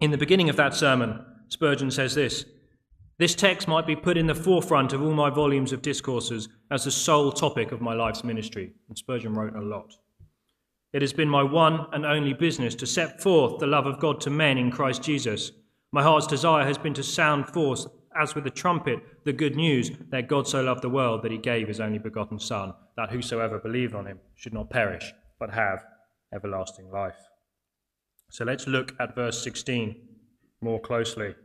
the 0.00 0.16
beginning 0.16 0.48
of 0.48 0.56
that 0.56 0.74
sermon, 0.74 1.26
Spurgeon 1.48 1.90
says 1.90 2.14
this 2.14 2.46
This 3.18 3.34
text 3.34 3.68
might 3.68 3.86
be 3.86 3.96
put 3.96 4.16
in 4.16 4.28
the 4.28 4.34
forefront 4.34 4.94
of 4.94 5.02
all 5.02 5.12
my 5.12 5.28
volumes 5.28 5.74
of 5.74 5.82
discourses 5.82 6.48
as 6.70 6.84
the 6.84 6.90
sole 6.90 7.32
topic 7.32 7.70
of 7.70 7.82
my 7.82 7.92
life's 7.92 8.24
ministry. 8.24 8.72
And 8.88 8.96
Spurgeon 8.96 9.34
wrote 9.34 9.54
a 9.54 9.60
lot. 9.60 9.98
It 10.98 11.02
has 11.02 11.12
been 11.12 11.28
my 11.28 11.44
one 11.44 11.86
and 11.92 12.04
only 12.04 12.32
business 12.32 12.74
to 12.74 12.84
set 12.84 13.22
forth 13.22 13.60
the 13.60 13.68
love 13.68 13.86
of 13.86 14.00
God 14.00 14.20
to 14.22 14.30
men 14.30 14.58
in 14.58 14.72
Christ 14.72 15.00
Jesus. 15.00 15.52
My 15.92 16.02
heart's 16.02 16.26
desire 16.26 16.66
has 16.66 16.76
been 16.76 16.94
to 16.94 17.04
sound 17.04 17.46
forth 17.46 17.86
as 18.20 18.34
with 18.34 18.44
a 18.48 18.50
trumpet, 18.50 18.98
the 19.24 19.32
good 19.32 19.54
news 19.54 19.92
that 20.08 20.26
God 20.26 20.48
so 20.48 20.60
loved 20.60 20.82
the 20.82 20.88
world 20.88 21.22
that 21.22 21.30
he 21.30 21.38
gave 21.38 21.68
his 21.68 21.78
only 21.78 22.00
begotten 22.00 22.40
Son, 22.40 22.74
that 22.96 23.12
whosoever 23.12 23.60
believed 23.60 23.94
on 23.94 24.06
him 24.06 24.18
should 24.34 24.52
not 24.52 24.70
perish, 24.70 25.12
but 25.38 25.54
have 25.54 25.84
everlasting 26.34 26.90
life. 26.90 27.28
So 28.32 28.44
let's 28.44 28.66
look 28.66 28.96
at 28.98 29.14
verse 29.14 29.40
16 29.40 29.94
more 30.60 30.80
closely. 30.80 31.36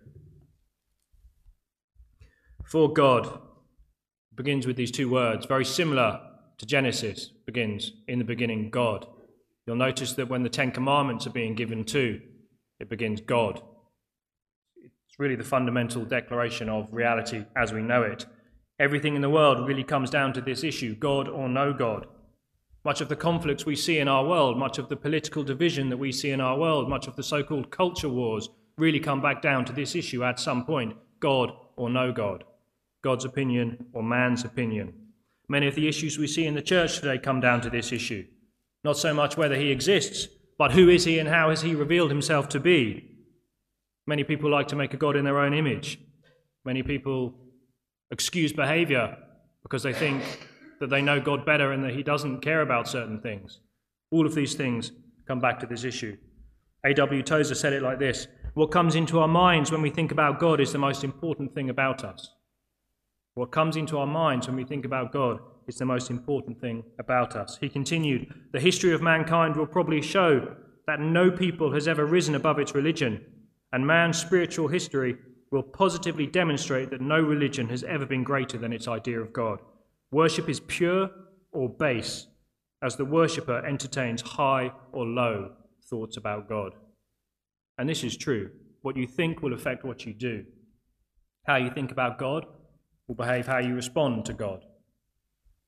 For 2.65 2.91
God 2.91 3.39
begins 4.33 4.65
with 4.65 4.77
these 4.77 4.89
two 4.89 5.11
words, 5.11 5.45
very 5.45 5.63
similar 5.63 6.21
to 6.57 6.65
Genesis, 6.65 7.29
begins 7.45 7.91
in 8.07 8.17
the 8.17 8.25
beginning, 8.25 8.71
God. 8.71 9.05
You'll 9.65 9.77
notice 9.77 10.13
that 10.13 10.29
when 10.29 10.43
the 10.43 10.49
Ten 10.49 10.71
Commandments 10.71 11.25
are 11.25 11.31
being 11.31 11.55
given 11.55 11.85
to, 11.85 12.21
it 12.79 12.89
begins 12.89 13.21
God. 13.21 13.61
It's 14.75 15.19
really 15.19 15.35
the 15.35 15.43
fundamental 15.43 16.03
declaration 16.03 16.69
of 16.69 16.87
reality 16.91 17.45
as 17.55 17.71
we 17.71 17.81
know 17.81 18.01
it. 18.01 18.25
Everything 18.79 19.15
in 19.15 19.21
the 19.21 19.29
world 19.29 19.67
really 19.67 19.83
comes 19.83 20.09
down 20.09 20.33
to 20.33 20.41
this 20.41 20.63
issue 20.63 20.95
God 20.95 21.27
or 21.29 21.47
no 21.47 21.71
God. 21.71 22.07
Much 22.83 22.99
of 22.99 23.07
the 23.07 23.15
conflicts 23.15 23.65
we 23.65 23.75
see 23.75 23.99
in 23.99 24.09
our 24.09 24.25
world, 24.25 24.57
much 24.57 24.77
of 24.77 24.89
the 24.89 24.97
political 24.97 25.43
division 25.43 25.87
that 25.89 25.97
we 25.97 26.11
see 26.11 26.31
in 26.31 26.41
our 26.41 26.57
world, 26.57 26.89
much 26.89 27.07
of 27.07 27.15
the 27.15 27.23
so 27.23 27.41
called 27.41 27.71
culture 27.71 28.09
wars 28.09 28.49
really 28.77 28.99
come 28.99 29.21
back 29.21 29.41
down 29.41 29.63
to 29.63 29.71
this 29.71 29.95
issue 29.95 30.23
at 30.23 30.39
some 30.39 30.65
point 30.65 30.95
God 31.19 31.53
or 31.77 31.89
no 31.89 32.11
God, 32.11 32.43
God's 33.01 33.23
opinion 33.23 33.85
or 33.93 34.03
man's 34.03 34.43
opinion. 34.43 34.93
Many 35.47 35.67
of 35.67 35.75
the 35.75 35.87
issues 35.87 36.17
we 36.17 36.27
see 36.27 36.45
in 36.45 36.55
the 36.55 36.61
church 36.61 36.95
today 36.95 37.17
come 37.17 37.39
down 37.39 37.61
to 37.61 37.69
this 37.69 37.91
issue. 37.91 38.25
Not 38.83 38.97
so 38.97 39.13
much 39.13 39.37
whether 39.37 39.55
he 39.55 39.71
exists, 39.71 40.27
but 40.57 40.73
who 40.73 40.89
is 40.89 41.05
he 41.05 41.19
and 41.19 41.29
how 41.29 41.49
has 41.49 41.61
he 41.61 41.75
revealed 41.75 42.11
himself 42.11 42.49
to 42.49 42.59
be? 42.59 43.09
Many 44.05 44.23
people 44.23 44.49
like 44.51 44.67
to 44.69 44.75
make 44.75 44.93
a 44.93 44.97
God 44.97 45.15
in 45.15 45.23
their 45.23 45.39
own 45.39 45.53
image. 45.53 45.99
Many 46.65 46.83
people 46.83 47.33
excuse 48.11 48.51
behavior 48.51 49.17
because 49.63 49.83
they 49.83 49.93
think 49.93 50.21
that 50.79 50.89
they 50.89 51.01
know 51.01 51.19
God 51.19 51.45
better 51.45 51.71
and 51.71 51.83
that 51.83 51.93
he 51.93 52.03
doesn't 52.03 52.41
care 52.41 52.61
about 52.61 52.87
certain 52.87 53.21
things. 53.21 53.59
All 54.11 54.25
of 54.25 54.35
these 54.35 54.55
things 54.55 54.91
come 55.27 55.39
back 55.39 55.59
to 55.61 55.65
this 55.65 55.85
issue. 55.85 56.17
A.W. 56.85 57.23
Tozer 57.23 57.55
said 57.55 57.71
it 57.71 57.81
like 57.81 57.99
this 57.99 58.27
What 58.53 58.71
comes 58.71 58.95
into 58.95 59.19
our 59.19 59.27
minds 59.27 59.71
when 59.71 59.81
we 59.81 59.89
think 59.89 60.11
about 60.11 60.39
God 60.39 60.59
is 60.59 60.73
the 60.73 60.77
most 60.77 61.03
important 61.03 61.53
thing 61.53 61.69
about 61.69 62.03
us. 62.03 62.29
What 63.35 63.51
comes 63.51 63.77
into 63.77 63.97
our 63.97 64.05
minds 64.05 64.47
when 64.47 64.57
we 64.57 64.65
think 64.65 64.85
about 64.85 65.13
God 65.13 65.39
is 65.67 65.77
the 65.77 65.85
most 65.85 66.09
important 66.09 66.59
thing 66.59 66.83
about 66.99 67.35
us. 67.35 67.57
He 67.59 67.69
continued, 67.69 68.33
The 68.51 68.59
history 68.59 68.93
of 68.93 69.01
mankind 69.01 69.55
will 69.55 69.65
probably 69.65 70.01
show 70.01 70.55
that 70.87 70.99
no 70.99 71.31
people 71.31 71.73
has 71.73 71.87
ever 71.87 72.05
risen 72.05 72.35
above 72.35 72.59
its 72.59 72.75
religion, 72.75 73.25
and 73.71 73.87
man's 73.87 74.17
spiritual 74.17 74.67
history 74.67 75.17
will 75.51 75.63
positively 75.63 76.25
demonstrate 76.25 76.89
that 76.89 77.01
no 77.01 77.21
religion 77.21 77.69
has 77.69 77.83
ever 77.83 78.05
been 78.05 78.23
greater 78.23 78.57
than 78.57 78.73
its 78.73 78.87
idea 78.87 79.19
of 79.21 79.31
God. 79.31 79.59
Worship 80.11 80.49
is 80.49 80.59
pure 80.59 81.09
or 81.51 81.69
base, 81.69 82.27
as 82.81 82.95
the 82.95 83.05
worshipper 83.05 83.65
entertains 83.65 84.21
high 84.21 84.71
or 84.91 85.05
low 85.05 85.51
thoughts 85.89 86.17
about 86.17 86.49
God. 86.49 86.73
And 87.77 87.87
this 87.87 88.03
is 88.03 88.17
true. 88.17 88.49
What 88.81 88.97
you 88.97 89.07
think 89.07 89.41
will 89.41 89.53
affect 89.53 89.85
what 89.85 90.05
you 90.05 90.13
do. 90.13 90.43
How 91.45 91.55
you 91.55 91.69
think 91.69 91.91
about 91.91 92.17
God 92.17 92.45
will 93.07 93.15
behave 93.15 93.47
how 93.47 93.59
you 93.59 93.75
respond 93.75 94.25
to 94.25 94.33
God. 94.33 94.63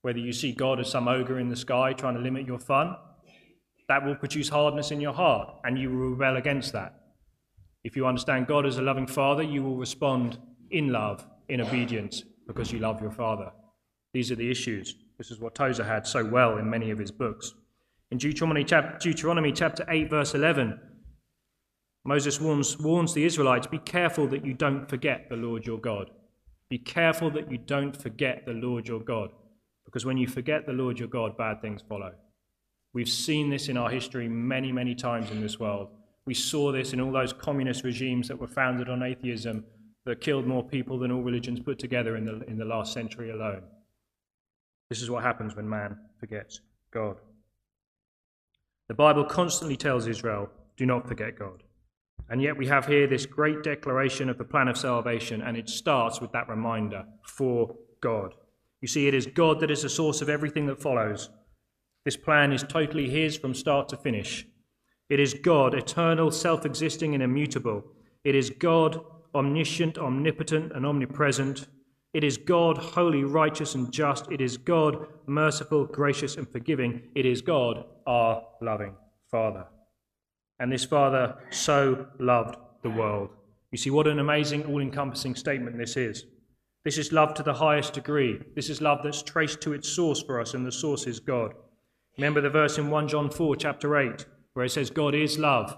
Whether 0.05 0.19
you 0.19 0.33
see 0.33 0.51
God 0.51 0.79
as 0.79 0.91
some 0.91 1.07
ogre 1.07 1.39
in 1.39 1.49
the 1.49 1.55
sky 1.55 1.91
trying 1.91 2.13
to 2.13 2.21
limit 2.21 2.45
your 2.45 2.59
fun, 2.59 2.95
that 3.87 4.05
will 4.05 4.13
produce 4.13 4.49
hardness 4.49 4.91
in 4.91 5.01
your 5.01 5.13
heart, 5.13 5.55
and 5.63 5.79
you 5.79 5.89
will 5.89 6.11
rebel 6.11 6.37
against 6.37 6.73
that. 6.73 6.93
If 7.83 7.95
you 7.95 8.05
understand 8.05 8.45
God 8.45 8.67
as 8.67 8.77
a 8.77 8.83
loving 8.83 9.07
Father, 9.07 9.41
you 9.41 9.63
will 9.63 9.77
respond 9.77 10.37
in 10.69 10.89
love, 10.89 11.25
in 11.49 11.59
obedience, 11.59 12.21
because 12.45 12.71
you 12.71 12.77
love 12.77 13.01
your 13.01 13.09
Father. 13.09 13.51
These 14.13 14.31
are 14.31 14.35
the 14.35 14.51
issues. 14.51 14.93
This 15.17 15.31
is 15.31 15.39
what 15.39 15.55
Tozer 15.55 15.83
had 15.83 16.05
so 16.05 16.23
well 16.23 16.59
in 16.59 16.69
many 16.69 16.91
of 16.91 16.99
his 16.99 17.09
books. 17.09 17.55
In 18.11 18.19
Deuteronomy, 18.19 18.63
chap- 18.63 18.99
Deuteronomy 18.99 19.51
chapter 19.51 19.87
8, 19.89 20.11
verse 20.11 20.35
11, 20.35 20.79
Moses 22.03 22.39
warns, 22.39 22.77
warns 22.77 23.15
the 23.15 23.25
Israelites 23.25 23.65
be 23.65 23.79
careful 23.79 24.27
that 24.27 24.45
you 24.45 24.53
don't 24.53 24.87
forget 24.87 25.29
the 25.29 25.35
Lord 25.35 25.65
your 25.65 25.79
God. 25.79 26.11
Be 26.69 26.77
careful 26.77 27.31
that 27.31 27.51
you 27.51 27.57
don't 27.57 27.99
forget 27.99 28.45
the 28.45 28.53
Lord 28.53 28.87
your 28.87 28.99
God. 28.99 29.31
Because 29.95 30.05
when 30.05 30.17
you 30.17 30.27
forget 30.27 30.65
the 30.65 30.73
Lord 30.73 30.99
your 30.99 31.07
God, 31.07 31.37
bad 31.37 31.61
things 31.61 31.81
follow. 31.87 32.11
We've 32.93 33.07
seen 33.07 33.49
this 33.49 33.69
in 33.69 33.77
our 33.77 33.89
history 33.89 34.27
many, 34.27 34.69
many 34.73 34.93
times 34.93 35.31
in 35.31 35.39
this 35.39 35.57
world. 35.57 35.87
We 36.25 36.33
saw 36.33 36.73
this 36.73 36.91
in 36.91 36.99
all 36.99 37.13
those 37.13 37.31
communist 37.31 37.85
regimes 37.85 38.27
that 38.27 38.37
were 38.37 38.45
founded 38.45 38.89
on 38.89 39.03
atheism 39.03 39.63
that 40.05 40.19
killed 40.19 40.45
more 40.45 40.65
people 40.65 40.99
than 40.99 41.13
all 41.13 41.21
religions 41.21 41.61
put 41.61 41.79
together 41.79 42.17
in 42.17 42.25
the, 42.25 42.43
in 42.43 42.57
the 42.57 42.65
last 42.65 42.91
century 42.91 43.31
alone. 43.31 43.61
This 44.89 45.01
is 45.01 45.09
what 45.09 45.23
happens 45.23 45.55
when 45.55 45.69
man 45.69 45.97
forgets 46.19 46.59
God. 46.91 47.15
The 48.89 48.95
Bible 48.95 49.23
constantly 49.23 49.77
tells 49.77 50.07
Israel, 50.07 50.49
do 50.75 50.85
not 50.85 51.07
forget 51.07 51.39
God. 51.39 51.63
And 52.29 52.41
yet 52.41 52.57
we 52.57 52.67
have 52.67 52.85
here 52.85 53.07
this 53.07 53.25
great 53.25 53.63
declaration 53.63 54.27
of 54.27 54.37
the 54.37 54.43
plan 54.43 54.67
of 54.67 54.77
salvation, 54.77 55.41
and 55.41 55.55
it 55.55 55.69
starts 55.69 56.19
with 56.19 56.33
that 56.33 56.49
reminder 56.49 57.05
for 57.21 57.73
God. 58.01 58.35
You 58.85 58.87
see, 58.87 59.07
it 59.07 59.15
is 59.15 59.25
God 59.25 59.61
that 59.61 59.71
is 59.71 59.81
the 59.81 59.89
source 59.89 60.21
of 60.21 60.29
everything 60.29 60.67
that 60.67 60.79
follows. 60.79 61.31
This 62.03 62.15
plan 62.15 62.53
is 62.53 62.61
totally 62.61 63.09
His 63.09 63.35
from 63.35 63.55
start 63.55 63.89
to 63.89 63.97
finish. 63.97 64.45
It 65.09 65.19
is 65.19 65.33
God, 65.33 65.73
eternal, 65.73 66.29
self 66.29 66.67
existing, 66.67 67.15
and 67.15 67.23
immutable. 67.23 67.83
It 68.23 68.35
is 68.35 68.51
God, 68.51 69.03
omniscient, 69.33 69.97
omnipotent, 69.97 70.71
and 70.71 70.85
omnipresent. 70.85 71.65
It 72.13 72.23
is 72.23 72.37
God, 72.37 72.77
holy, 72.77 73.23
righteous, 73.23 73.73
and 73.73 73.91
just. 73.91 74.31
It 74.31 74.39
is 74.39 74.55
God, 74.55 75.07
merciful, 75.25 75.85
gracious, 75.85 76.37
and 76.37 76.47
forgiving. 76.47 77.01
It 77.15 77.25
is 77.25 77.41
God, 77.41 77.85
our 78.05 78.43
loving 78.61 78.93
Father. 79.31 79.65
And 80.59 80.71
this 80.71 80.85
Father 80.85 81.37
so 81.49 82.05
loved 82.19 82.55
the 82.83 82.91
world. 82.91 83.31
You 83.71 83.79
see, 83.79 83.89
what 83.89 84.05
an 84.05 84.19
amazing, 84.19 84.65
all 84.65 84.79
encompassing 84.79 85.33
statement 85.33 85.75
this 85.75 85.97
is. 85.97 86.25
This 86.85 86.99
is 86.99 87.11
love 87.11 87.33
to 87.33 87.43
the 87.43 87.55
highest 87.55 87.93
degree. 87.93 88.39
This 88.55 88.69
is 88.69 88.79
love 88.79 88.99
that's 89.03 89.23
traced 89.23 89.59
to 89.61 89.73
its 89.73 89.89
source 89.89 90.21
for 90.21 90.39
us, 90.39 90.53
and 90.53 90.63
the 90.63 90.71
source 90.71 91.07
is 91.07 91.19
God. 91.19 91.55
Remember 92.15 92.41
the 92.41 92.49
verse 92.51 92.77
in 92.77 92.91
1 92.91 93.07
John 93.07 93.31
4, 93.31 93.55
chapter 93.55 93.97
8, 93.97 94.23
where 94.53 94.65
it 94.65 94.69
says, 94.69 94.91
God 94.91 95.15
is 95.15 95.39
love. 95.39 95.75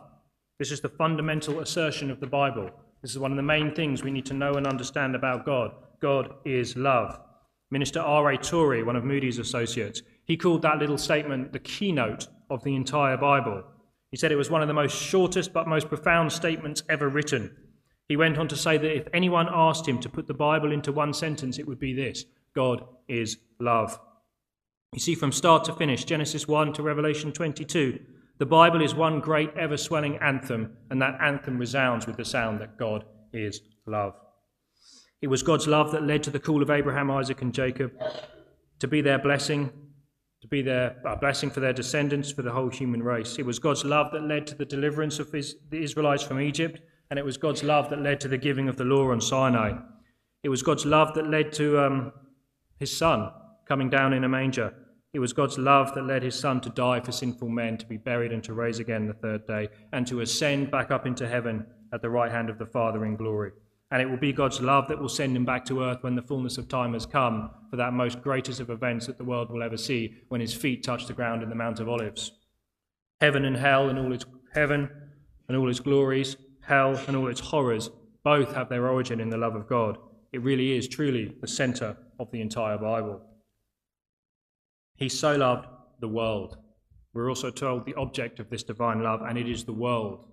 This 0.59 0.69
is 0.69 0.81
the 0.81 0.89
fundamental 0.89 1.61
assertion 1.61 2.11
of 2.11 2.19
the 2.19 2.27
Bible. 2.27 2.69
This 3.01 3.11
is 3.11 3.19
one 3.19 3.31
of 3.31 3.37
the 3.37 3.43
main 3.43 3.73
things 3.73 4.03
we 4.03 4.11
need 4.11 4.25
to 4.25 4.33
know 4.33 4.55
and 4.55 4.67
understand 4.67 5.15
about 5.15 5.45
God. 5.45 5.71
God 6.01 6.33
is 6.43 6.75
love. 6.75 7.17
Minister 7.71 8.01
R.A. 8.01 8.37
Torrey, 8.37 8.83
one 8.83 8.97
of 8.97 9.05
Moody's 9.05 9.39
associates, 9.39 10.01
he 10.25 10.35
called 10.35 10.61
that 10.63 10.79
little 10.79 10.97
statement 10.97 11.53
the 11.53 11.59
keynote 11.59 12.27
of 12.49 12.65
the 12.65 12.75
entire 12.75 13.15
Bible. 13.15 13.63
He 14.11 14.17
said 14.17 14.33
it 14.33 14.37
was 14.37 14.49
one 14.49 14.61
of 14.61 14.67
the 14.67 14.73
most 14.73 15.01
shortest 15.01 15.53
but 15.53 15.69
most 15.69 15.87
profound 15.87 16.33
statements 16.33 16.83
ever 16.89 17.07
written. 17.07 17.55
He 18.07 18.15
went 18.15 18.37
on 18.37 18.47
to 18.47 18.55
say 18.55 18.77
that 18.77 18.95
if 18.95 19.07
anyone 19.13 19.49
asked 19.51 19.87
him 19.87 19.99
to 19.99 20.09
put 20.09 20.27
the 20.27 20.33
Bible 20.33 20.71
into 20.71 20.91
one 20.91 21.13
sentence, 21.13 21.59
it 21.59 21.67
would 21.67 21.79
be 21.79 21.93
this 21.93 22.25
God 22.55 22.85
is 23.07 23.37
love. 23.59 23.99
You 24.93 24.99
see, 24.99 25.15
from 25.15 25.31
start 25.31 25.65
to 25.65 25.73
finish, 25.73 26.05
Genesis 26.05 26.47
1 26.47 26.73
to 26.73 26.81
Revelation 26.81 27.33
22, 27.33 27.99
the 28.37 28.45
Bible 28.45 28.81
is 28.81 28.95
one 28.95 29.19
great, 29.19 29.51
ever 29.57 29.75
swelling 29.75 30.17
anthem, 30.17 30.77
and 30.89 31.01
that 31.01 31.17
anthem 31.19 31.57
resounds 31.57 32.07
with 32.07 32.15
the 32.15 32.25
sound 32.25 32.61
that 32.61 32.77
God 32.77 33.03
is 33.33 33.61
love. 33.85 34.15
It 35.21 35.27
was 35.27 35.43
God's 35.43 35.67
love 35.67 35.91
that 35.91 36.03
led 36.03 36.23
to 36.23 36.29
the 36.29 36.39
call 36.39 36.61
of 36.61 36.69
Abraham, 36.69 37.11
Isaac, 37.11 37.41
and 37.41 37.53
Jacob 37.53 37.91
to 38.79 38.87
be 38.87 39.01
their 39.01 39.19
blessing, 39.19 39.71
to 40.41 40.47
be 40.47 40.61
their 40.61 40.95
a 41.05 41.17
blessing 41.17 41.49
for 41.49 41.59
their 41.59 41.73
descendants, 41.73 42.31
for 42.31 42.43
the 42.43 42.51
whole 42.51 42.69
human 42.69 43.03
race. 43.03 43.37
It 43.37 43.45
was 43.45 43.59
God's 43.59 43.83
love 43.83 44.11
that 44.13 44.23
led 44.23 44.47
to 44.47 44.55
the 44.55 44.65
deliverance 44.65 45.19
of 45.19 45.31
his, 45.31 45.55
the 45.69 45.81
Israelites 45.81 46.23
from 46.23 46.39
Egypt 46.39 46.79
and 47.09 47.17
it 47.17 47.25
was 47.25 47.37
God's 47.37 47.63
love 47.63 47.89
that 47.89 48.01
led 48.01 48.19
to 48.21 48.27
the 48.27 48.37
giving 48.37 48.67
of 48.67 48.77
the 48.77 48.83
law 48.83 49.11
on 49.11 49.21
Sinai. 49.21 49.77
It 50.43 50.49
was 50.49 50.63
God's 50.63 50.85
love 50.85 51.13
that 51.15 51.29
led 51.29 51.51
to 51.53 51.79
um, 51.79 52.11
his 52.79 52.95
son 52.95 53.31
coming 53.67 53.89
down 53.89 54.13
in 54.13 54.23
a 54.23 54.29
manger. 54.29 54.73
It 55.13 55.19
was 55.19 55.33
God's 55.33 55.57
love 55.57 55.93
that 55.95 56.05
led 56.05 56.23
his 56.23 56.37
son 56.37 56.61
to 56.61 56.69
die 56.69 56.99
for 56.99 57.11
sinful 57.11 57.49
men, 57.49 57.77
to 57.77 57.85
be 57.85 57.97
buried 57.97 58.31
and 58.31 58.43
to 58.43 58.53
rise 58.53 58.79
again 58.79 59.07
the 59.07 59.13
third 59.13 59.47
day, 59.47 59.69
and 59.93 60.05
to 60.07 60.21
ascend 60.21 60.69
back 60.69 60.91
up 60.91 61.05
into 61.05 61.27
heaven 61.27 61.65
at 61.93 62.01
the 62.01 62.09
right 62.09 62.31
hand 62.31 62.49
of 62.49 62.59
the 62.59 62.65
Father 62.65 63.05
in 63.05 63.15
glory. 63.15 63.51
And 63.89 64.01
it 64.01 64.09
will 64.09 64.17
be 64.17 64.33
God's 64.33 64.59
love 64.59 64.87
that 64.89 64.99
will 64.99 65.07
send 65.07 65.35
him 65.35 65.45
back 65.45 65.63
to 65.65 65.81
earth 65.81 65.99
when 66.01 66.15
the 66.15 66.21
fullness 66.21 66.57
of 66.57 66.67
time 66.67 66.93
has 66.93 67.05
come 67.05 67.49
for 67.69 67.77
that 67.77 67.93
most 67.93 68.21
greatest 68.21 68.59
of 68.59 68.69
events 68.69 69.07
that 69.07 69.17
the 69.17 69.23
world 69.23 69.49
will 69.49 69.63
ever 69.63 69.77
see, 69.77 70.13
when 70.27 70.41
his 70.41 70.53
feet 70.53 70.83
touch 70.83 71.07
the 71.07 71.13
ground 71.13 71.41
in 71.41 71.49
the 71.49 71.55
Mount 71.55 71.79
of 71.79 71.87
Olives. 71.87 72.33
Heaven 73.21 73.45
and 73.45 73.55
hell 73.55 73.89
and 73.89 73.97
all 73.97 74.11
its 74.11 74.25
heaven 74.53 74.89
and 75.47 75.57
all 75.57 75.69
its 75.69 75.79
glories, 75.79 76.35
hell, 76.67 76.99
and 77.07 77.15
all 77.15 77.29
its 77.29 77.39
horrors 77.39 77.89
both 78.23 78.53
have 78.53 78.69
their 78.69 78.87
origin 78.87 79.19
in 79.19 79.29
the 79.29 79.37
love 79.37 79.55
of 79.55 79.67
God. 79.67 79.97
It 80.33 80.41
really 80.43 80.77
is 80.77 80.87
truly 80.87 81.33
the 81.41 81.47
center 81.47 81.95
of 82.19 82.29
the 82.31 82.41
entire 82.41 82.77
Bible. 82.77 83.21
He 84.95 85.09
so 85.09 85.35
loved 85.35 85.67
the 85.99 86.07
world. 86.07 86.57
We're 87.13 87.29
also 87.29 87.49
told 87.51 87.85
the 87.85 87.95
object 87.95 88.39
of 88.39 88.49
this 88.49 88.63
divine 88.63 89.01
love, 89.01 89.21
and 89.21 89.37
it 89.37 89.47
is 89.47 89.63
the 89.63 89.73
world. 89.73 90.25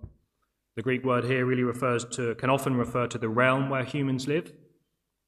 The 0.75 0.83
Greek 0.83 1.05
word 1.05 1.23
here 1.23 1.45
really 1.45 1.63
refers 1.63 2.03
to, 2.17 2.35
can 2.35 2.49
often 2.49 2.75
refer 2.75 3.07
to 3.07 3.17
the 3.17 3.29
realm 3.29 3.69
where 3.69 3.85
humans 3.85 4.27
live. 4.27 4.51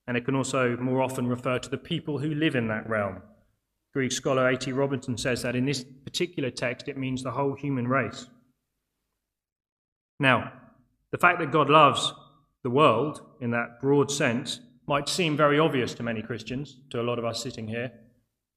and 0.07 0.15
it 0.15 0.25
can 0.25 0.35
also 0.35 0.77
more 0.77 1.01
often 1.01 1.27
refer 1.27 1.59
to 1.59 1.69
the 1.69 1.77
people 1.77 2.17
who 2.17 2.33
live 2.33 2.55
in 2.55 2.67
that 2.69 2.89
realm. 2.89 3.21
Greek 3.93 4.11
scholar 4.11 4.47
A.T. 4.47 4.71
Robertson 4.71 5.17
says 5.17 5.41
that 5.41 5.55
in 5.55 5.65
this 5.65 5.83
particular 6.05 6.49
text 6.49 6.87
it 6.87 6.97
means 6.97 7.23
the 7.23 7.31
whole 7.31 7.55
human 7.55 7.87
race. 7.87 8.27
Now, 10.19 10.51
the 11.11 11.17
fact 11.17 11.39
that 11.39 11.51
God 11.51 11.69
loves 11.69 12.13
the 12.63 12.69
world 12.69 13.21
in 13.39 13.51
that 13.51 13.81
broad 13.81 14.11
sense 14.11 14.59
might 14.87 15.09
seem 15.09 15.37
very 15.37 15.59
obvious 15.59 15.93
to 15.95 16.03
many 16.03 16.21
Christians, 16.21 16.79
to 16.89 17.01
a 17.01 17.03
lot 17.03 17.19
of 17.19 17.25
us 17.25 17.41
sitting 17.41 17.67
here. 17.67 17.91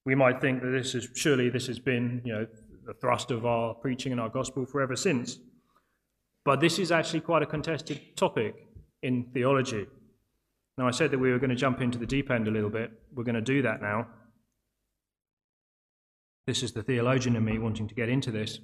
We 0.04 0.14
might 0.14 0.40
think 0.40 0.62
that 0.62 0.70
this 0.70 0.94
is 0.94 1.08
surely 1.14 1.50
this 1.50 1.66
has 1.66 1.78
been, 1.78 2.22
you 2.24 2.32
know, 2.32 2.46
the 2.86 2.94
thrust 2.94 3.30
of 3.30 3.44
our 3.44 3.74
preaching 3.74 4.12
and 4.12 4.20
our 4.20 4.28
gospel 4.28 4.64
forever 4.64 4.96
since. 4.96 5.38
But 6.44 6.60
this 6.60 6.78
is 6.78 6.90
actually 6.90 7.20
quite 7.20 7.42
a 7.42 7.46
contested 7.46 8.16
topic 8.16 8.54
in 9.02 9.24
theology. 9.34 9.86
Now, 10.78 10.88
I 10.88 10.92
said 10.92 11.10
that 11.10 11.18
we 11.18 11.30
were 11.30 11.38
going 11.38 11.50
to 11.50 11.56
jump 11.56 11.80
into 11.80 11.98
the 11.98 12.06
deep 12.06 12.30
end 12.30 12.48
a 12.48 12.50
little 12.50 12.70
bit. 12.70 12.90
We're 13.14 13.24
going 13.24 13.34
to 13.34 13.40
do 13.40 13.62
that 13.62 13.82
now. 13.82 14.06
This 16.46 16.62
is 16.62 16.72
the 16.72 16.82
theologian 16.82 17.36
in 17.36 17.44
me 17.44 17.58
wanting 17.58 17.86
to 17.86 17.94
get 17.94 18.08
into 18.08 18.30
this. 18.30 18.58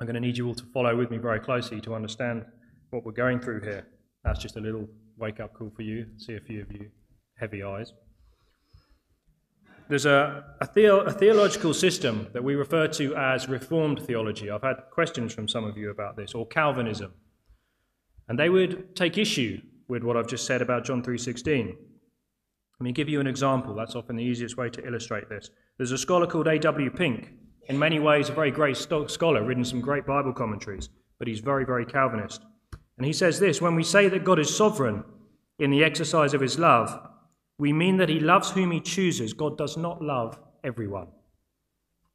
I'm 0.00 0.06
going 0.06 0.14
to 0.14 0.20
need 0.20 0.36
you 0.36 0.48
all 0.48 0.54
to 0.54 0.64
follow 0.74 0.96
with 0.96 1.10
me 1.10 1.18
very 1.18 1.40
closely 1.40 1.80
to 1.82 1.94
understand 1.94 2.44
what 2.90 3.04
we're 3.04 3.12
going 3.12 3.40
through 3.40 3.60
here. 3.60 3.86
That's 4.24 4.40
just 4.40 4.56
a 4.56 4.60
little 4.60 4.88
wake 5.16 5.40
up 5.40 5.54
call 5.54 5.70
for 5.74 5.82
you. 5.82 6.06
See 6.16 6.34
a 6.34 6.40
few 6.40 6.62
of 6.62 6.72
you 6.72 6.90
heavy 7.38 7.62
eyes. 7.62 7.92
There's 9.88 10.06
a, 10.06 10.44
a, 10.60 10.66
theo- 10.66 11.00
a, 11.00 11.12
theological 11.12 11.72
system 11.72 12.26
that 12.32 12.42
we 12.42 12.56
refer 12.56 12.88
to 12.88 13.14
as 13.14 13.48
Reformed 13.48 14.00
theology. 14.00 14.50
I've 14.50 14.62
had 14.62 14.76
questions 14.90 15.32
from 15.32 15.46
some 15.46 15.64
of 15.64 15.76
you 15.76 15.90
about 15.90 16.16
this, 16.16 16.34
or 16.34 16.46
Calvinism. 16.46 17.12
And 18.28 18.38
they 18.38 18.48
would 18.48 18.96
take 18.96 19.16
issue 19.16 19.60
with 19.86 20.02
what 20.02 20.16
I've 20.16 20.26
just 20.26 20.44
said 20.44 20.60
about 20.60 20.84
John 20.84 21.02
3:16. 21.02 21.68
Let 22.78 22.84
me 22.84 22.92
give 22.92 23.08
you 23.08 23.20
an 23.20 23.28
example. 23.28 23.74
That's 23.74 23.94
often 23.94 24.16
the 24.16 24.24
easiest 24.24 24.56
way 24.56 24.68
to 24.70 24.84
illustrate 24.84 25.28
this. 25.28 25.50
There's 25.78 25.92
a 25.92 25.98
scholar 25.98 26.26
called 26.26 26.48
A.W. 26.48 26.90
Pink. 26.90 27.32
In 27.68 27.78
many 27.78 27.98
ways, 27.98 28.28
a 28.28 28.32
very 28.32 28.50
great 28.50 28.76
scholar, 28.76 29.42
written 29.42 29.64
some 29.64 29.80
great 29.80 30.04
Bible 30.04 30.32
commentaries, 30.32 30.88
but 31.18 31.28
he's 31.28 31.40
very, 31.40 31.64
very 31.64 31.86
Calvinist. 31.86 32.42
And 32.96 33.06
he 33.06 33.12
says 33.12 33.38
this 33.38 33.60
When 33.60 33.74
we 33.74 33.82
say 33.82 34.08
that 34.08 34.24
God 34.24 34.38
is 34.38 34.54
sovereign 34.54 35.04
in 35.58 35.70
the 35.70 35.84
exercise 35.84 36.34
of 36.34 36.40
his 36.40 36.58
love, 36.58 36.98
we 37.58 37.72
mean 37.72 37.96
that 37.96 38.08
he 38.08 38.20
loves 38.20 38.50
whom 38.50 38.70
he 38.70 38.80
chooses. 38.80 39.32
God 39.32 39.56
does 39.56 39.76
not 39.76 40.02
love 40.02 40.38
everyone. 40.62 41.08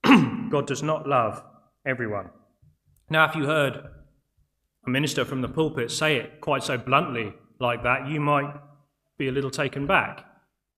God 0.49 0.67
does 0.67 0.83
not 0.83 1.07
love 1.07 1.43
everyone. 1.85 2.29
Now, 3.09 3.25
if 3.25 3.35
you 3.35 3.45
heard 3.45 3.83
a 4.85 4.89
minister 4.89 5.25
from 5.25 5.41
the 5.41 5.49
pulpit 5.49 5.91
say 5.91 6.17
it 6.17 6.41
quite 6.41 6.63
so 6.63 6.77
bluntly 6.77 7.33
like 7.59 7.83
that, 7.83 8.07
you 8.07 8.19
might 8.19 8.53
be 9.17 9.27
a 9.27 9.31
little 9.31 9.51
taken 9.51 9.87
back. 9.87 10.25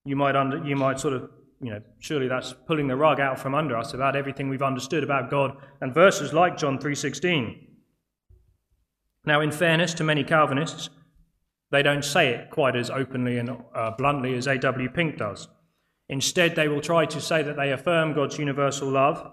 You 0.04 0.16
might, 0.16 0.36
under, 0.36 0.62
you 0.64 0.76
might 0.76 1.00
sort 1.00 1.14
of, 1.14 1.30
you 1.62 1.70
know, 1.70 1.80
surely 1.98 2.28
that's 2.28 2.54
pulling 2.66 2.88
the 2.88 2.96
rug 2.96 3.20
out 3.20 3.38
from 3.38 3.54
under 3.54 3.76
us 3.76 3.94
about 3.94 4.16
everything 4.16 4.48
we've 4.48 4.62
understood 4.62 5.02
about 5.02 5.30
God 5.30 5.56
and 5.80 5.94
verses 5.94 6.32
like 6.32 6.58
John 6.58 6.78
3:16. 6.78 7.73
Now, 9.26 9.40
in 9.40 9.50
fairness 9.50 9.94
to 9.94 10.04
many 10.04 10.24
Calvinists, 10.24 10.90
they 11.70 11.82
don't 11.82 12.04
say 12.04 12.28
it 12.28 12.50
quite 12.50 12.76
as 12.76 12.90
openly 12.90 13.38
and 13.38 13.50
uh, 13.74 13.90
bluntly 13.92 14.34
as 14.36 14.46
A.W. 14.46 14.90
Pink 14.90 15.16
does. 15.16 15.48
Instead, 16.08 16.54
they 16.54 16.68
will 16.68 16.80
try 16.80 17.06
to 17.06 17.20
say 17.20 17.42
that 17.42 17.56
they 17.56 17.72
affirm 17.72 18.12
God's 18.12 18.38
universal 18.38 18.90
love, 18.90 19.30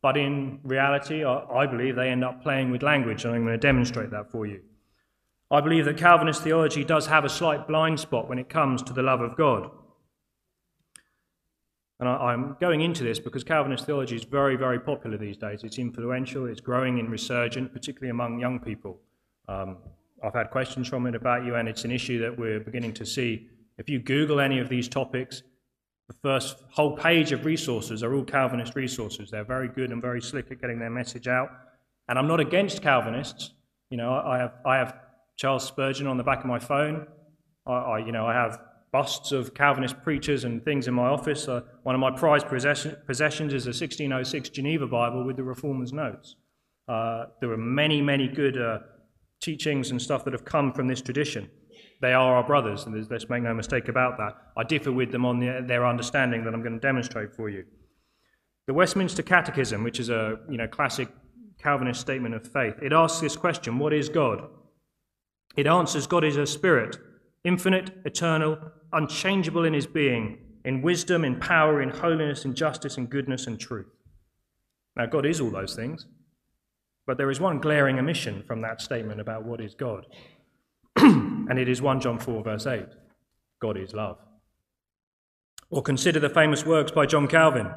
but 0.00 0.16
in 0.16 0.60
reality, 0.62 1.24
I 1.24 1.66
believe 1.66 1.96
they 1.96 2.08
end 2.08 2.24
up 2.24 2.42
playing 2.42 2.70
with 2.70 2.82
language, 2.82 3.24
and 3.24 3.34
I'm 3.34 3.44
going 3.44 3.52
to 3.52 3.58
demonstrate 3.58 4.10
that 4.10 4.30
for 4.30 4.46
you. 4.46 4.60
I 5.50 5.60
believe 5.60 5.84
that 5.84 5.98
Calvinist 5.98 6.42
theology 6.42 6.82
does 6.82 7.06
have 7.06 7.24
a 7.24 7.28
slight 7.28 7.68
blind 7.68 8.00
spot 8.00 8.28
when 8.28 8.38
it 8.38 8.48
comes 8.48 8.82
to 8.82 8.92
the 8.92 9.02
love 9.02 9.20
of 9.20 9.36
God. 9.36 9.70
And 12.00 12.08
I'm 12.08 12.56
going 12.60 12.80
into 12.80 13.04
this 13.04 13.20
because 13.20 13.44
Calvinist 13.44 13.86
theology 13.86 14.16
is 14.16 14.24
very, 14.24 14.56
very 14.56 14.80
popular 14.80 15.16
these 15.16 15.36
days. 15.36 15.62
It's 15.62 15.78
influential, 15.78 16.46
it's 16.46 16.60
growing 16.60 16.98
in 16.98 17.08
resurgence, 17.08 17.70
particularly 17.72 18.10
among 18.10 18.40
young 18.40 18.58
people. 18.58 18.98
Um, 19.48 19.78
I've 20.22 20.34
had 20.34 20.50
questions 20.50 20.88
from 20.88 21.06
it 21.06 21.14
about 21.14 21.44
you, 21.44 21.54
and 21.56 21.68
it's 21.68 21.84
an 21.84 21.90
issue 21.90 22.20
that 22.20 22.38
we're 22.38 22.60
beginning 22.60 22.94
to 22.94 23.06
see. 23.06 23.48
If 23.78 23.88
you 23.88 23.98
Google 23.98 24.40
any 24.40 24.58
of 24.58 24.68
these 24.68 24.88
topics, 24.88 25.42
the 26.08 26.14
first 26.22 26.56
whole 26.70 26.96
page 26.96 27.32
of 27.32 27.44
resources 27.44 28.02
are 28.02 28.14
all 28.14 28.24
Calvinist 28.24 28.74
resources. 28.74 29.30
They're 29.30 29.44
very 29.44 29.68
good 29.68 29.90
and 29.90 30.00
very 30.00 30.20
slick 30.20 30.50
at 30.50 30.60
getting 30.60 30.78
their 30.78 30.90
message 30.90 31.28
out. 31.28 31.50
And 32.08 32.18
I'm 32.18 32.28
not 32.28 32.40
against 32.40 32.82
Calvinists. 32.82 33.52
You 33.90 33.96
know, 33.96 34.12
I 34.12 34.38
have, 34.38 34.54
I 34.66 34.76
have 34.76 34.96
Charles 35.36 35.66
Spurgeon 35.66 36.06
on 36.06 36.16
the 36.16 36.24
back 36.24 36.40
of 36.40 36.46
my 36.46 36.58
phone. 36.58 37.06
I, 37.66 37.72
I 37.72 37.98
you 37.98 38.12
know, 38.12 38.26
I 38.26 38.34
have 38.34 38.60
busts 38.92 39.32
of 39.32 39.54
Calvinist 39.54 40.00
preachers 40.02 40.44
and 40.44 40.64
things 40.64 40.86
in 40.86 40.94
my 40.94 41.08
office. 41.08 41.48
Uh, 41.48 41.62
one 41.82 41.94
of 41.94 42.00
my 42.00 42.10
prized 42.10 42.46
possession, 42.46 42.96
possessions 43.06 43.52
is 43.52 43.66
a 43.66 43.70
1606 43.70 44.50
Geneva 44.50 44.86
Bible 44.86 45.24
with 45.24 45.36
the 45.36 45.42
Reformer's 45.42 45.92
notes. 45.92 46.36
Uh, 46.86 47.26
there 47.40 47.50
are 47.50 47.56
many, 47.56 48.00
many 48.02 48.28
good 48.28 48.60
uh, 48.60 48.78
teachings 49.44 49.90
and 49.90 50.00
stuff 50.00 50.24
that 50.24 50.32
have 50.32 50.44
come 50.44 50.72
from 50.72 50.88
this 50.88 51.02
tradition. 51.02 51.50
They 52.00 52.12
are 52.12 52.36
our 52.36 52.44
brothers, 52.44 52.84
and 52.84 53.10
let's 53.10 53.28
make 53.28 53.42
no 53.42 53.54
mistake 53.54 53.88
about 53.88 54.16
that. 54.18 54.36
I 54.56 54.64
differ 54.64 54.92
with 54.92 55.12
them 55.12 55.24
on 55.24 55.38
the, 55.38 55.64
their 55.66 55.86
understanding 55.86 56.44
that 56.44 56.54
I'm 56.54 56.62
going 56.62 56.74
to 56.74 56.80
demonstrate 56.80 57.34
for 57.34 57.48
you. 57.48 57.64
The 58.66 58.74
Westminster 58.74 59.22
Catechism, 59.22 59.84
which 59.84 60.00
is 60.00 60.08
a 60.08 60.38
you 60.48 60.56
know, 60.56 60.66
classic 60.66 61.08
Calvinist 61.62 62.00
statement 62.00 62.34
of 62.34 62.46
faith, 62.46 62.74
it 62.82 62.92
asks 62.92 63.20
this 63.20 63.36
question 63.36 63.78
What 63.78 63.92
is 63.92 64.08
God? 64.08 64.48
It 65.56 65.66
answers 65.66 66.06
God 66.06 66.24
is 66.24 66.36
a 66.36 66.46
spirit, 66.46 66.96
infinite, 67.44 67.90
eternal, 68.04 68.58
unchangeable 68.92 69.64
in 69.64 69.74
his 69.74 69.86
being, 69.86 70.38
in 70.64 70.82
wisdom, 70.82 71.24
in 71.24 71.38
power, 71.38 71.80
in 71.80 71.90
holiness, 71.90 72.44
in 72.44 72.54
justice, 72.54 72.96
in 72.96 73.06
goodness, 73.06 73.46
and 73.46 73.60
truth. 73.60 73.86
Now, 74.96 75.06
God 75.06 75.26
is 75.26 75.40
all 75.40 75.50
those 75.50 75.76
things. 75.76 76.06
But 77.06 77.18
there 77.18 77.30
is 77.30 77.40
one 77.40 77.60
glaring 77.60 77.98
omission 77.98 78.42
from 78.46 78.62
that 78.62 78.80
statement 78.80 79.20
about 79.20 79.44
what 79.44 79.60
is 79.60 79.74
God. 79.74 80.06
and 80.96 81.58
it 81.58 81.68
is 81.68 81.82
1 81.82 82.00
John 82.00 82.18
4, 82.18 82.42
verse 82.42 82.66
8 82.66 82.86
God 83.60 83.76
is 83.76 83.94
love. 83.94 84.18
Or 85.70 85.82
consider 85.82 86.20
the 86.20 86.28
famous 86.28 86.64
works 86.64 86.92
by 86.92 87.06
John 87.06 87.26
Calvin. 87.26 87.70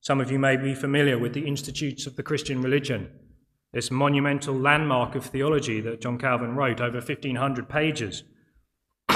Some 0.00 0.20
of 0.20 0.30
you 0.30 0.38
may 0.38 0.56
be 0.56 0.74
familiar 0.74 1.18
with 1.18 1.32
the 1.32 1.46
Institutes 1.46 2.06
of 2.06 2.16
the 2.16 2.22
Christian 2.22 2.60
Religion, 2.60 3.10
this 3.72 3.90
monumental 3.90 4.54
landmark 4.54 5.14
of 5.14 5.24
theology 5.24 5.80
that 5.80 6.00
John 6.00 6.18
Calvin 6.18 6.56
wrote 6.56 6.80
over 6.80 6.98
1,500 6.98 7.68
pages. 7.68 8.24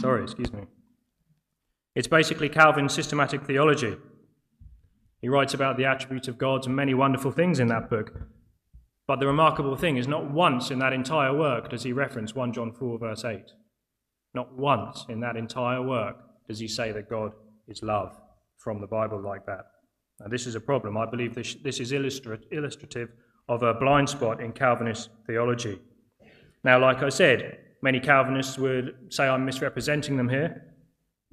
Sorry, 0.00 0.22
excuse 0.22 0.52
me. 0.52 0.64
It's 1.94 2.08
basically 2.08 2.48
Calvin's 2.48 2.94
systematic 2.94 3.44
theology. 3.44 3.96
He 5.20 5.28
writes 5.28 5.54
about 5.54 5.76
the 5.76 5.84
attributes 5.84 6.28
of 6.28 6.38
God 6.38 6.66
and 6.66 6.76
many 6.76 6.94
wonderful 6.94 7.30
things 7.30 7.60
in 7.60 7.68
that 7.68 7.88
book, 7.90 8.12
but 9.06 9.20
the 9.20 9.26
remarkable 9.26 9.76
thing 9.76 9.96
is, 9.96 10.06
not 10.06 10.30
once 10.30 10.70
in 10.70 10.78
that 10.78 10.92
entire 10.92 11.36
work 11.36 11.70
does 11.70 11.82
he 11.82 11.92
reference 11.92 12.34
1 12.34 12.52
John 12.52 12.72
4, 12.72 12.98
verse 12.98 13.24
8. 13.24 13.42
Not 14.34 14.56
once 14.56 15.04
in 15.08 15.20
that 15.20 15.36
entire 15.36 15.82
work 15.82 16.16
does 16.48 16.58
he 16.58 16.68
say 16.68 16.92
that 16.92 17.10
God 17.10 17.32
is 17.68 17.82
love 17.82 18.16
from 18.58 18.80
the 18.80 18.86
Bible 18.86 19.20
like 19.20 19.44
that. 19.46 19.66
Now, 20.20 20.28
this 20.28 20.46
is 20.46 20.54
a 20.54 20.60
problem. 20.60 20.96
I 20.96 21.06
believe 21.06 21.34
this, 21.34 21.54
this 21.56 21.80
is 21.80 21.92
illustrative 21.92 23.10
of 23.48 23.62
a 23.62 23.74
blind 23.74 24.08
spot 24.08 24.40
in 24.40 24.52
Calvinist 24.52 25.10
theology. 25.26 25.80
Now, 26.64 26.80
like 26.80 27.02
I 27.02 27.08
said, 27.08 27.58
many 27.82 27.98
Calvinists 27.98 28.56
would 28.58 28.94
say 29.10 29.26
I'm 29.26 29.44
misrepresenting 29.44 30.16
them 30.16 30.28
here. 30.28 30.74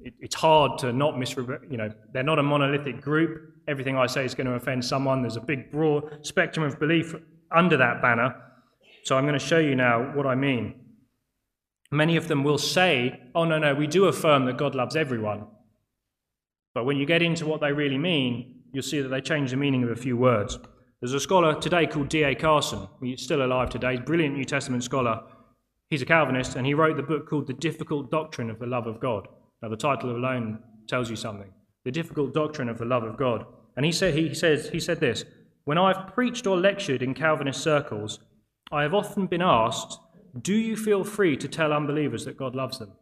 It, 0.00 0.14
it's 0.18 0.34
hard 0.34 0.78
to 0.78 0.92
not 0.92 1.18
misrepresent, 1.18 1.70
you 1.70 1.76
know, 1.76 1.90
they're 2.12 2.24
not 2.24 2.40
a 2.40 2.42
monolithic 2.42 3.00
group. 3.00 3.54
Everything 3.68 3.96
I 3.96 4.06
say 4.06 4.24
is 4.24 4.34
going 4.34 4.48
to 4.48 4.54
offend 4.54 4.84
someone. 4.84 5.22
There's 5.22 5.36
a 5.36 5.40
big, 5.40 5.70
broad 5.70 6.26
spectrum 6.26 6.66
of 6.66 6.80
belief 6.80 7.14
under 7.54 7.76
that 7.76 8.00
banner. 8.02 8.34
So 9.04 9.16
I'm 9.16 9.24
going 9.24 9.38
to 9.38 9.44
show 9.44 9.58
you 9.58 9.74
now 9.74 10.12
what 10.14 10.26
I 10.26 10.34
mean. 10.34 10.74
Many 11.90 12.16
of 12.16 12.28
them 12.28 12.44
will 12.44 12.58
say, 12.58 13.20
oh, 13.34 13.44
no, 13.44 13.58
no, 13.58 13.74
we 13.74 13.86
do 13.86 14.04
affirm 14.04 14.44
that 14.46 14.56
God 14.56 14.74
loves 14.74 14.94
everyone. 14.94 15.46
But 16.74 16.84
when 16.84 16.96
you 16.96 17.06
get 17.06 17.22
into 17.22 17.46
what 17.46 17.60
they 17.60 17.72
really 17.72 17.98
mean, 17.98 18.62
you'll 18.72 18.82
see 18.82 19.00
that 19.00 19.08
they 19.08 19.20
change 19.20 19.50
the 19.50 19.56
meaning 19.56 19.82
of 19.82 19.90
a 19.90 19.96
few 19.96 20.16
words. 20.16 20.58
There's 21.00 21.14
a 21.14 21.20
scholar 21.20 21.58
today 21.58 21.86
called 21.86 22.08
D.A. 22.08 22.34
Carson. 22.34 22.86
He's 23.02 23.22
still 23.22 23.42
alive 23.44 23.70
today. 23.70 23.96
Brilliant 23.96 24.36
New 24.36 24.44
Testament 24.44 24.84
scholar. 24.84 25.22
He's 25.88 26.02
a 26.02 26.06
Calvinist, 26.06 26.54
and 26.54 26.66
he 26.66 26.74
wrote 26.74 26.96
the 26.96 27.02
book 27.02 27.28
called 27.28 27.48
The 27.48 27.54
Difficult 27.54 28.10
Doctrine 28.10 28.50
of 28.50 28.60
the 28.60 28.66
Love 28.66 28.86
of 28.86 29.00
God. 29.00 29.26
Now, 29.62 29.70
the 29.70 29.76
title 29.76 30.14
alone 30.14 30.60
tells 30.88 31.10
you 31.10 31.16
something. 31.16 31.50
The 31.84 31.90
Difficult 31.90 32.32
Doctrine 32.34 32.68
of 32.68 32.78
the 32.78 32.84
Love 32.84 33.02
of 33.02 33.16
God. 33.16 33.44
And 33.76 33.84
he 33.84 33.90
said, 33.90 34.14
he 34.14 34.34
says, 34.34 34.68
he 34.68 34.78
said 34.78 35.00
this 35.00 35.24
when 35.64 35.78
I've 35.78 36.14
preached 36.14 36.46
or 36.46 36.56
lectured 36.56 37.02
in 37.02 37.14
Calvinist 37.14 37.60
circles, 37.62 38.20
I 38.72 38.82
have 38.82 38.94
often 38.94 39.26
been 39.26 39.42
asked, 39.42 39.98
Do 40.40 40.54
you 40.54 40.76
feel 40.76 41.04
free 41.04 41.36
to 41.36 41.48
tell 41.48 41.72
unbelievers 41.72 42.24
that 42.24 42.36
God 42.36 42.54
loves 42.54 42.78
them? 42.78 42.92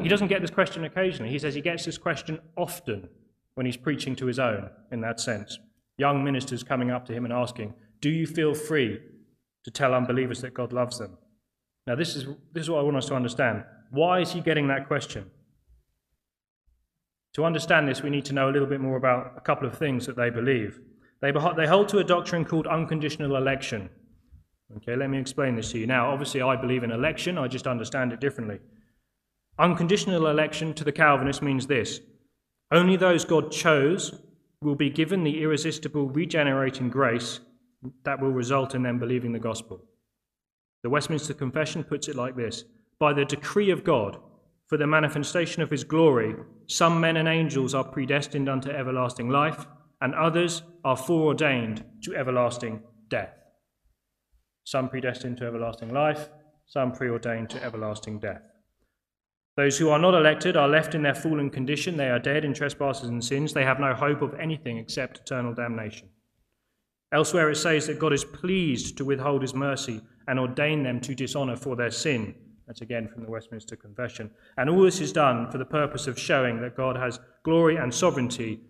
He 0.00 0.08
doesn't 0.08 0.28
get 0.28 0.40
this 0.40 0.50
question 0.50 0.84
occasionally. 0.84 1.30
He 1.30 1.38
says 1.38 1.54
he 1.54 1.60
gets 1.60 1.84
this 1.84 1.98
question 1.98 2.40
often 2.56 3.08
when 3.54 3.66
he's 3.66 3.76
preaching 3.76 4.16
to 4.16 4.26
his 4.26 4.38
own, 4.38 4.70
in 4.90 5.00
that 5.02 5.20
sense. 5.20 5.58
Young 5.98 6.24
ministers 6.24 6.62
coming 6.62 6.90
up 6.90 7.06
to 7.06 7.12
him 7.12 7.24
and 7.24 7.32
asking, 7.32 7.74
Do 8.00 8.10
you 8.10 8.26
feel 8.26 8.54
free 8.54 9.00
to 9.64 9.70
tell 9.70 9.94
unbelievers 9.94 10.40
that 10.42 10.54
God 10.54 10.72
loves 10.72 10.98
them? 10.98 11.18
Now, 11.86 11.94
this 11.94 12.16
is, 12.16 12.26
this 12.52 12.64
is 12.64 12.70
what 12.70 12.80
I 12.80 12.82
want 12.82 12.96
us 12.96 13.06
to 13.06 13.14
understand. 13.14 13.64
Why 13.90 14.20
is 14.20 14.32
he 14.32 14.40
getting 14.40 14.68
that 14.68 14.86
question? 14.86 15.30
To 17.36 17.44
understand 17.44 17.86
this, 17.86 18.02
we 18.02 18.08
need 18.08 18.24
to 18.24 18.32
know 18.32 18.48
a 18.48 18.50
little 18.50 18.66
bit 18.66 18.80
more 18.80 18.96
about 18.96 19.34
a 19.36 19.42
couple 19.42 19.68
of 19.68 19.76
things 19.76 20.06
that 20.06 20.16
they 20.16 20.30
believe. 20.30 20.80
They, 21.20 21.32
they 21.54 21.66
hold 21.66 21.86
to 21.90 21.98
a 21.98 22.04
doctrine 22.04 22.46
called 22.46 22.66
unconditional 22.66 23.36
election. 23.36 23.90
Okay, 24.78 24.96
let 24.96 25.10
me 25.10 25.18
explain 25.18 25.54
this 25.54 25.70
to 25.72 25.78
you. 25.78 25.86
Now, 25.86 26.10
obviously, 26.10 26.40
I 26.40 26.56
believe 26.56 26.82
in 26.82 26.90
election, 26.90 27.36
I 27.36 27.46
just 27.46 27.66
understand 27.66 28.14
it 28.14 28.20
differently. 28.20 28.60
Unconditional 29.58 30.28
election 30.28 30.72
to 30.76 30.84
the 30.84 30.92
Calvinist 30.92 31.42
means 31.42 31.66
this 31.66 32.00
only 32.72 32.96
those 32.96 33.26
God 33.26 33.52
chose 33.52 34.18
will 34.62 34.74
be 34.74 34.88
given 34.88 35.22
the 35.22 35.42
irresistible 35.42 36.08
regenerating 36.08 36.88
grace 36.88 37.40
that 38.04 38.18
will 38.18 38.32
result 38.32 38.74
in 38.74 38.82
them 38.82 38.98
believing 38.98 39.32
the 39.32 39.38
gospel. 39.38 39.84
The 40.82 40.88
Westminster 40.88 41.34
Confession 41.34 41.84
puts 41.84 42.08
it 42.08 42.16
like 42.16 42.34
this 42.34 42.64
By 42.98 43.12
the 43.12 43.26
decree 43.26 43.68
of 43.68 43.84
God, 43.84 44.16
for 44.66 44.76
the 44.76 44.86
manifestation 44.86 45.62
of 45.62 45.70
his 45.70 45.84
glory, 45.84 46.34
some 46.66 47.00
men 47.00 47.16
and 47.16 47.28
angels 47.28 47.74
are 47.74 47.84
predestined 47.84 48.48
unto 48.48 48.70
everlasting 48.70 49.28
life, 49.28 49.66
and 50.00 50.14
others 50.14 50.62
are 50.84 50.96
foreordained 50.96 51.84
to 52.02 52.14
everlasting 52.14 52.82
death. 53.08 53.34
Some 54.64 54.88
predestined 54.88 55.38
to 55.38 55.46
everlasting 55.46 55.92
life, 55.92 56.28
some 56.66 56.92
preordained 56.92 57.50
to 57.50 57.62
everlasting 57.62 58.18
death. 58.18 58.42
Those 59.56 59.78
who 59.78 59.88
are 59.88 59.98
not 59.98 60.14
elected 60.14 60.56
are 60.56 60.68
left 60.68 60.94
in 60.94 61.02
their 61.02 61.14
fallen 61.14 61.48
condition. 61.48 61.96
They 61.96 62.10
are 62.10 62.18
dead 62.18 62.44
in 62.44 62.52
trespasses 62.52 63.08
and 63.08 63.24
sins. 63.24 63.54
They 63.54 63.64
have 63.64 63.80
no 63.80 63.94
hope 63.94 64.20
of 64.20 64.34
anything 64.34 64.76
except 64.76 65.20
eternal 65.20 65.54
damnation. 65.54 66.08
Elsewhere, 67.12 67.50
it 67.50 67.56
says 67.56 67.86
that 67.86 67.98
God 67.98 68.12
is 68.12 68.24
pleased 68.24 68.98
to 68.98 69.04
withhold 69.04 69.40
his 69.40 69.54
mercy 69.54 70.02
and 70.28 70.38
ordain 70.38 70.82
them 70.82 71.00
to 71.00 71.14
dishonor 71.14 71.56
for 71.56 71.76
their 71.76 71.90
sin. 71.90 72.34
That's 72.66 72.80
again 72.80 73.08
from 73.08 73.24
the 73.24 73.30
Westminster 73.30 73.76
Confession. 73.76 74.30
And 74.56 74.68
all 74.68 74.82
this 74.82 75.00
is 75.00 75.12
done 75.12 75.50
for 75.50 75.58
the 75.58 75.64
purpose 75.64 76.06
of 76.06 76.18
showing 76.18 76.60
that 76.60 76.76
God 76.76 76.96
has 76.96 77.20
glory 77.44 77.76
and 77.76 77.94
sovereignty 77.94 78.60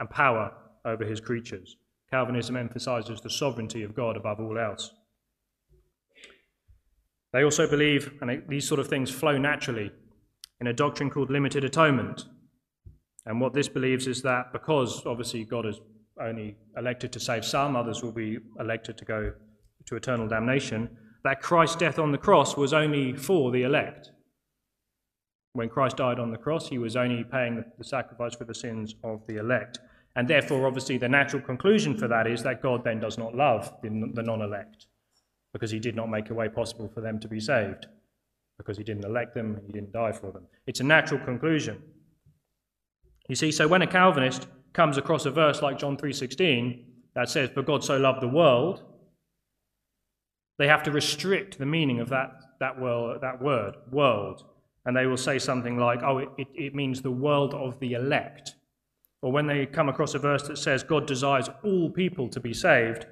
and 0.00 0.10
power 0.10 0.52
over 0.84 1.04
his 1.04 1.20
creatures. 1.20 1.76
Calvinism 2.10 2.56
emphasizes 2.56 3.20
the 3.20 3.30
sovereignty 3.30 3.82
of 3.84 3.94
God 3.94 4.16
above 4.16 4.40
all 4.40 4.58
else. 4.58 4.92
They 7.32 7.44
also 7.44 7.68
believe, 7.68 8.12
and 8.20 8.42
these 8.48 8.68
sort 8.68 8.80
of 8.80 8.88
things 8.88 9.10
flow 9.10 9.38
naturally, 9.38 9.92
in 10.60 10.66
a 10.66 10.72
doctrine 10.72 11.08
called 11.08 11.30
limited 11.30 11.64
atonement. 11.64 12.24
And 13.24 13.40
what 13.40 13.54
this 13.54 13.68
believes 13.68 14.06
is 14.06 14.22
that 14.22 14.52
because 14.52 15.06
obviously 15.06 15.44
God 15.44 15.64
has 15.64 15.80
only 16.20 16.56
elected 16.76 17.12
to 17.12 17.20
save 17.20 17.44
some, 17.44 17.76
others 17.76 18.02
will 18.02 18.12
be 18.12 18.38
elected 18.60 18.98
to 18.98 19.04
go 19.04 19.32
to 19.86 19.96
eternal 19.96 20.28
damnation, 20.28 20.96
that 21.24 21.40
Christ's 21.40 21.76
death 21.76 21.98
on 21.98 22.12
the 22.12 22.18
cross 22.18 22.56
was 22.56 22.72
only 22.72 23.14
for 23.14 23.50
the 23.50 23.62
elect. 23.62 24.10
When 25.54 25.68
Christ 25.68 25.98
died 25.98 26.18
on 26.18 26.30
the 26.30 26.38
cross, 26.38 26.68
he 26.68 26.78
was 26.78 26.96
only 26.96 27.24
paying 27.24 27.64
the 27.78 27.84
sacrifice 27.84 28.34
for 28.34 28.44
the 28.44 28.54
sins 28.54 28.94
of 29.04 29.26
the 29.26 29.36
elect. 29.36 29.78
And 30.16 30.28
therefore, 30.28 30.66
obviously, 30.66 30.98
the 30.98 31.08
natural 31.08 31.42
conclusion 31.42 31.96
for 31.96 32.08
that 32.08 32.26
is 32.26 32.42
that 32.42 32.62
God 32.62 32.84
then 32.84 33.00
does 33.00 33.18
not 33.18 33.34
love 33.34 33.72
the 33.82 33.90
non 33.90 34.40
elect 34.42 34.86
because 35.52 35.70
he 35.70 35.78
did 35.78 35.94
not 35.94 36.10
make 36.10 36.30
a 36.30 36.34
way 36.34 36.48
possible 36.48 36.88
for 36.88 37.00
them 37.00 37.20
to 37.20 37.28
be 37.28 37.38
saved, 37.38 37.86
because 38.56 38.78
he 38.78 38.84
didn't 38.84 39.04
elect 39.04 39.34
them, 39.34 39.60
he 39.66 39.72
didn't 39.72 39.92
die 39.92 40.12
for 40.12 40.32
them. 40.32 40.46
It's 40.66 40.80
a 40.80 40.84
natural 40.84 41.20
conclusion. 41.20 41.82
You 43.28 43.36
see, 43.36 43.52
so 43.52 43.68
when 43.68 43.82
a 43.82 43.86
Calvinist 43.86 44.46
comes 44.72 44.96
across 44.96 45.26
a 45.26 45.30
verse 45.30 45.60
like 45.60 45.78
John 45.78 45.96
3:16 45.96 46.86
that 47.14 47.28
says, 47.28 47.50
"For 47.50 47.62
God 47.62 47.84
so 47.84 47.98
loved 47.98 48.22
the 48.22 48.28
world," 48.28 48.82
they 50.58 50.68
have 50.68 50.82
to 50.84 50.90
restrict 50.90 51.58
the 51.58 51.66
meaning 51.66 52.00
of 52.00 52.08
that, 52.10 52.32
that, 52.60 52.80
word, 52.80 53.20
that 53.20 53.42
word, 53.42 53.74
world. 53.90 54.44
And 54.84 54.96
they 54.96 55.06
will 55.06 55.16
say 55.16 55.38
something 55.38 55.78
like, 55.78 56.02
oh, 56.02 56.18
it, 56.18 56.28
it 56.36 56.74
means 56.74 57.00
the 57.00 57.10
world 57.10 57.54
of 57.54 57.78
the 57.80 57.92
elect. 57.94 58.54
Or 59.22 59.30
when 59.30 59.46
they 59.46 59.66
come 59.66 59.88
across 59.88 60.14
a 60.14 60.18
verse 60.18 60.42
that 60.48 60.58
says 60.58 60.82
God 60.82 61.06
desires 61.06 61.48
all 61.62 61.90
people 61.90 62.28
to 62.28 62.40
be 62.40 62.52
saved, 62.52 63.06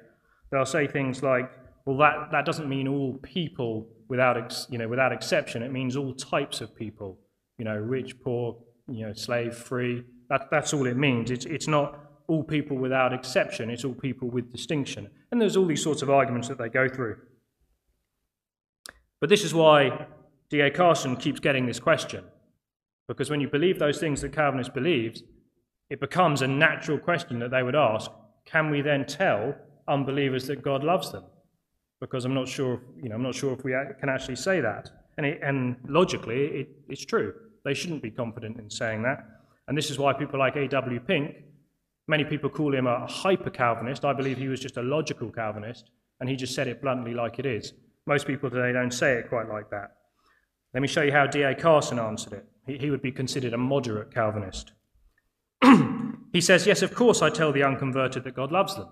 they'll 0.51 0.65
say 0.65 0.85
things 0.85 1.23
like, 1.23 1.49
well, 1.85 1.97
that, 1.97 2.31
that 2.31 2.45
doesn't 2.45 2.69
mean 2.69 2.87
all 2.87 3.17
people 3.23 3.87
without, 4.09 4.37
ex, 4.37 4.67
you 4.69 4.77
know, 4.77 4.87
without 4.87 5.13
exception. 5.13 5.63
It 5.63 5.71
means 5.71 5.95
all 5.95 6.13
types 6.13 6.59
of 6.59 6.75
people, 6.75 7.17
you 7.57 7.65
know, 7.65 7.77
rich, 7.77 8.19
poor, 8.21 8.57
you 8.89 9.07
know, 9.07 9.13
slave, 9.13 9.55
free. 9.55 10.03
That, 10.29 10.49
that's 10.51 10.73
all 10.73 10.85
it 10.85 10.97
means. 10.97 11.31
It's, 11.31 11.45
it's 11.45 11.67
not 11.67 11.97
all 12.27 12.43
people 12.43 12.77
without 12.77 13.13
exception. 13.13 13.69
It's 13.69 13.85
all 13.85 13.93
people 13.93 14.29
with 14.29 14.51
distinction. 14.51 15.09
And 15.31 15.41
there's 15.41 15.55
all 15.55 15.65
these 15.65 15.81
sorts 15.81 16.01
of 16.01 16.09
arguments 16.09 16.49
that 16.49 16.57
they 16.57 16.69
go 16.69 16.87
through. 16.89 17.17
But 19.21 19.29
this 19.29 19.45
is 19.45 19.53
why 19.53 20.07
D.A. 20.49 20.69
Carson 20.71 21.15
keeps 21.15 21.39
getting 21.39 21.65
this 21.65 21.79
question. 21.79 22.25
Because 23.07 23.29
when 23.29 23.39
you 23.39 23.47
believe 23.47 23.79
those 23.79 23.99
things 23.99 24.19
that 24.21 24.33
Calvinist 24.33 24.73
believes, 24.73 25.23
it 25.89 26.01
becomes 26.01 26.41
a 26.41 26.47
natural 26.47 26.97
question 26.97 27.39
that 27.39 27.51
they 27.51 27.63
would 27.63 27.75
ask 27.75 28.11
can 28.43 28.69
we 28.71 28.81
then 28.81 29.05
tell 29.05 29.55
unbelievers 29.87 30.47
that 30.47 30.63
God 30.63 30.83
loves 30.83 31.11
them? 31.11 31.23
because 32.01 32.25
I'm 32.25 32.33
not 32.33 32.49
sure, 32.49 32.81
you 33.01 33.07
know, 33.07 33.15
I'm 33.15 33.23
not 33.23 33.35
sure 33.35 33.53
if 33.53 33.63
we 33.63 33.73
can 33.99 34.09
actually 34.09 34.35
say 34.35 34.59
that. 34.59 34.89
And, 35.17 35.25
it, 35.25 35.39
and 35.43 35.77
logically, 35.87 36.45
it, 36.45 36.69
it's 36.89 37.05
true. 37.05 37.33
They 37.63 37.75
shouldn't 37.75 38.01
be 38.01 38.09
confident 38.09 38.59
in 38.59 38.69
saying 38.69 39.03
that. 39.03 39.23
And 39.67 39.77
this 39.77 39.91
is 39.91 39.99
why 39.99 40.11
people 40.11 40.39
like 40.39 40.55
A.W. 40.55 40.99
Pink, 41.01 41.35
many 42.07 42.25
people 42.25 42.49
call 42.49 42.73
him 42.73 42.87
a 42.87 43.05
hyper 43.05 43.51
Calvinist. 43.51 44.03
I 44.03 44.13
believe 44.13 44.37
he 44.37 44.47
was 44.47 44.59
just 44.59 44.77
a 44.77 44.81
logical 44.81 45.29
Calvinist, 45.29 45.91
and 46.19 46.27
he 46.27 46.35
just 46.35 46.55
said 46.55 46.67
it 46.67 46.81
bluntly 46.81 47.13
like 47.13 47.37
it 47.37 47.45
is. 47.45 47.73
Most 48.11 48.27
people 48.27 48.49
today 48.49 48.73
don't 48.73 48.91
say 48.91 49.13
it 49.13 49.29
quite 49.29 49.47
like 49.47 49.69
that. 49.69 49.91
Let 50.73 50.81
me 50.81 50.87
show 50.89 51.01
you 51.01 51.13
how 51.13 51.27
D.A. 51.27 51.55
Carson 51.55 51.97
answered 51.97 52.33
it. 52.33 52.45
He, 52.81 52.89
would 52.89 53.01
be 53.01 53.09
considered 53.09 53.53
a 53.53 53.57
moderate 53.57 54.13
Calvinist. 54.13 54.73
he 56.33 56.41
says, 56.41 56.67
Yes, 56.67 56.81
of 56.81 56.93
course, 56.93 57.21
I 57.21 57.29
tell 57.29 57.53
the 57.53 57.63
unconverted 57.63 58.25
that 58.25 58.35
God 58.35 58.51
loves 58.51 58.75
them. 58.75 58.89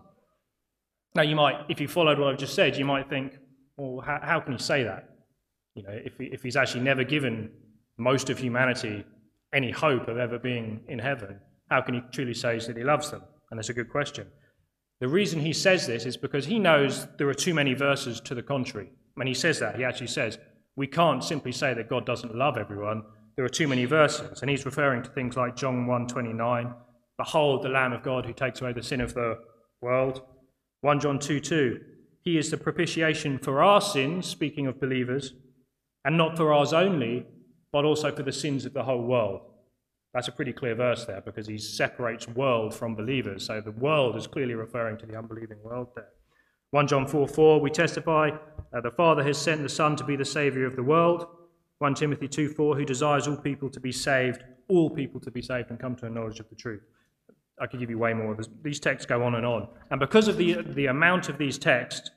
Now, 1.15 1.23
you 1.23 1.35
might, 1.35 1.65
if 1.67 1.81
you 1.81 1.89
followed 1.89 2.17
what 2.17 2.29
I've 2.29 2.37
just 2.37 2.53
said, 2.55 2.77
you 2.77 2.85
might 2.85 3.09
think, 3.09 3.33
well, 3.75 3.99
how, 3.99 4.21
how 4.23 4.39
can 4.39 4.53
he 4.53 4.57
say 4.57 4.83
that? 4.83 5.09
You 5.75 5.83
know, 5.83 5.99
if, 6.05 6.13
if 6.17 6.41
he's 6.41 6.55
actually 6.55 6.85
never 6.85 7.03
given 7.03 7.51
most 7.97 8.29
of 8.29 8.39
humanity 8.39 9.03
any 9.53 9.71
hope 9.71 10.07
of 10.07 10.17
ever 10.17 10.39
being 10.39 10.79
in 10.87 10.97
heaven, 10.97 11.41
how 11.69 11.81
can 11.81 11.95
he 11.95 12.01
truly 12.13 12.33
say 12.33 12.57
that 12.57 12.77
he 12.77 12.85
loves 12.85 13.11
them? 13.11 13.23
And 13.51 13.57
that's 13.57 13.67
a 13.67 13.73
good 13.73 13.89
question. 13.89 14.27
The 15.01 15.09
reason 15.09 15.41
he 15.41 15.51
says 15.51 15.87
this 15.87 16.05
is 16.05 16.15
because 16.15 16.45
he 16.45 16.57
knows 16.57 17.05
there 17.17 17.27
are 17.27 17.33
too 17.33 17.53
many 17.53 17.73
verses 17.73 18.21
to 18.21 18.33
the 18.33 18.43
contrary. 18.43 18.91
When 19.19 19.27
he 19.27 19.33
says 19.33 19.59
that, 19.59 19.75
he 19.75 19.83
actually 19.83 20.07
says, 20.07 20.37
we 20.77 20.87
can't 20.87 21.21
simply 21.21 21.51
say 21.51 21.73
that 21.73 21.89
God 21.89 22.05
doesn't 22.05 22.37
love 22.37 22.57
everyone. 22.57 23.03
There 23.35 23.43
are 23.43 23.49
too 23.49 23.67
many 23.67 23.83
verses. 23.83 24.39
And 24.39 24.49
he's 24.49 24.65
referring 24.65 25.03
to 25.03 25.09
things 25.09 25.35
like 25.35 25.57
John 25.57 25.87
1.29, 25.87 26.73
Behold 27.17 27.61
the 27.61 27.67
Lamb 27.67 27.91
of 27.91 28.01
God 28.01 28.25
who 28.25 28.31
takes 28.31 28.61
away 28.61 28.71
the 28.71 28.81
sin 28.81 29.01
of 29.01 29.13
the 29.13 29.37
world. 29.81 30.21
1 30.83 31.01
John 31.01 31.19
2 31.19 31.41
2. 31.41 31.81
He 32.21 32.37
is 32.37 32.49
the 32.49 32.55
propitiation 32.55 33.39
for 33.39 33.61
our 33.61 33.81
sins, 33.81 34.25
speaking 34.25 34.67
of 34.67 34.79
believers, 34.79 35.33
and 36.05 36.17
not 36.17 36.37
for 36.37 36.53
ours 36.53 36.71
only, 36.71 37.25
but 37.73 37.83
also 37.83 38.15
for 38.15 38.23
the 38.23 38.31
sins 38.31 38.63
of 38.63 38.71
the 38.71 38.83
whole 38.83 39.03
world. 39.03 39.41
That's 40.13 40.29
a 40.29 40.31
pretty 40.31 40.53
clear 40.53 40.75
verse 40.75 41.03
there 41.03 41.19
because 41.19 41.45
he 41.45 41.57
separates 41.57 42.25
world 42.25 42.73
from 42.73 42.95
believers. 42.95 43.45
So 43.47 43.59
the 43.59 43.71
world 43.71 44.15
is 44.15 44.27
clearly 44.27 44.53
referring 44.53 44.97
to 44.99 45.05
the 45.05 45.17
unbelieving 45.17 45.61
world 45.61 45.89
there. 45.93 46.07
1 46.71 46.87
John 46.87 47.07
4 47.07 47.27
4, 47.27 47.59
we 47.59 47.69
testify 47.69 48.31
that 48.71 48.83
the 48.83 48.91
Father 48.91 49.23
has 49.23 49.37
sent 49.37 49.63
the 49.63 49.69
Son 49.69 49.95
to 49.95 50.03
be 50.03 50.15
the 50.15 50.25
Saviour 50.25 50.65
of 50.65 50.75
the 50.75 50.83
world. 50.83 51.27
1 51.79 51.95
Timothy 51.95 52.27
2 52.27 52.49
4, 52.49 52.75
who 52.75 52.85
desires 52.85 53.27
all 53.27 53.37
people 53.37 53.69
to 53.69 53.79
be 53.79 53.91
saved, 53.91 54.43
all 54.67 54.89
people 54.89 55.19
to 55.21 55.31
be 55.31 55.41
saved 55.41 55.71
and 55.71 55.79
come 55.79 55.95
to 55.95 56.05
a 56.05 56.09
knowledge 56.09 56.39
of 56.39 56.49
the 56.49 56.55
truth. 56.55 56.83
I 57.59 57.65
could 57.67 57.79
give 57.79 57.89
you 57.89 57.97
way 57.97 58.13
more. 58.13 58.37
These 58.61 58.79
texts 58.79 59.05
go 59.05 59.23
on 59.23 59.35
and 59.35 59.45
on. 59.45 59.67
And 59.89 59.99
because 59.99 60.27
of 60.27 60.37
the, 60.37 60.61
the 60.61 60.85
amount 60.85 61.27
of 61.27 61.37
these 61.37 61.57
texts, 61.57 62.09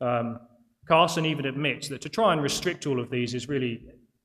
um, 0.00 0.40
Carson 0.86 1.24
even 1.24 1.46
admits 1.46 1.88
that 1.88 2.00
to 2.02 2.08
try 2.08 2.32
and 2.32 2.42
restrict 2.42 2.86
all 2.86 3.00
of 3.00 3.10
these 3.10 3.34
is 3.34 3.48
really 3.48 3.82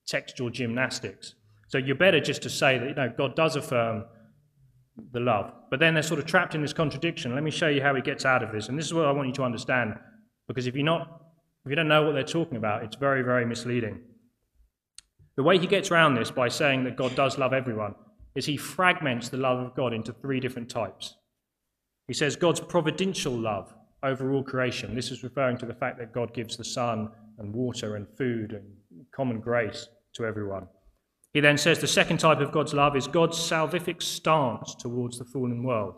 textual 0.08 0.50
gymnastics. 0.50 1.36
So 1.68 1.78
you're 1.78 1.96
better 1.96 2.20
just 2.20 2.42
to 2.44 2.50
say 2.50 2.78
that 2.78 2.88
you 2.90 2.96
know, 2.96 3.14
God 3.16 3.36
does 3.36 3.56
affirm 3.56 4.06
the 5.12 5.20
love. 5.20 5.52
But 5.70 5.80
then 5.80 5.94
they're 5.94 6.04
sort 6.04 6.20
of 6.20 6.26
trapped 6.26 6.56
in 6.56 6.62
this 6.62 6.74
contradiction. 6.74 7.34
Let 7.34 7.44
me 7.44 7.52
show 7.52 7.68
you 7.68 7.82
how 7.82 7.96
he 7.96 8.02
gets 8.02 8.26
out 8.26 8.44
of 8.44 8.52
this. 8.52 8.70
And 8.70 8.78
this 8.78 8.86
is 8.86 8.94
what 8.94 9.06
I 9.06 9.12
want 9.12 9.28
you 9.28 9.34
to 9.36 9.44
understand. 9.44 9.96
Because 10.48 10.68
if 10.68 10.76
you're 10.76 10.86
not, 10.86 11.22
if 11.66 11.70
you 11.70 11.76
don't 11.76 11.88
know 11.88 12.04
what 12.04 12.14
they're 12.14 12.24
talking 12.24 12.58
about, 12.58 12.84
it's 12.84 12.96
very, 12.96 13.22
very 13.24 13.46
misleading. 13.46 14.02
The 15.36 15.44
way 15.44 15.58
he 15.58 15.68
gets 15.68 15.92
around 15.92 16.16
this 16.16 16.32
by 16.32 16.48
saying 16.48 16.86
that 16.86 16.96
God 16.96 17.16
does 17.16 17.38
love 17.38 17.54
everyone 17.54 17.96
is 18.36 18.46
he 18.46 18.58
fragments 18.58 19.30
the 19.30 19.38
love 19.38 19.60
of 19.60 19.76
God 19.76 19.94
into 19.94 20.14
three 20.14 20.40
different 20.40 20.70
types. 20.70 21.16
He 22.08 22.14
says 22.14 22.36
God's 22.36 22.60
providential 22.60 23.34
love 23.34 23.74
over 24.04 24.32
all 24.32 24.44
creation. 24.44 24.96
This 24.96 25.12
is 25.12 25.24
referring 25.24 25.58
to 25.58 25.66
the 25.66 25.74
fact 25.74 25.98
that 26.00 26.14
God 26.14 26.34
gives 26.34 26.56
the 26.56 26.64
sun 26.64 27.10
and 27.40 27.54
water 27.54 27.96
and 27.96 28.08
food 28.18 28.54
and 28.54 28.64
common 29.14 29.40
grace 29.40 29.88
to 30.14 30.26
everyone. 30.26 30.68
He 31.36 31.42
then 31.42 31.58
says 31.58 31.80
the 31.80 31.88
second 31.88 32.20
type 32.20 32.40
of 32.40 32.54
God's 32.54 32.74
love 32.74 32.96
is 32.96 33.08
God's 33.08 33.38
salvific 33.38 34.02
stance 34.02 34.74
towards 34.74 35.20
the 35.20 35.26
fallen 35.26 35.64
world. 35.64 35.96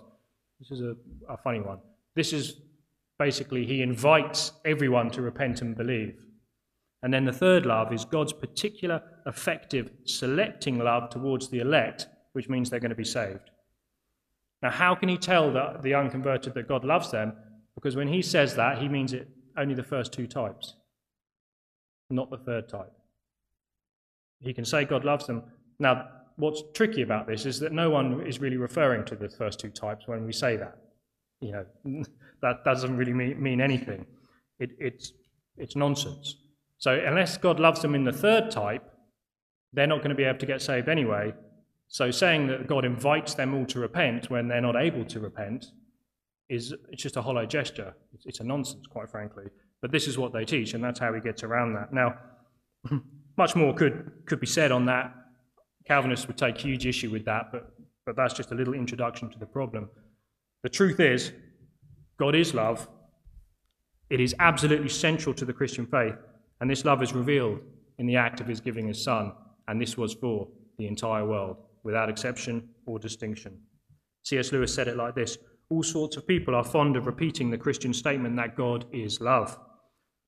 This 0.59 0.71
is 0.71 0.81
a, 0.81 0.95
a 1.31 1.38
funny 1.38 1.59
one. 1.59 1.77
This 2.15 2.33
is 2.33 2.59
basically 3.19 3.63
he 3.63 3.83
invites 3.83 4.53
everyone 4.65 5.11
to 5.11 5.21
repent 5.21 5.61
and 5.61 5.77
believe. 5.77 6.15
And 7.03 7.13
then 7.13 7.23
the 7.23 7.31
third 7.31 7.67
love 7.67 7.93
is 7.93 8.03
God's 8.03 8.33
particular, 8.33 8.99
effective, 9.27 9.91
selecting 10.05 10.79
love 10.79 11.11
towards 11.11 11.49
the 11.49 11.59
elect, 11.59 12.07
which 12.33 12.49
means 12.49 12.71
they're 12.71 12.79
going 12.79 12.89
to 12.89 12.95
be 12.95 13.03
saved. 13.03 13.51
Now, 14.63 14.71
how 14.71 14.95
can 14.95 15.07
he 15.07 15.17
tell 15.17 15.53
the, 15.53 15.77
the 15.83 15.93
unconverted 15.93 16.55
that 16.55 16.67
God 16.67 16.83
loves 16.83 17.11
them? 17.11 17.33
Because 17.75 17.95
when 17.95 18.07
he 18.07 18.23
says 18.23 18.55
that, 18.55 18.79
he 18.79 18.89
means 18.89 19.13
it 19.13 19.27
only 19.55 19.75
the 19.75 19.83
first 19.83 20.13
two 20.13 20.25
types, 20.25 20.73
not 22.09 22.31
the 22.31 22.39
third 22.39 22.67
type. 22.67 22.97
He 24.39 24.53
can 24.53 24.65
say 24.65 24.85
God 24.85 25.03
loves 25.03 25.27
them. 25.27 25.43
Now, 25.79 26.07
what's 26.38 26.63
tricky 26.73 27.01
about 27.01 27.27
this 27.27 27.45
is 27.45 27.59
that 27.59 27.71
no 27.71 27.89
one 27.89 28.25
is 28.25 28.39
really 28.39 28.57
referring 28.57 29.05
to 29.05 29.15
the 29.15 29.29
first 29.29 29.59
two 29.59 29.69
types 29.69 30.07
when 30.07 30.25
we 30.25 30.33
say 30.33 30.55
that. 30.57 30.77
You 31.41 31.51
know, 31.51 32.03
that 32.41 32.63
doesn't 32.63 32.95
really 32.95 33.13
mean, 33.13 33.61
anything. 33.61 34.05
It, 34.59 34.71
it's, 34.79 35.13
it's 35.57 35.75
nonsense. 35.75 36.35
So, 36.77 36.93
unless 36.93 37.38
God 37.38 37.59
loves 37.59 37.81
them 37.81 37.95
in 37.95 38.03
the 38.03 38.11
third 38.11 38.51
type, 38.51 38.83
they're 39.73 39.88
not 39.88 39.99
going 39.99 40.09
to 40.09 40.15
be 40.15 40.23
able 40.23 40.39
to 40.39 40.45
get 40.45 40.61
saved 40.61 40.88
anyway. 40.89 41.33
So, 41.88 42.11
saying 42.11 42.47
that 42.47 42.67
God 42.67 42.85
invites 42.85 43.33
them 43.33 43.55
all 43.55 43.65
to 43.67 43.79
repent 43.79 44.29
when 44.29 44.47
they're 44.47 44.61
not 44.61 44.75
able 44.75 45.05
to 45.05 45.19
repent 45.19 45.65
is 46.49 46.73
it's 46.91 47.03
just 47.03 47.17
a 47.17 47.21
hollow 47.21 47.45
gesture. 47.45 47.95
It's, 48.13 48.25
it's 48.25 48.39
a 48.39 48.43
nonsense, 48.43 48.85
quite 48.88 49.09
frankly. 49.09 49.45
But 49.81 49.91
this 49.91 50.07
is 50.07 50.17
what 50.17 50.33
they 50.33 50.45
teach, 50.45 50.73
and 50.73 50.83
that's 50.83 50.99
how 50.99 51.13
he 51.13 51.19
gets 51.19 51.43
around 51.43 51.73
that. 51.73 51.93
Now, 51.93 52.15
much 53.38 53.55
more 53.55 53.73
could, 53.73 54.11
could 54.25 54.39
be 54.39 54.47
said 54.47 54.71
on 54.71 54.85
that. 54.85 55.13
Calvinists 55.85 56.27
would 56.27 56.38
take 56.38 56.57
huge 56.57 56.85
issue 56.85 57.09
with 57.09 57.25
that, 57.25 57.51
but, 57.51 57.71
but 58.05 58.15
that's 58.15 58.33
just 58.33 58.51
a 58.51 58.55
little 58.55 58.73
introduction 58.73 59.29
to 59.29 59.39
the 59.39 59.45
problem. 59.45 59.89
The 60.63 60.69
truth 60.69 60.99
is, 60.99 61.31
God 62.17 62.35
is 62.35 62.53
love. 62.53 62.88
It 64.09 64.19
is 64.19 64.35
absolutely 64.39 64.89
central 64.89 65.33
to 65.35 65.45
the 65.45 65.53
Christian 65.53 65.85
faith, 65.85 66.15
and 66.59 66.69
this 66.69 66.83
love 66.83 67.03
is 67.03 67.13
revealed 67.13 67.59
in 67.99 68.07
the 68.07 68.15
act 68.15 68.41
of 68.41 68.47
his 68.47 68.59
giving 68.59 68.88
his 68.88 69.03
son, 69.03 69.33
and 69.67 69.81
this 69.81 69.97
was 69.97 70.13
for 70.13 70.47
the 70.77 70.88
entire 70.88 71.25
world, 71.25 71.57
without 71.83 72.09
exception 72.09 72.69
or 72.85 72.99
distinction. 72.99 73.59
C.S. 74.23 74.51
Lewis 74.51 74.73
said 74.73 74.88
it 74.88 74.97
like 74.97 75.15
this 75.15 75.38
All 75.69 75.83
sorts 75.83 76.17
of 76.17 76.27
people 76.27 76.55
are 76.55 76.63
fond 76.63 76.95
of 76.95 77.05
repeating 77.05 77.49
the 77.49 77.57
Christian 77.57 77.93
statement 77.93 78.35
that 78.38 78.55
God 78.55 78.85
is 78.91 79.21
love, 79.21 79.57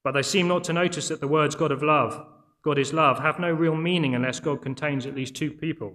but 0.04 0.14
they 0.14 0.24
seem 0.24 0.48
not 0.48 0.64
to 0.66 0.74
notice 0.74 1.08
that 1.10 1.22
the 1.22 1.28
words 1.28 1.56
God 1.56 1.72
of 1.72 1.84
love, 1.84 2.26
God 2.64 2.78
is 2.78 2.94
love, 2.94 3.20
have 3.20 3.40
no 3.40 3.52
real 3.52 3.76
meaning 3.76 4.16
unless 4.16 4.40
God 4.40 4.62
contains 4.62 5.06
at 5.06 5.16
least 5.16 5.36
two 5.36 5.52
people. 5.52 5.94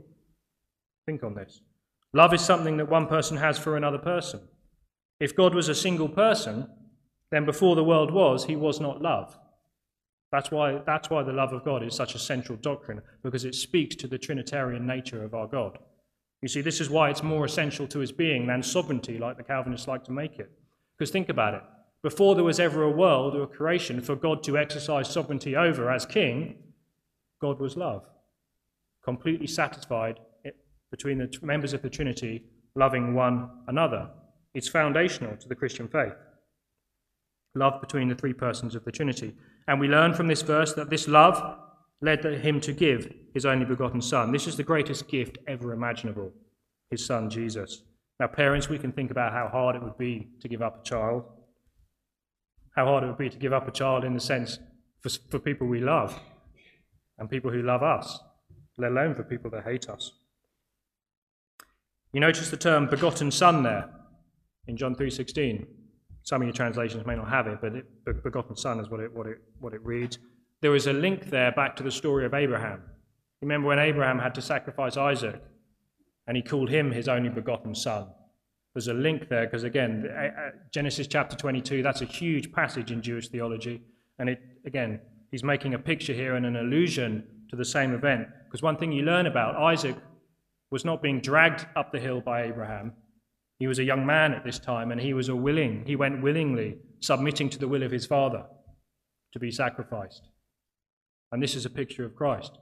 Think 1.07 1.23
on 1.23 1.35
this. 1.35 1.61
Love 2.13 2.33
is 2.33 2.41
something 2.41 2.77
that 2.79 2.89
one 2.89 3.07
person 3.07 3.37
has 3.37 3.59
for 3.59 3.77
another 3.77 3.99
person. 3.99 4.41
If 5.21 5.37
God 5.37 5.55
was 5.55 5.69
a 5.69 5.75
single 5.75 6.09
person, 6.09 6.69
then 7.31 7.45
before 7.45 7.77
the 7.77 7.85
world 7.85 8.13
was, 8.13 8.45
he 8.45 8.57
was 8.57 8.81
not 8.81 9.03
love. 9.03 9.39
That's 10.33 10.51
why, 10.51 10.81
that's 10.87 11.11
why 11.11 11.23
the 11.23 11.33
love 11.33 11.53
of 11.53 11.65
God 11.65 11.83
is 11.85 11.95
such 11.95 12.15
a 12.15 12.19
central 12.19 12.59
doctrine, 12.59 13.03
because 13.23 13.45
it 13.45 13.55
speaks 13.55 13.95
to 13.97 14.09
the 14.09 14.19
Trinitarian 14.19 14.87
nature 14.87 15.23
of 15.23 15.35
our 15.35 15.47
God. 15.47 15.79
You 16.43 16.49
see, 16.49 16.61
this 16.61 16.81
is 16.81 16.91
why 16.91 17.11
it's 17.11 17.23
more 17.23 17.45
essential 17.45 17.87
to 17.89 18.01
his 18.01 18.13
being 18.13 18.47
than 18.47 18.63
sovereignty, 18.63 19.19
like 19.19 19.37
the 19.37 19.45
Calvinists 19.45 19.89
like 19.89 20.05
to 20.05 20.13
make 20.13 20.39
it. 20.39 20.51
Because 20.97 21.11
think 21.11 21.29
about 21.29 21.55
it. 21.55 21.63
Before 22.05 22.35
there 22.35 22.45
was 22.45 22.61
ever 22.61 22.83
a 22.83 22.91
world 22.91 23.35
or 23.35 23.45
a 23.45 23.47
creation 23.47 24.03
for 24.03 24.15
God 24.15 24.43
to 24.43 24.59
exercise 24.59 25.09
sovereignty 25.09 25.57
over 25.57 25.91
as 25.91 26.05
king, 26.05 26.57
God 27.41 27.59
was 27.59 27.79
love, 27.79 28.05
completely 29.03 29.47
satisfied 29.47 30.21
between 30.91 31.17
the 31.17 31.35
members 31.41 31.73
of 31.73 31.81
the 31.81 31.89
Trinity, 31.89 32.45
loving 32.75 33.15
one 33.15 33.49
another. 33.69 34.11
It's 34.53 34.69
foundational 34.69 35.35
to 35.39 35.49
the 35.49 35.55
Christian 35.55 35.89
faith. 35.89 36.13
Love 37.55 37.81
between 37.81 38.09
the 38.11 38.15
three 38.15 38.35
persons 38.35 38.75
of 38.75 38.85
the 38.85 38.93
Trinity. 38.93 39.35
And 39.67 39.81
we 39.81 39.89
learn 39.89 40.13
from 40.13 40.27
this 40.27 40.43
verse 40.43 40.75
that 40.75 40.91
this 40.91 41.09
love 41.09 41.59
led 42.03 42.23
him 42.23 42.61
to 42.61 42.75
give 42.75 43.11
his 43.33 43.47
only 43.47 43.65
begotten 43.65 44.03
Son. 44.03 44.31
This 44.31 44.47
is 44.47 44.59
the 44.59 44.63
greatest 44.63 45.09
gift 45.09 45.39
ever 45.47 45.73
imaginable, 45.73 46.33
his 46.91 47.07
Son, 47.07 47.31
Jesus. 47.31 47.83
Now, 48.21 48.27
parents, 48.27 48.69
we 48.69 48.79
can 48.79 48.93
think 48.93 49.11
about 49.11 49.33
how 49.33 49.49
hard 49.49 49.75
it 49.75 49.83
would 49.83 49.97
be 49.97 50.29
to 50.43 50.49
give 50.49 50.61
up 50.61 50.83
a 50.83 50.85
child, 50.85 51.25
how 52.75 52.87
hard 52.87 53.05
it 53.05 53.07
would 53.07 53.19
be 53.19 53.31
to 53.31 53.39
give 53.39 53.53
up 53.53 53.69
a 53.69 53.71
child 53.73 54.05
in 54.05 54.15
the 54.15 54.21
sense 54.21 54.59
for, 55.01 55.11
for 55.31 55.39
people 55.39 55.67
we 55.67 55.81
love 55.81 56.19
and 57.19 57.31
people 57.31 57.51
who 57.51 57.63
love 57.63 57.83
us, 57.83 58.19
let 58.79 58.91
alone 58.91 59.15
for 59.15 59.23
people 59.23 59.51
that 59.51 59.65
hate 59.65 59.89
us. 59.89 60.13
You 62.13 62.21
notice 62.21 62.51
the 62.51 62.57
term 62.57 62.89
begotten 62.89 63.31
son 63.31 63.63
there 63.63 63.91
in 64.67 64.77
John 64.77 64.95
3:16. 64.95 65.67
Some 66.23 66.41
of 66.41 66.47
your 66.47 66.55
translations 66.55 67.07
may 67.07 67.17
not 67.17 67.29
have 67.29 67.47
it, 67.47 67.59
but 67.61 67.75
it, 67.75 68.23
begotten 68.23 68.57
son 68.57 68.81
is 68.81 68.89
what 68.89 69.01
it, 69.01 69.13
what, 69.13 69.27
it, 69.27 69.39
what 69.61 69.75
it 69.75 69.85
reads. 69.85 70.19
There 70.63 70.75
is 70.75 70.87
a 70.87 70.93
link 70.93 71.27
there 71.27 71.53
back 71.53 71.77
to 71.77 71.83
the 71.83 71.91
story 71.91 72.25
of 72.25 72.33
Abraham. 72.33 72.83
Remember 73.43 73.69
when 73.69 73.79
Abraham 73.79 74.19
had 74.19 74.35
to 74.37 74.41
sacrifice 74.41 74.97
Isaac 74.97 75.43
and 76.27 76.37
he 76.37 76.43
called 76.43 76.71
him 76.71 76.93
his 76.93 77.09
only 77.09 77.29
begotten 77.29 77.75
son? 77.75 78.09
There's 78.75 78.89
a 78.89 78.95
link 78.95 79.29
there 79.29 79.47
because, 79.47 79.63
again, 79.63 80.11
Genesis 80.73 81.07
chapter 81.07 81.37
22, 81.37 81.83
that's 81.83 82.03
a 82.03 82.07
huge 82.07 82.53
passage 82.53 82.91
in 82.91 83.03
Jewish 83.03 83.29
theology. 83.29 83.83
And 84.19 84.29
it, 84.29 84.41
again, 84.67 85.01
he's 85.31 85.45
making 85.45 85.75
a 85.75 85.79
picture 85.79 86.13
here 86.13 86.35
and 86.35 86.45
an 86.45 86.57
allusion 86.57 87.25
to 87.51 87.57
the 87.57 87.65
same 87.65 87.95
event. 87.95 88.27
Because 88.47 88.63
one 88.63 88.77
thing 88.77 88.91
you 88.91 89.05
learn 89.05 89.27
about 89.27 89.57
Isaac 89.57 89.97
was 90.71 90.85
not 90.85 91.03
being 91.03 91.21
dragged 91.21 91.67
up 91.77 91.93
the 91.93 92.01
hill 92.01 92.21
by 92.21 92.43
Abraham, 92.43 92.95
he 93.61 93.69
was 93.69 93.79
a 93.79 93.85
young 93.85 94.05
man 94.05 94.35
at 94.35 94.45
this 94.45 94.59
time, 94.59 94.91
and 94.91 95.01
he 95.01 95.15
was 95.15 95.29
a 95.29 95.37
willing, 95.37 95.85
he 95.87 95.95
went 95.95 96.21
willingly, 96.21 96.79
submitting 97.01 97.49
to 97.51 97.59
the 97.59 97.69
will 97.69 97.85
of 97.85 97.93
his 97.93 98.07
father 98.07 98.45
to 99.33 99.39
be 99.39 99.53
sacrificed. 99.53 100.29
And 101.31 101.41
this 101.41 101.55
is 101.55 101.65
a 101.65 101.71
picture 101.71 102.05
of 102.05 102.17
Christ. 102.17 102.59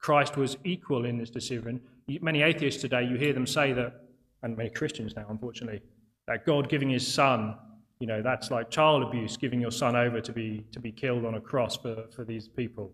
Christ 0.00 0.36
was 0.36 0.56
equal 0.64 1.04
in 1.04 1.18
this 1.18 1.30
decision. 1.30 1.80
Many 2.20 2.42
atheists 2.42 2.80
today, 2.80 3.04
you 3.04 3.16
hear 3.16 3.32
them 3.32 3.46
say 3.46 3.72
that, 3.72 4.05
and 4.42 4.56
many 4.56 4.70
Christians 4.70 5.14
now, 5.16 5.26
unfortunately, 5.28 5.82
that 6.26 6.44
God 6.44 6.68
giving 6.68 6.90
his 6.90 7.06
son, 7.06 7.56
you 8.00 8.06
know, 8.06 8.22
that's 8.22 8.50
like 8.50 8.70
child 8.70 9.02
abuse, 9.02 9.36
giving 9.36 9.60
your 9.60 9.70
son 9.70 9.96
over 9.96 10.20
to 10.20 10.32
be, 10.32 10.64
to 10.72 10.80
be 10.80 10.92
killed 10.92 11.24
on 11.24 11.34
a 11.34 11.40
cross 11.40 11.76
for, 11.76 12.04
for 12.14 12.24
these 12.24 12.48
people. 12.48 12.92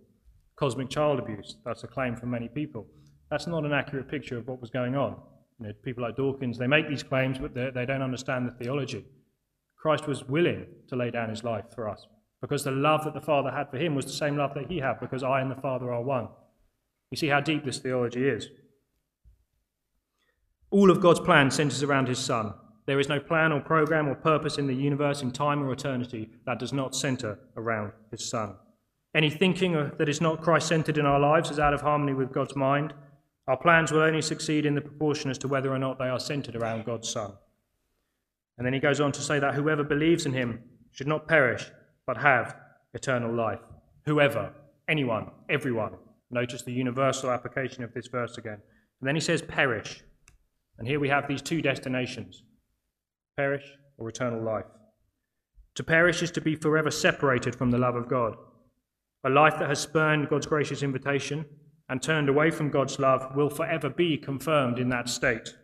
Cosmic 0.57 0.91
child 0.91 1.19
abuse, 1.19 1.57
that's 1.65 1.83
a 1.83 1.87
claim 1.87 2.15
from 2.15 2.31
many 2.31 2.49
people. 2.49 2.87
That's 3.31 3.47
not 3.47 3.65
an 3.65 3.73
accurate 3.73 4.09
picture 4.09 4.37
of 4.37 4.47
what 4.47 4.61
was 4.61 4.71
going 4.71 4.95
on. 4.95 5.17
You 5.59 5.69
know, 5.69 5.73
people 5.83 6.03
like 6.03 6.17
Dawkins, 6.17 6.59
they 6.59 6.67
make 6.67 6.89
these 6.89 7.03
claims, 7.03 7.39
but 7.39 7.55
they 7.55 7.87
don't 7.87 8.03
understand 8.03 8.47
the 8.47 8.53
theology. 8.53 9.05
Christ 9.77 10.07
was 10.07 10.25
willing 10.25 10.67
to 10.89 10.97
lay 10.97 11.11
down 11.11 11.29
his 11.31 11.43
life 11.43 11.65
for 11.75 11.89
us 11.89 12.07
because 12.41 12.63
the 12.65 12.71
love 12.71 13.05
that 13.05 13.15
the 13.15 13.21
Father 13.21 13.51
had 13.51 13.71
for 13.71 13.79
him 13.79 13.95
was 13.95 14.05
the 14.05 14.13
same 14.13 14.37
love 14.37 14.55
that 14.55 14.71
he 14.71 14.79
had 14.79 15.01
because 15.01 15.23
I 15.23 15.41
and 15.41 15.51
the 15.51 15.57
Father 15.57 15.93
are 15.93 16.03
one. 16.03 16.29
You 17.11 17.17
see 17.17 17.29
how 17.29 17.41
deep 17.41 17.65
this 17.65 17.79
theology 17.79 18.29
is. 18.29 18.49
All 20.73 20.91
of 20.91 21.01
God's 21.01 21.21
plan 21.21 21.51
centers 21.51 21.85
around 21.85 22.09
his 22.09 22.19
Son. 22.19 22.53
There 22.87 22.99
is 22.99 23.09
no 23.09 23.21
plan 23.21 23.53
or 23.53 23.61
program 23.61 24.09
or 24.09 24.17
purpose 24.17 24.59
in 24.59 24.67
the 24.67 24.75
universe, 24.75 25.23
in 25.23 25.31
time 25.31 25.63
or 25.63 25.73
eternity, 25.73 26.31
that 26.47 26.59
does 26.59 26.73
not 26.73 26.97
center 26.97 27.39
around 27.57 27.93
his 28.11 28.29
Son. 28.29 28.57
Any 29.15 29.31
thinking 29.31 29.93
that 29.99 30.09
is 30.09 30.21
not 30.21 30.43
Christ 30.43 30.67
centered 30.67 30.99
in 30.99 31.07
our 31.07 31.21
lives 31.21 31.51
is 31.51 31.61
out 31.61 31.75
of 31.75 31.83
harmony 31.83 32.15
with 32.15 32.33
God's 32.33 32.57
mind 32.57 32.93
our 33.49 33.57
plans 33.57 33.91
will 33.91 34.03
only 34.03 34.23
succeed 34.23 34.67
in 34.67 34.75
the 34.75 34.81
proportion 34.81 35.31
as 35.31 35.39
to 35.39 35.49
whether 35.49 35.73
or 35.73 35.79
not 35.79 35.99
they 35.99 36.09
are 36.09 36.21
centered 36.21 36.55
around 36.55 36.85
God's 36.85 37.09
Son. 37.09 37.33
And 38.57 38.65
then 38.65 38.73
he 38.73 38.79
goes 38.79 39.01
on 39.01 39.11
to 39.13 39.21
say 39.21 39.39
that 39.41 39.55
whoever 39.55 39.83
believes 39.83 40.27
in 40.27 40.33
him 40.33 40.63
should 40.93 41.09
not 41.09 41.27
perish, 41.27 41.71
but 42.07 42.19
have 42.19 42.57
eternal 42.95 43.35
life. 43.35 43.61
Whoever, 44.07 44.53
anyone, 44.89 45.31
everyone. 45.49 45.95
Notice 46.31 46.63
the 46.63 46.73
universal 46.73 47.31
application 47.31 47.83
of 47.83 47.93
this 47.93 48.07
verse 48.07 48.39
again. 48.39 48.61
And 49.01 49.09
then 49.09 49.17
he 49.17 49.21
says, 49.21 49.43
perish. 49.43 50.03
And 50.79 50.89
here 50.89 51.01
we 51.01 51.09
have 51.09 51.29
these 51.29 51.43
two 51.43 51.63
destinations 51.63 52.43
perish 53.37 53.65
or 53.97 54.09
eternal 54.09 54.43
life. 54.43 54.67
To 55.77 55.85
perish 55.85 56.23
is 56.23 56.31
to 56.33 56.41
be 56.41 56.55
forever 56.55 56.91
separated 56.91 57.57
from 57.57 57.71
the 57.71 57.79
love 57.79 57.95
of 57.95 58.09
God. 58.09 58.37
A 59.25 59.31
life 59.31 59.59
that 59.59 59.69
has 59.69 59.81
spurned 59.81 60.29
God's 60.29 60.47
gracious 60.47 60.83
invitation 60.83 61.47
and 61.89 62.03
turned 62.03 62.29
away 62.29 62.51
from 62.51 62.71
God's 62.71 62.99
love 62.99 63.35
will 63.35 63.49
forever 63.49 63.89
be 63.89 64.17
confirmed 64.17 64.79
in 64.79 64.89
that 64.91 65.09
state, 65.09 65.55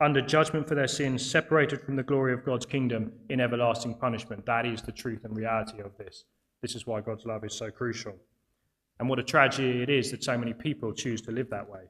under 0.00 0.20
judgment 0.20 0.66
for 0.66 0.74
their 0.74 0.88
sins, 0.88 1.28
separated 1.28 1.82
from 1.82 1.96
the 1.96 2.02
glory 2.02 2.32
of 2.32 2.44
God's 2.44 2.66
kingdom 2.66 3.12
in 3.28 3.40
everlasting 3.40 3.94
punishment. 3.94 4.46
That 4.46 4.66
is 4.66 4.82
the 4.82 4.92
truth 4.92 5.24
and 5.24 5.36
reality 5.36 5.80
of 5.80 5.96
this. 5.98 6.24
This 6.62 6.74
is 6.74 6.86
why 6.86 7.00
God's 7.00 7.26
love 7.26 7.44
is 7.44 7.54
so 7.54 7.70
crucial. 7.70 8.14
And 8.98 9.08
what 9.08 9.18
a 9.18 9.24
tragedy 9.24 9.82
it 9.82 9.90
is 9.90 10.10
that 10.10 10.24
so 10.24 10.36
many 10.36 10.52
people 10.52 10.92
choose 10.92 11.20
to 11.22 11.32
live 11.32 11.50
that 11.50 11.68
way. 11.68 11.82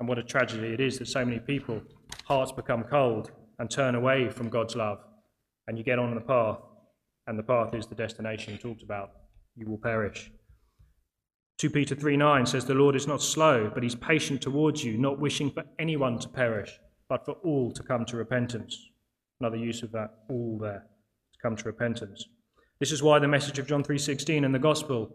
And 0.00 0.08
what 0.08 0.18
a 0.18 0.22
tragedy 0.22 0.68
it 0.68 0.80
is 0.80 0.98
that 0.98 1.08
so 1.08 1.24
many 1.24 1.38
people, 1.38 1.82
hearts 2.24 2.52
become 2.52 2.84
cold 2.84 3.30
and 3.58 3.70
turn 3.70 3.94
away 3.94 4.30
from 4.30 4.48
God's 4.48 4.74
love. 4.74 4.98
And 5.68 5.76
you 5.76 5.84
get 5.84 5.98
on 5.98 6.14
the 6.14 6.22
path, 6.22 6.58
and 7.26 7.38
the 7.38 7.42
path 7.42 7.74
is 7.74 7.86
the 7.86 7.94
destination 7.94 8.56
talked 8.56 8.82
about. 8.82 9.10
You 9.54 9.68
will 9.68 9.78
perish. 9.78 10.32
2 11.58 11.68
Peter 11.68 11.94
3 11.94 12.16
9 12.16 12.46
says, 12.46 12.64
The 12.64 12.72
Lord 12.72 12.96
is 12.96 13.06
not 13.06 13.22
slow, 13.22 13.70
but 13.72 13.82
he's 13.82 13.94
patient 13.94 14.40
towards 14.40 14.82
you, 14.82 14.96
not 14.96 15.20
wishing 15.20 15.50
for 15.50 15.64
anyone 15.78 16.18
to 16.20 16.28
perish, 16.28 16.72
but 17.10 17.26
for 17.26 17.32
all 17.44 17.70
to 17.72 17.82
come 17.82 18.06
to 18.06 18.16
repentance. 18.16 18.74
Another 19.38 19.58
use 19.58 19.82
of 19.82 19.92
that 19.92 20.10
all 20.30 20.58
there, 20.58 20.86
to 21.34 21.38
come 21.42 21.56
to 21.56 21.64
repentance. 21.64 22.24
This 22.78 22.90
is 22.92 23.02
why 23.02 23.18
the 23.18 23.28
message 23.28 23.58
of 23.58 23.66
John 23.66 23.84
3:16 23.84 24.46
and 24.46 24.54
the 24.54 24.58
gospel 24.58 25.14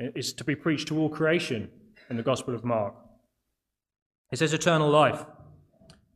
is 0.00 0.32
to 0.32 0.42
be 0.42 0.56
preached 0.56 0.88
to 0.88 0.98
all 0.98 1.08
creation 1.08 1.70
in 2.10 2.16
the 2.16 2.22
Gospel 2.24 2.54
of 2.54 2.64
Mark. 2.64 2.94
It 4.34 4.38
says 4.38 4.52
eternal 4.52 4.90
life. 4.90 5.24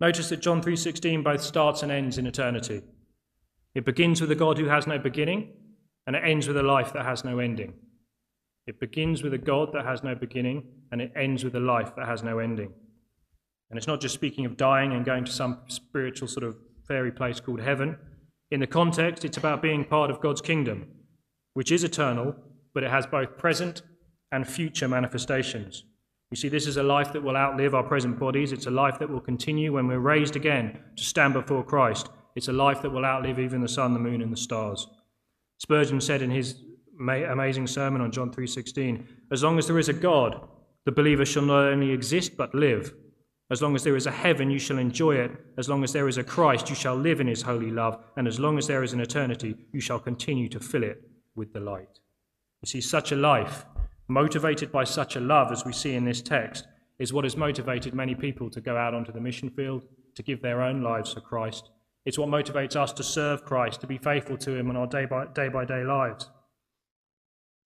Notice 0.00 0.28
that 0.30 0.40
John 0.40 0.60
3:16 0.60 1.22
both 1.22 1.40
starts 1.40 1.84
and 1.84 1.92
ends 1.92 2.18
in 2.18 2.26
eternity. 2.26 2.82
It 3.76 3.84
begins 3.84 4.20
with 4.20 4.32
a 4.32 4.34
God 4.34 4.58
who 4.58 4.64
has 4.64 4.88
no 4.88 4.98
beginning, 4.98 5.52
and 6.04 6.16
it 6.16 6.24
ends 6.24 6.48
with 6.48 6.56
a 6.56 6.64
life 6.64 6.92
that 6.94 7.04
has 7.04 7.24
no 7.24 7.38
ending. 7.38 7.74
It 8.66 8.80
begins 8.80 9.22
with 9.22 9.34
a 9.34 9.38
God 9.38 9.72
that 9.72 9.84
has 9.84 10.02
no 10.02 10.16
beginning, 10.16 10.66
and 10.90 11.00
it 11.00 11.12
ends 11.14 11.44
with 11.44 11.54
a 11.54 11.60
life 11.60 11.94
that 11.94 12.06
has 12.06 12.24
no 12.24 12.40
ending. 12.40 12.74
And 13.70 13.78
it's 13.78 13.86
not 13.86 14.00
just 14.00 14.14
speaking 14.14 14.44
of 14.46 14.56
dying 14.56 14.92
and 14.92 15.04
going 15.04 15.24
to 15.24 15.30
some 15.30 15.60
spiritual 15.68 16.26
sort 16.26 16.42
of 16.42 16.56
fairy 16.88 17.12
place 17.12 17.38
called 17.38 17.60
heaven. 17.60 17.98
In 18.50 18.58
the 18.58 18.66
context, 18.66 19.24
it's 19.24 19.38
about 19.38 19.62
being 19.62 19.84
part 19.84 20.10
of 20.10 20.20
God's 20.20 20.40
kingdom, 20.40 20.88
which 21.54 21.70
is 21.70 21.84
eternal, 21.84 22.34
but 22.74 22.82
it 22.82 22.90
has 22.90 23.06
both 23.06 23.38
present 23.38 23.82
and 24.32 24.44
future 24.44 24.88
manifestations. 24.88 25.84
You 26.30 26.36
see, 26.36 26.48
this 26.48 26.66
is 26.66 26.76
a 26.76 26.82
life 26.82 27.12
that 27.12 27.22
will 27.22 27.36
outlive 27.36 27.74
our 27.74 27.82
present 27.82 28.18
bodies. 28.18 28.52
It's 28.52 28.66
a 28.66 28.70
life 28.70 28.98
that 28.98 29.08
will 29.08 29.20
continue 29.20 29.72
when 29.72 29.86
we're 29.86 29.98
raised 29.98 30.36
again 30.36 30.78
to 30.96 31.02
stand 31.02 31.32
before 31.32 31.64
Christ. 31.64 32.10
It's 32.36 32.48
a 32.48 32.52
life 32.52 32.82
that 32.82 32.90
will 32.90 33.04
outlive 33.04 33.38
even 33.38 33.62
the 33.62 33.68
sun, 33.68 33.94
the 33.94 33.98
moon, 33.98 34.20
and 34.20 34.32
the 34.32 34.36
stars. 34.36 34.86
Spurgeon 35.58 36.00
said 36.00 36.20
in 36.20 36.30
his 36.30 36.62
amazing 37.00 37.66
sermon 37.66 38.02
on 38.02 38.12
John 38.12 38.30
3:16, 38.30 39.06
"As 39.30 39.42
long 39.42 39.58
as 39.58 39.66
there 39.66 39.78
is 39.78 39.88
a 39.88 39.94
God, 39.94 40.46
the 40.84 40.92
believer 40.92 41.24
shall 41.24 41.44
not 41.44 41.64
only 41.64 41.90
exist 41.90 42.36
but 42.36 42.54
live. 42.54 42.92
As 43.50 43.62
long 43.62 43.74
as 43.74 43.82
there 43.82 43.96
is 43.96 44.06
a 44.06 44.10
heaven, 44.10 44.50
you 44.50 44.58
shall 44.58 44.78
enjoy 44.78 45.14
it. 45.14 45.30
As 45.56 45.68
long 45.68 45.82
as 45.82 45.94
there 45.94 46.08
is 46.08 46.18
a 46.18 46.24
Christ, 46.24 46.68
you 46.68 46.74
shall 46.74 46.96
live 46.96 47.20
in 47.20 47.26
his 47.26 47.42
holy 47.42 47.70
love. 47.70 48.04
And 48.16 48.28
as 48.28 48.38
long 48.38 48.58
as 48.58 48.66
there 48.66 48.82
is 48.82 48.92
an 48.92 49.00
eternity, 49.00 49.56
you 49.72 49.80
shall 49.80 49.98
continue 49.98 50.48
to 50.50 50.60
fill 50.60 50.82
it 50.82 51.02
with 51.34 51.54
the 51.54 51.60
light." 51.60 52.00
You 52.60 52.66
see, 52.66 52.82
such 52.82 53.12
a 53.12 53.16
life 53.16 53.64
motivated 54.08 54.72
by 54.72 54.84
such 54.84 55.16
a 55.16 55.20
love 55.20 55.52
as 55.52 55.64
we 55.64 55.72
see 55.72 55.94
in 55.94 56.04
this 56.04 56.22
text, 56.22 56.66
is 56.98 57.12
what 57.12 57.24
has 57.24 57.36
motivated 57.36 57.94
many 57.94 58.14
people 58.14 58.50
to 58.50 58.60
go 58.60 58.76
out 58.76 58.94
onto 58.94 59.12
the 59.12 59.20
mission 59.20 59.50
field, 59.50 59.84
to 60.14 60.22
give 60.22 60.42
their 60.42 60.62
own 60.62 60.82
lives 60.82 61.12
for 61.12 61.20
Christ. 61.20 61.70
It's 62.04 62.18
what 62.18 62.28
motivates 62.28 62.74
us 62.74 62.92
to 62.94 63.02
serve 63.02 63.44
Christ, 63.44 63.80
to 63.82 63.86
be 63.86 63.98
faithful 63.98 64.36
to 64.38 64.56
him 64.56 64.70
in 64.70 64.76
our 64.76 64.86
day 64.86 65.04
by 65.04 65.26
day, 65.26 65.48
by 65.48 65.64
day 65.64 65.84
lives. 65.84 66.28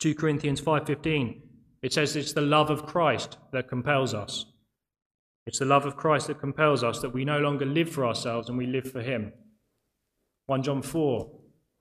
2 0.00 0.14
Corinthians 0.14 0.60
5:15 0.60 1.42
it 1.82 1.92
says 1.92 2.14
it's 2.14 2.32
the 2.32 2.40
love 2.40 2.70
of 2.70 2.86
Christ 2.86 3.38
that 3.52 3.68
compels 3.68 4.14
us. 4.14 4.46
It's 5.46 5.58
the 5.58 5.64
love 5.64 5.84
of 5.84 5.96
Christ 5.96 6.28
that 6.28 6.38
compels 6.38 6.84
us 6.84 7.00
that 7.00 7.12
we 7.12 7.24
no 7.24 7.40
longer 7.40 7.66
live 7.66 7.90
for 7.90 8.06
ourselves 8.06 8.48
and 8.48 8.56
we 8.56 8.66
live 8.66 8.90
for 8.90 9.02
him. 9.02 9.32
1 10.46 10.62
John 10.62 10.82
4 10.82 11.30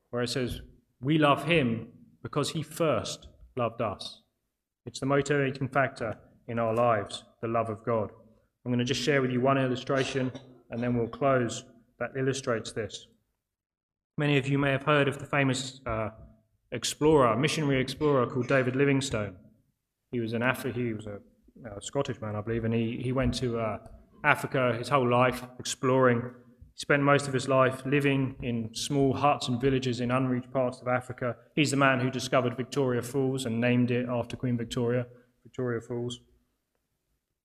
where 0.10 0.24
it 0.24 0.30
says 0.30 0.62
we 1.00 1.18
love 1.18 1.46
him 1.46 1.88
because 2.24 2.50
he 2.52 2.64
first 2.64 3.28
loved 3.56 3.82
us. 3.82 4.21
It's 4.86 5.00
the 5.00 5.06
motivating 5.06 5.68
factor 5.68 6.18
in 6.48 6.60
our 6.60 6.74
lives, 6.74 7.24
the 7.42 7.48
love 7.48 7.70
of 7.70 7.84
God. 7.86 8.12
I'm 8.66 8.72
going 8.72 8.80
to 8.80 8.86
just 8.86 9.02
share 9.02 9.22
with 9.22 9.32
you 9.32 9.42
one 9.42 9.58
illustration 9.58 10.32
and 10.70 10.82
then 10.82 10.96
we'll 10.96 11.08
close 11.08 11.66
that 12.00 12.12
illustrates 12.18 12.72
this. 12.72 13.08
Many 14.18 14.38
of 14.38 14.48
you 14.48 14.58
may 14.58 14.72
have 14.72 14.84
heard 14.84 15.08
of 15.08 15.20
the 15.20 15.26
famous 15.26 15.82
uh, 15.86 16.10
explorer, 16.72 17.36
missionary 17.36 17.80
explorer 17.80 18.26
called 18.28 18.48
David 18.48 18.76
Livingstone. 18.76 19.36
He 20.12 20.20
was 20.20 20.34
an 20.34 20.42
Afri- 20.42 20.74
he 20.74 20.94
was 20.94 21.06
a, 21.06 21.20
a, 21.78 21.82
Scottish 21.82 22.20
man, 22.22 22.36
I 22.36 22.42
believe, 22.42 22.66
and 22.66 22.74
he, 22.74 23.00
he 23.02 23.12
went 23.12 23.34
to 23.36 23.60
uh, 23.60 23.78
Africa 24.24 24.76
his 24.78 24.90
whole 24.90 25.10
life 25.10 25.44
exploring. 25.60 26.24
He 26.74 26.80
spent 26.80 27.04
most 27.04 27.28
of 27.28 27.34
his 27.34 27.48
life 27.48 27.84
living 27.86 28.36
in 28.42 28.74
small 28.74 29.14
huts 29.14 29.48
and 29.48 29.60
villages 29.60 30.00
in 30.00 30.12
unreached 30.12 30.52
parts 30.52 30.80
of 30.80 30.88
Africa. 30.88 31.36
He's 31.56 31.72
the 31.72 31.78
man 31.78 32.00
who 32.00 32.10
discovered 32.10 32.56
Victoria 32.56 33.02
Falls 33.02 33.46
and 33.46 33.60
named 33.60 33.92
it 33.92 34.08
after 34.10 34.38
Queen 34.38 34.58
Victoria, 34.58 35.06
Victoria 35.44 35.82
Falls. 35.82 36.20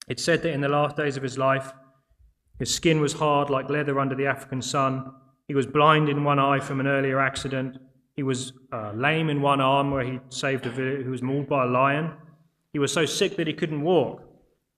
It's 0.08 0.22
said 0.22 0.42
that 0.42 0.52
in 0.52 0.60
the 0.60 0.68
last 0.68 0.96
days 0.96 1.16
of 1.16 1.22
his 1.22 1.36
life, 1.36 1.72
his 2.58 2.72
skin 2.72 3.00
was 3.00 3.14
hard 3.14 3.50
like 3.50 3.68
leather 3.68 3.98
under 3.98 4.14
the 4.14 4.26
African 4.26 4.62
sun. 4.62 5.12
He 5.48 5.54
was 5.54 5.66
blind 5.66 6.08
in 6.08 6.24
one 6.24 6.38
eye 6.38 6.60
from 6.60 6.80
an 6.80 6.86
earlier 6.86 7.20
accident. 7.20 7.76
He 8.14 8.22
was 8.22 8.52
uh, 8.72 8.92
lame 8.94 9.28
in 9.28 9.42
one 9.42 9.60
arm 9.60 9.90
where 9.90 10.04
he 10.04 10.20
saved 10.30 10.64
a 10.66 10.70
village 10.70 11.04
who 11.04 11.10
was 11.10 11.22
mauled 11.22 11.48
by 11.48 11.64
a 11.64 11.68
lion. 11.68 12.12
He 12.72 12.78
was 12.78 12.92
so 12.92 13.04
sick 13.04 13.36
that 13.36 13.46
he 13.46 13.52
couldn't 13.52 13.82
walk. 13.82 14.22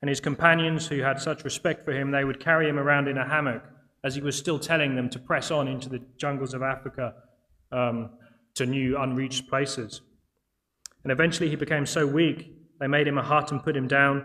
And 0.01 0.09
his 0.09 0.21
companions, 0.21 0.87
who 0.87 1.01
had 1.01 1.21
such 1.21 1.45
respect 1.45 1.85
for 1.85 1.93
him, 1.93 2.11
they 2.11 2.25
would 2.25 2.41
carry 2.41 2.69
him 2.69 2.79
around 2.79 3.09
in 3.09 3.19
a 3.19 3.29
hammock 3.29 3.63
as 4.09 4.15
he 4.15 4.23
was 4.23 4.39
still 4.39 4.59
telling 4.59 4.97
them 4.97 5.11
to 5.11 5.19
press 5.19 5.51
on 5.51 5.69
into 5.69 5.91
the 5.91 6.01
jungles 6.17 6.55
of 6.55 6.63
Africa 6.63 7.13
um, 7.73 8.09
to 8.55 8.65
new 8.65 8.97
unreached 8.97 9.47
places. 9.51 10.01
And 11.05 11.13
eventually 11.13 11.51
he 11.51 11.57
became 11.57 11.85
so 11.85 12.07
weak, 12.07 12.51
they 12.81 12.87
made 12.87 13.07
him 13.07 13.19
a 13.19 13.23
hut 13.23 13.53
and 13.53 13.63
put 13.63 13.77
him 13.77 13.87
down. 13.87 14.25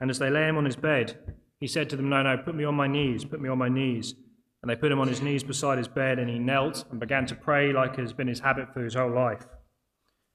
And 0.00 0.10
as 0.10 0.18
they 0.18 0.28
lay 0.28 0.46
him 0.46 0.58
on 0.58 0.66
his 0.66 0.76
bed, 0.76 1.18
he 1.60 1.66
said 1.66 1.88
to 1.90 1.96
them, 1.96 2.10
No, 2.10 2.22
no, 2.22 2.36
put 2.36 2.54
me 2.54 2.64
on 2.64 2.74
my 2.74 2.86
knees, 2.86 3.24
put 3.24 3.40
me 3.40 3.48
on 3.48 3.56
my 3.56 3.70
knees. 3.70 4.14
And 4.62 4.68
they 4.68 4.76
put 4.76 4.92
him 4.92 5.00
on 5.00 5.08
his 5.08 5.22
knees 5.22 5.42
beside 5.42 5.78
his 5.78 5.88
bed, 5.88 6.18
and 6.18 6.28
he 6.28 6.38
knelt 6.38 6.84
and 6.90 7.00
began 7.00 7.24
to 7.26 7.34
pray 7.34 7.72
like 7.72 7.96
has 7.96 8.12
been 8.12 8.28
his 8.28 8.40
habit 8.40 8.74
for 8.74 8.84
his 8.84 8.94
whole 8.94 9.14
life. 9.14 9.46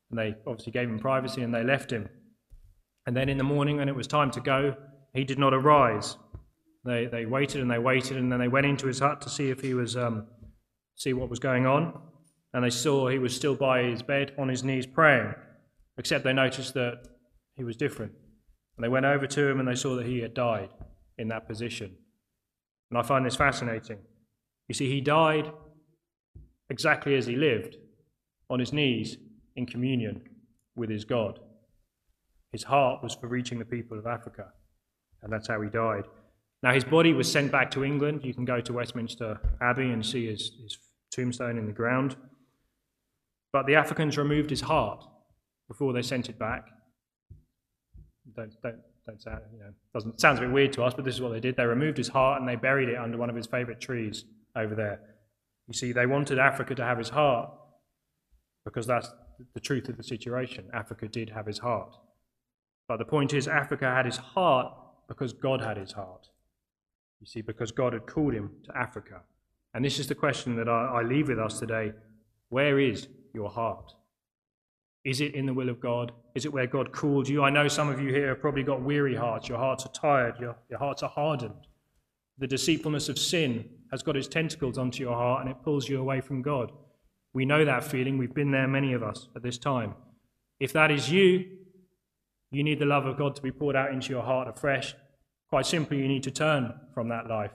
And 0.10 0.18
they 0.18 0.36
obviously 0.48 0.72
gave 0.72 0.90
him 0.90 0.98
privacy 0.98 1.44
and 1.44 1.54
they 1.54 1.64
left 1.64 1.92
him. 1.92 2.10
And 3.06 3.16
then 3.16 3.30
in 3.30 3.38
the 3.38 3.44
morning, 3.44 3.78
when 3.78 3.90
it 3.90 3.96
was 3.96 4.08
time 4.08 4.32
to 4.32 4.42
go, 4.42 4.76
he 5.14 5.24
did 5.24 5.38
not 5.38 5.54
arise. 5.54 6.18
They, 6.88 7.06
they 7.06 7.26
waited 7.26 7.62
and 7.62 7.70
they 7.70 7.80
waited, 7.80 8.18
and 8.18 8.32
then 8.32 8.40
they 8.40 8.48
went 8.48 8.66
into 8.66 8.88
his 8.88 9.00
hut 9.00 9.22
to 9.22 9.30
see 9.30 9.50
if 9.50 9.62
he 9.62 9.74
was, 9.74 9.98
um, 9.98 10.28
see 10.96 11.14
what 11.14 11.30
was 11.30 11.40
going 11.40 11.66
on. 11.66 12.00
And 12.54 12.64
they 12.64 12.70
saw 12.70 13.10
he 13.10 13.20
was 13.20 13.36
still 13.36 13.56
by 13.56 13.84
his 13.84 14.02
bed 14.02 14.34
on 14.38 14.48
his 14.48 14.64
knees 14.64 14.88
praying, 14.88 15.34
except 15.98 16.24
they 16.24 16.34
noticed 16.34 16.74
that 16.76 17.04
he 17.56 17.64
was 17.64 17.76
different. 17.76 18.14
And 18.78 18.84
they 18.84 18.90
went 18.90 19.06
over 19.06 19.28
to 19.28 19.48
him 19.48 19.60
and 19.60 19.68
they 19.68 19.76
saw 19.76 19.96
that 19.96 20.06
he 20.06 20.20
had 20.20 20.34
died 20.34 20.70
in 21.18 21.28
that 21.28 21.48
position. 21.48 21.96
And 22.90 22.98
I 22.98 23.02
find 23.02 23.26
this 23.26 23.36
fascinating. 23.36 23.98
You 24.68 24.76
see, 24.76 24.90
he 24.90 25.02
died 25.02 25.52
exactly 26.70 27.16
as 27.16 27.26
he 27.26 27.36
lived, 27.36 27.78
on 28.50 28.60
his 28.60 28.74
knees 28.74 29.18
in 29.56 29.66
communion 29.66 30.22
with 30.76 30.90
his 30.90 31.06
God. 31.06 31.40
His 32.52 32.64
heart 32.64 33.04
was 33.04 33.16
for 33.16 33.28
reaching 33.28 33.60
the 33.60 33.66
people 33.66 33.98
of 34.00 34.08
Africa, 34.08 34.54
and 35.22 35.32
that's 35.32 35.48
how 35.48 35.62
he 35.62 35.70
died. 35.70 36.06
Now, 36.68 36.74
his 36.74 36.84
body 36.84 37.14
was 37.14 37.32
sent 37.32 37.50
back 37.50 37.72
to 37.72 37.86
England. 37.86 38.26
You 38.26 38.34
can 38.34 38.44
go 38.44 38.60
to 38.60 38.74
Westminster 38.74 39.40
Abbey 39.62 39.90
and 39.90 40.06
see 40.06 40.28
his, 40.28 40.52
his 40.62 40.78
tombstone 41.14 41.58
in 41.58 41.66
the 41.66 41.72
ground. 41.72 42.18
But 43.54 43.68
the 43.68 43.76
Africans 43.76 44.18
removed 44.18 44.50
his 44.50 44.60
heart 44.60 45.02
before 45.70 45.94
they 45.94 46.02
sent 46.02 46.28
it 46.28 46.38
back. 46.38 46.68
Don't, 48.36 48.52
don't, 48.62 48.80
don't 49.06 49.22
sound, 49.22 49.44
you 49.54 49.60
know, 49.60 49.72
doesn't, 49.94 50.20
sounds 50.20 50.40
a 50.40 50.42
bit 50.42 50.52
weird 50.52 50.74
to 50.74 50.84
us, 50.84 50.94
but 50.94 51.06
this 51.06 51.16
is 51.16 51.22
what 51.22 51.32
they 51.32 51.40
did. 51.40 51.56
They 51.56 51.66
removed 51.66 51.98
his 51.98 52.10
heart 52.10 52.42
and 52.42 52.50
they 52.50 52.58
buried 52.58 52.90
it 52.90 52.98
under 52.98 53.18
one 53.18 53.30
of 53.30 53.36
his 53.38 53.48
favorite 53.48 53.80
trees 53.80 54.26
over 54.54 54.76
there. 54.76 55.00
You 55.70 55.74
see, 55.74 55.94
they 55.94 56.06
wanted 56.06 56.38
Africa 56.38 56.76
to 56.76 56.84
have 56.84 56.98
his 56.98 57.08
heart 57.08 57.50
because 58.66 58.86
that's 58.86 59.10
the 59.54 59.62
truth 59.62 59.88
of 59.88 59.96
the 59.96 60.04
situation. 60.04 60.70
Africa 60.74 61.08
did 61.08 61.30
have 61.30 61.46
his 61.46 61.60
heart. 61.60 61.96
But 62.90 62.98
the 62.98 63.06
point 63.06 63.34
is, 63.34 63.48
Africa 63.48 63.86
had 63.86 64.06
his 64.06 64.18
heart 64.18 64.74
because 65.08 65.32
God 65.32 65.62
had 65.62 65.78
his 65.78 65.94
heart. 65.94 66.28
You 67.20 67.26
see, 67.26 67.42
because 67.42 67.72
God 67.72 67.94
had 67.94 68.06
called 68.06 68.34
him 68.34 68.52
to 68.66 68.78
Africa. 68.78 69.22
And 69.74 69.84
this 69.84 70.00
is 70.00 70.08
the 70.08 70.16
question 70.16 70.56
that 70.58 70.70
I, 70.70 71.00
I 71.00 71.02
leave 71.04 71.30
with 71.30 71.40
us 71.40 71.60
today. 71.60 71.92
Where 72.50 72.80
is 72.80 73.08
your 73.34 73.50
heart? 73.50 73.94
Is 75.04 75.22
it 75.22 75.36
in 75.36 75.46
the 75.46 75.54
will 75.54 75.70
of 75.70 75.80
God? 75.80 76.12
Is 76.36 76.46
it 76.46 76.54
where 76.54 76.68
God 76.68 76.92
called 76.92 77.30
you? 77.30 77.44
I 77.44 77.50
know 77.50 77.68
some 77.68 77.90
of 77.90 78.02
you 78.02 78.10
here 78.10 78.30
have 78.30 78.42
probably 78.42 78.64
got 78.64 78.82
weary 78.82 79.16
hearts. 79.16 79.48
Your 79.48 79.58
hearts 79.58 79.86
are 79.86 79.92
tired. 79.92 80.36
Your, 80.40 80.56
your 80.70 80.80
hearts 80.80 81.02
are 81.02 81.10
hardened. 81.10 81.68
The 82.38 82.48
deceitfulness 82.48 83.10
of 83.10 83.18
sin 83.18 83.70
has 83.92 84.04
got 84.04 84.18
its 84.18 84.28
tentacles 84.28 84.78
onto 84.78 85.02
your 85.02 85.16
heart 85.16 85.42
and 85.42 85.50
it 85.50 85.64
pulls 85.64 85.88
you 85.88 86.00
away 86.00 86.22
from 86.22 86.42
God. 86.42 86.72
We 87.34 87.46
know 87.46 87.64
that 87.66 87.84
feeling. 87.84 88.18
We've 88.18 88.34
been 88.34 88.52
there, 88.52 88.68
many 88.68 88.94
of 88.94 89.02
us, 89.02 89.28
at 89.36 89.44
this 89.44 89.58
time. 89.58 89.96
If 90.60 90.74
that 90.74 90.92
is 90.92 91.12
you, 91.12 91.46
you 92.52 92.64
need 92.64 92.80
the 92.80 92.86
love 92.86 93.06
of 93.06 93.18
God 93.18 93.36
to 93.36 93.42
be 93.42 93.52
poured 93.52 93.76
out 93.76 93.92
into 93.92 94.10
your 94.10 94.24
heart 94.24 94.48
afresh 94.48 94.96
Quite 95.50 95.66
simply, 95.66 95.98
you 95.98 96.08
need 96.08 96.24
to 96.24 96.32
turn 96.32 96.74
from 96.94 97.08
that 97.10 97.28
life. 97.28 97.52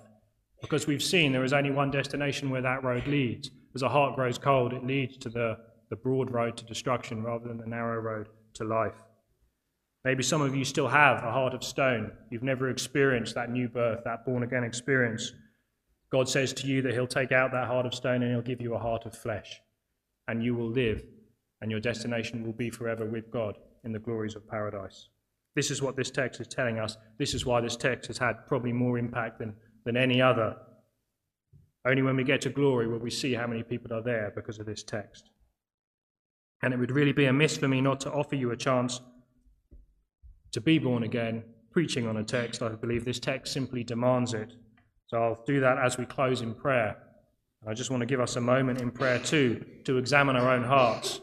Because 0.61 0.86
we've 0.86 1.03
seen 1.03 1.32
there 1.32 1.45
is 1.45 1.53
only 1.53 1.70
one 1.70 1.90
destination 1.90 2.51
where 2.51 2.62
that 2.62 2.84
road 2.84 3.07
leads. 3.07 3.51
As 3.74 3.82
a 3.82 3.88
heart 3.88 4.14
grows 4.14 4.38
cold, 4.38 4.72
it 4.72 4.86
leads 4.86 5.16
to 5.18 5.28
the, 5.28 5.59
the 5.90 5.97
broad 5.97 6.30
road 6.30 6.57
to 6.57 6.64
destruction 6.64 7.22
rather 7.22 7.49
than 7.49 7.59
the 7.59 7.66
narrow 7.66 8.01
road 8.01 8.28
to 8.55 8.64
life. 8.64 8.95
Maybe 10.05 10.22
some 10.22 10.40
of 10.40 10.55
you 10.55 10.64
still 10.64 10.88
have 10.88 11.22
a 11.22 11.30
heart 11.30 11.55
of 11.55 11.62
stone. 11.62 12.12
You've 12.30 12.43
never 12.43 12.70
experienced 12.70 13.34
that 13.34 13.51
new 13.51 13.68
birth, 13.68 14.01
that 14.05 14.24
born 14.24 14.43
again 14.43 14.64
experience. 14.64 15.32
God 16.11 16.28
says 16.28 16.53
to 16.55 16.66
you 16.66 16.82
that 16.82 16.93
He'll 16.93 17.07
take 17.07 17.32
out 17.32 17.53
that 17.53 17.68
heart 17.68 17.86
of 17.86 17.95
stone 17.95 18.22
and 18.22 18.32
He'll 18.32 18.43
give 18.43 18.61
you 18.61 18.74
a 18.74 18.78
heart 18.78 19.07
of 19.07 19.16
flesh. 19.16 19.61
And 20.28 20.43
you 20.43 20.55
will 20.55 20.70
live, 20.70 21.05
and 21.61 21.70
your 21.70 21.80
destination 21.80 22.45
will 22.45 22.53
be 22.53 22.70
forever 22.70 23.07
with 23.07 23.30
God 23.30 23.59
in 23.84 23.93
the 23.93 23.99
glories 23.99 24.34
of 24.34 24.49
paradise. 24.49 25.09
This 25.55 25.70
is 25.70 25.82
what 25.82 25.96
this 25.96 26.11
text 26.11 26.40
is 26.40 26.48
telling 26.48 26.78
us. 26.78 26.96
This 27.18 27.34
is 27.34 27.44
why 27.44 27.61
this 27.61 27.76
text 27.76 28.07
has 28.09 28.18
had 28.18 28.46
probably 28.46 28.72
more 28.72 28.98
impact 28.98 29.38
than, 29.38 29.55
than 29.84 29.96
any 29.96 30.22
other. 30.22 30.57
Only 31.86 32.03
when 32.03 32.16
we 32.16 32.24
get 32.24 32.40
to 32.42 32.50
glory 32.50 32.88
will 32.88 32.98
we 32.98 33.11
see 33.11 33.34
how 33.34 33.46
many 33.46 33.62
people 33.62 33.92
are 33.92 34.03
there 34.03 34.32
because 34.34 34.59
of 34.59 34.66
this 34.66 34.82
text. 34.82 35.30
And 36.62 36.72
it 36.72 36.78
would 36.78 36.92
really 36.92 37.12
be 37.12 37.26
amiss 37.26 37.57
for 37.57 37.68
me 37.68 37.80
not 37.80 38.00
to 38.00 38.12
offer 38.12 38.36
you 38.36 38.53
a 38.53 38.57
chance 38.57 39.00
to 40.53 40.61
be 40.61 40.78
born 40.78 41.03
again, 41.03 41.42
preaching 41.70 42.07
on 42.07 42.18
a 42.18 42.24
text. 42.24 42.62
I 42.62 42.68
believe 42.68 43.05
this 43.05 43.18
text 43.18 43.53
simply 43.53 43.82
demands 43.82 44.32
it. 44.32 44.55
So 45.09 45.18
I'll 45.18 45.42
do 45.44 45.61
that 45.61 45.78
as 45.78 45.98
we 45.98 46.07
close 46.07 46.40
in 46.40 46.55
prayer. 46.55 46.96
I 47.66 47.74
just 47.74 47.90
want 47.90 48.00
to 48.00 48.07
give 48.07 48.20
us 48.20 48.36
a 48.36 48.40
moment 48.40 48.80
in 48.80 48.90
prayer 48.90 49.18
too 49.18 49.64
to 49.84 49.98
examine 49.98 50.36
our 50.36 50.55
own 50.55 50.64
hearts 50.64 51.20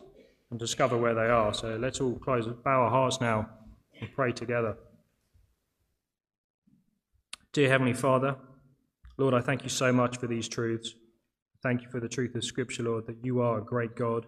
and 0.52 0.60
discover 0.60 0.98
where 0.98 1.16
they 1.16 1.30
are. 1.30 1.54
So 1.54 1.78
let's 1.78 2.02
all 2.02 2.18
close, 2.20 2.48
bow 2.48 2.84
our 2.84 2.90
hearts 2.90 3.22
now 3.22 3.50
and 4.00 4.12
pray 4.14 4.32
together. 4.32 4.78
Dear 7.52 7.70
Heavenly 7.70 7.94
Father, 7.94 8.36
Lord, 9.18 9.34
I 9.34 9.42
thank 9.42 9.64
you 9.64 9.70
so 9.70 9.92
much 9.92 10.18
for 10.18 10.28
these 10.28 10.48
truths. 10.48 10.94
Thank 11.62 11.82
you 11.82 11.90
for 11.90 12.00
the 12.00 12.08
truth 12.08 12.36
of 12.36 12.44
Scripture, 12.44 12.84
Lord, 12.84 13.08
that 13.08 13.18
you 13.24 13.42
are 13.42 13.58
a 13.58 13.64
great 13.64 13.96
God. 13.96 14.26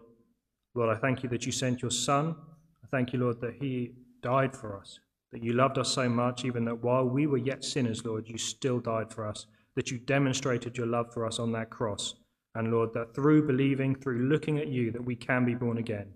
Lord, 0.74 0.90
I 0.90 1.00
thank 1.00 1.24
you 1.24 1.30
that 1.30 1.46
you 1.46 1.52
sent 1.52 1.82
your 1.82 1.92
Son. 1.92 2.36
I 2.84 2.88
thank 2.88 3.14
you, 3.14 3.20
Lord, 3.20 3.40
that 3.42 3.56
he 3.62 3.94
died 4.22 4.56
for 4.56 4.78
us, 4.78 5.00
that 5.32 5.44
you 5.44 5.54
loved 5.54 5.78
us 5.78 5.94
so 5.94 6.10
much, 6.10 6.44
even 6.44 6.66
that 6.66 6.84
while 6.84 7.06
we 7.06 7.28
were 7.28 7.38
yet 7.38 7.64
sinners, 7.64 8.04
Lord, 8.04 8.28
you 8.28 8.38
still 8.38 8.80
died 8.80 9.14
for 9.14 9.26
us, 9.26 9.46
that 9.76 9.92
you 9.92 9.98
demonstrated 9.98 10.78
your 10.78 10.88
love 10.88 11.14
for 11.14 11.26
us 11.26 11.40
on 11.40 11.52
that 11.54 11.70
cross. 11.70 12.16
And 12.56 12.72
Lord, 12.72 12.94
that 12.94 13.16
through 13.16 13.48
believing, 13.48 13.96
through 13.96 14.28
looking 14.28 14.58
at 14.58 14.68
you, 14.68 14.92
that 14.92 15.06
we 15.06 15.16
can 15.16 15.46
be 15.46 15.56
born 15.56 15.78
again. 15.78 16.14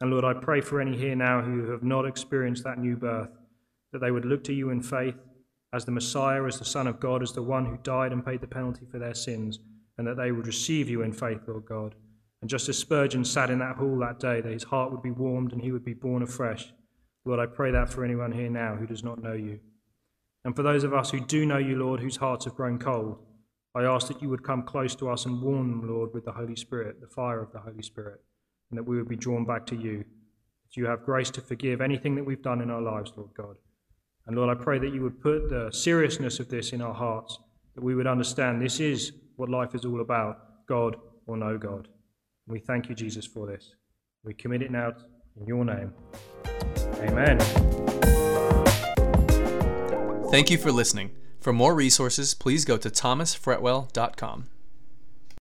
And 0.00 0.10
Lord, 0.10 0.24
I 0.24 0.34
pray 0.34 0.60
for 0.60 0.80
any 0.80 0.96
here 0.96 1.16
now 1.16 1.42
who 1.42 1.70
have 1.70 1.82
not 1.82 2.06
experienced 2.06 2.64
that 2.64 2.78
new 2.78 2.96
birth, 2.96 3.30
that 3.92 4.00
they 4.00 4.10
would 4.10 4.24
look 4.24 4.44
to 4.44 4.52
you 4.52 4.70
in 4.70 4.80
faith 4.82 5.16
as 5.72 5.84
the 5.84 5.90
Messiah, 5.90 6.44
as 6.44 6.58
the 6.58 6.64
Son 6.64 6.86
of 6.86 7.00
God, 7.00 7.22
as 7.22 7.32
the 7.32 7.42
one 7.42 7.66
who 7.66 7.78
died 7.82 8.12
and 8.12 8.24
paid 8.24 8.40
the 8.40 8.46
penalty 8.46 8.86
for 8.90 8.98
their 8.98 9.14
sins, 9.14 9.58
and 9.96 10.06
that 10.06 10.16
they 10.16 10.32
would 10.32 10.46
receive 10.46 10.88
you 10.88 11.02
in 11.02 11.12
faith, 11.12 11.40
Lord 11.46 11.64
God. 11.66 11.94
And 12.40 12.48
just 12.48 12.68
as 12.68 12.78
Spurgeon 12.78 13.24
sat 13.24 13.50
in 13.50 13.58
that 13.58 13.76
hall 13.76 13.98
that 13.98 14.20
day, 14.20 14.40
that 14.40 14.52
his 14.52 14.64
heart 14.64 14.92
would 14.92 15.02
be 15.02 15.10
warmed 15.10 15.52
and 15.52 15.60
he 15.60 15.72
would 15.72 15.84
be 15.84 15.94
born 15.94 16.22
afresh. 16.22 16.72
Lord, 17.24 17.40
I 17.40 17.46
pray 17.46 17.72
that 17.72 17.90
for 17.90 18.04
anyone 18.04 18.32
here 18.32 18.48
now 18.48 18.76
who 18.76 18.86
does 18.86 19.02
not 19.02 19.22
know 19.22 19.32
you. 19.32 19.58
And 20.44 20.54
for 20.54 20.62
those 20.62 20.84
of 20.84 20.94
us 20.94 21.10
who 21.10 21.20
do 21.20 21.44
know 21.44 21.58
you, 21.58 21.76
Lord, 21.76 22.00
whose 22.00 22.16
hearts 22.16 22.44
have 22.44 22.54
grown 22.54 22.78
cold, 22.78 23.18
I 23.74 23.82
ask 23.82 24.06
that 24.08 24.22
you 24.22 24.28
would 24.28 24.44
come 24.44 24.62
close 24.62 24.94
to 24.96 25.10
us 25.10 25.26
and 25.26 25.42
warm 25.42 25.68
them, 25.70 25.88
Lord, 25.88 26.14
with 26.14 26.24
the 26.24 26.32
Holy 26.32 26.56
Spirit, 26.56 27.00
the 27.00 27.06
fire 27.08 27.42
of 27.42 27.52
the 27.52 27.58
Holy 27.58 27.82
Spirit, 27.82 28.20
and 28.70 28.78
that 28.78 28.84
we 28.84 28.96
would 28.96 29.08
be 29.08 29.16
drawn 29.16 29.44
back 29.44 29.66
to 29.66 29.76
you. 29.76 29.98
That 29.98 30.76
you 30.76 30.86
have 30.86 31.04
grace 31.04 31.30
to 31.30 31.40
forgive 31.40 31.80
anything 31.80 32.14
that 32.16 32.24
we've 32.24 32.42
done 32.42 32.60
in 32.60 32.70
our 32.70 32.82
lives, 32.82 33.12
Lord 33.16 33.30
God. 33.36 33.56
And 34.26 34.36
Lord, 34.36 34.50
I 34.54 34.62
pray 34.62 34.78
that 34.78 34.92
you 34.92 35.02
would 35.02 35.20
put 35.20 35.48
the 35.48 35.70
seriousness 35.72 36.38
of 36.38 36.48
this 36.48 36.72
in 36.72 36.82
our 36.82 36.92
hearts, 36.92 37.38
that 37.74 37.82
we 37.82 37.94
would 37.94 38.06
understand 38.06 38.60
this 38.60 38.78
is 38.78 39.12
what 39.36 39.48
life 39.48 39.74
is 39.74 39.84
all 39.84 40.00
about 40.00 40.66
God 40.66 40.96
or 41.26 41.36
no 41.36 41.56
God. 41.56 41.88
And 42.46 42.52
we 42.52 42.58
thank 42.58 42.88
you, 42.88 42.94
Jesus, 42.94 43.24
for 43.26 43.46
this. 43.46 43.74
We 44.24 44.34
commit 44.34 44.62
it 44.62 44.70
now 44.70 44.92
in 45.40 45.46
your 45.46 45.64
name. 45.64 45.94
Amen. 47.00 47.38
Thank 50.30 50.50
you 50.50 50.58
for 50.58 50.70
listening. 50.70 51.12
For 51.40 51.52
more 51.52 51.74
resources, 51.74 52.34
please 52.34 52.66
go 52.66 52.76
to 52.76 52.90
thomasfretwell.com. 52.90 54.57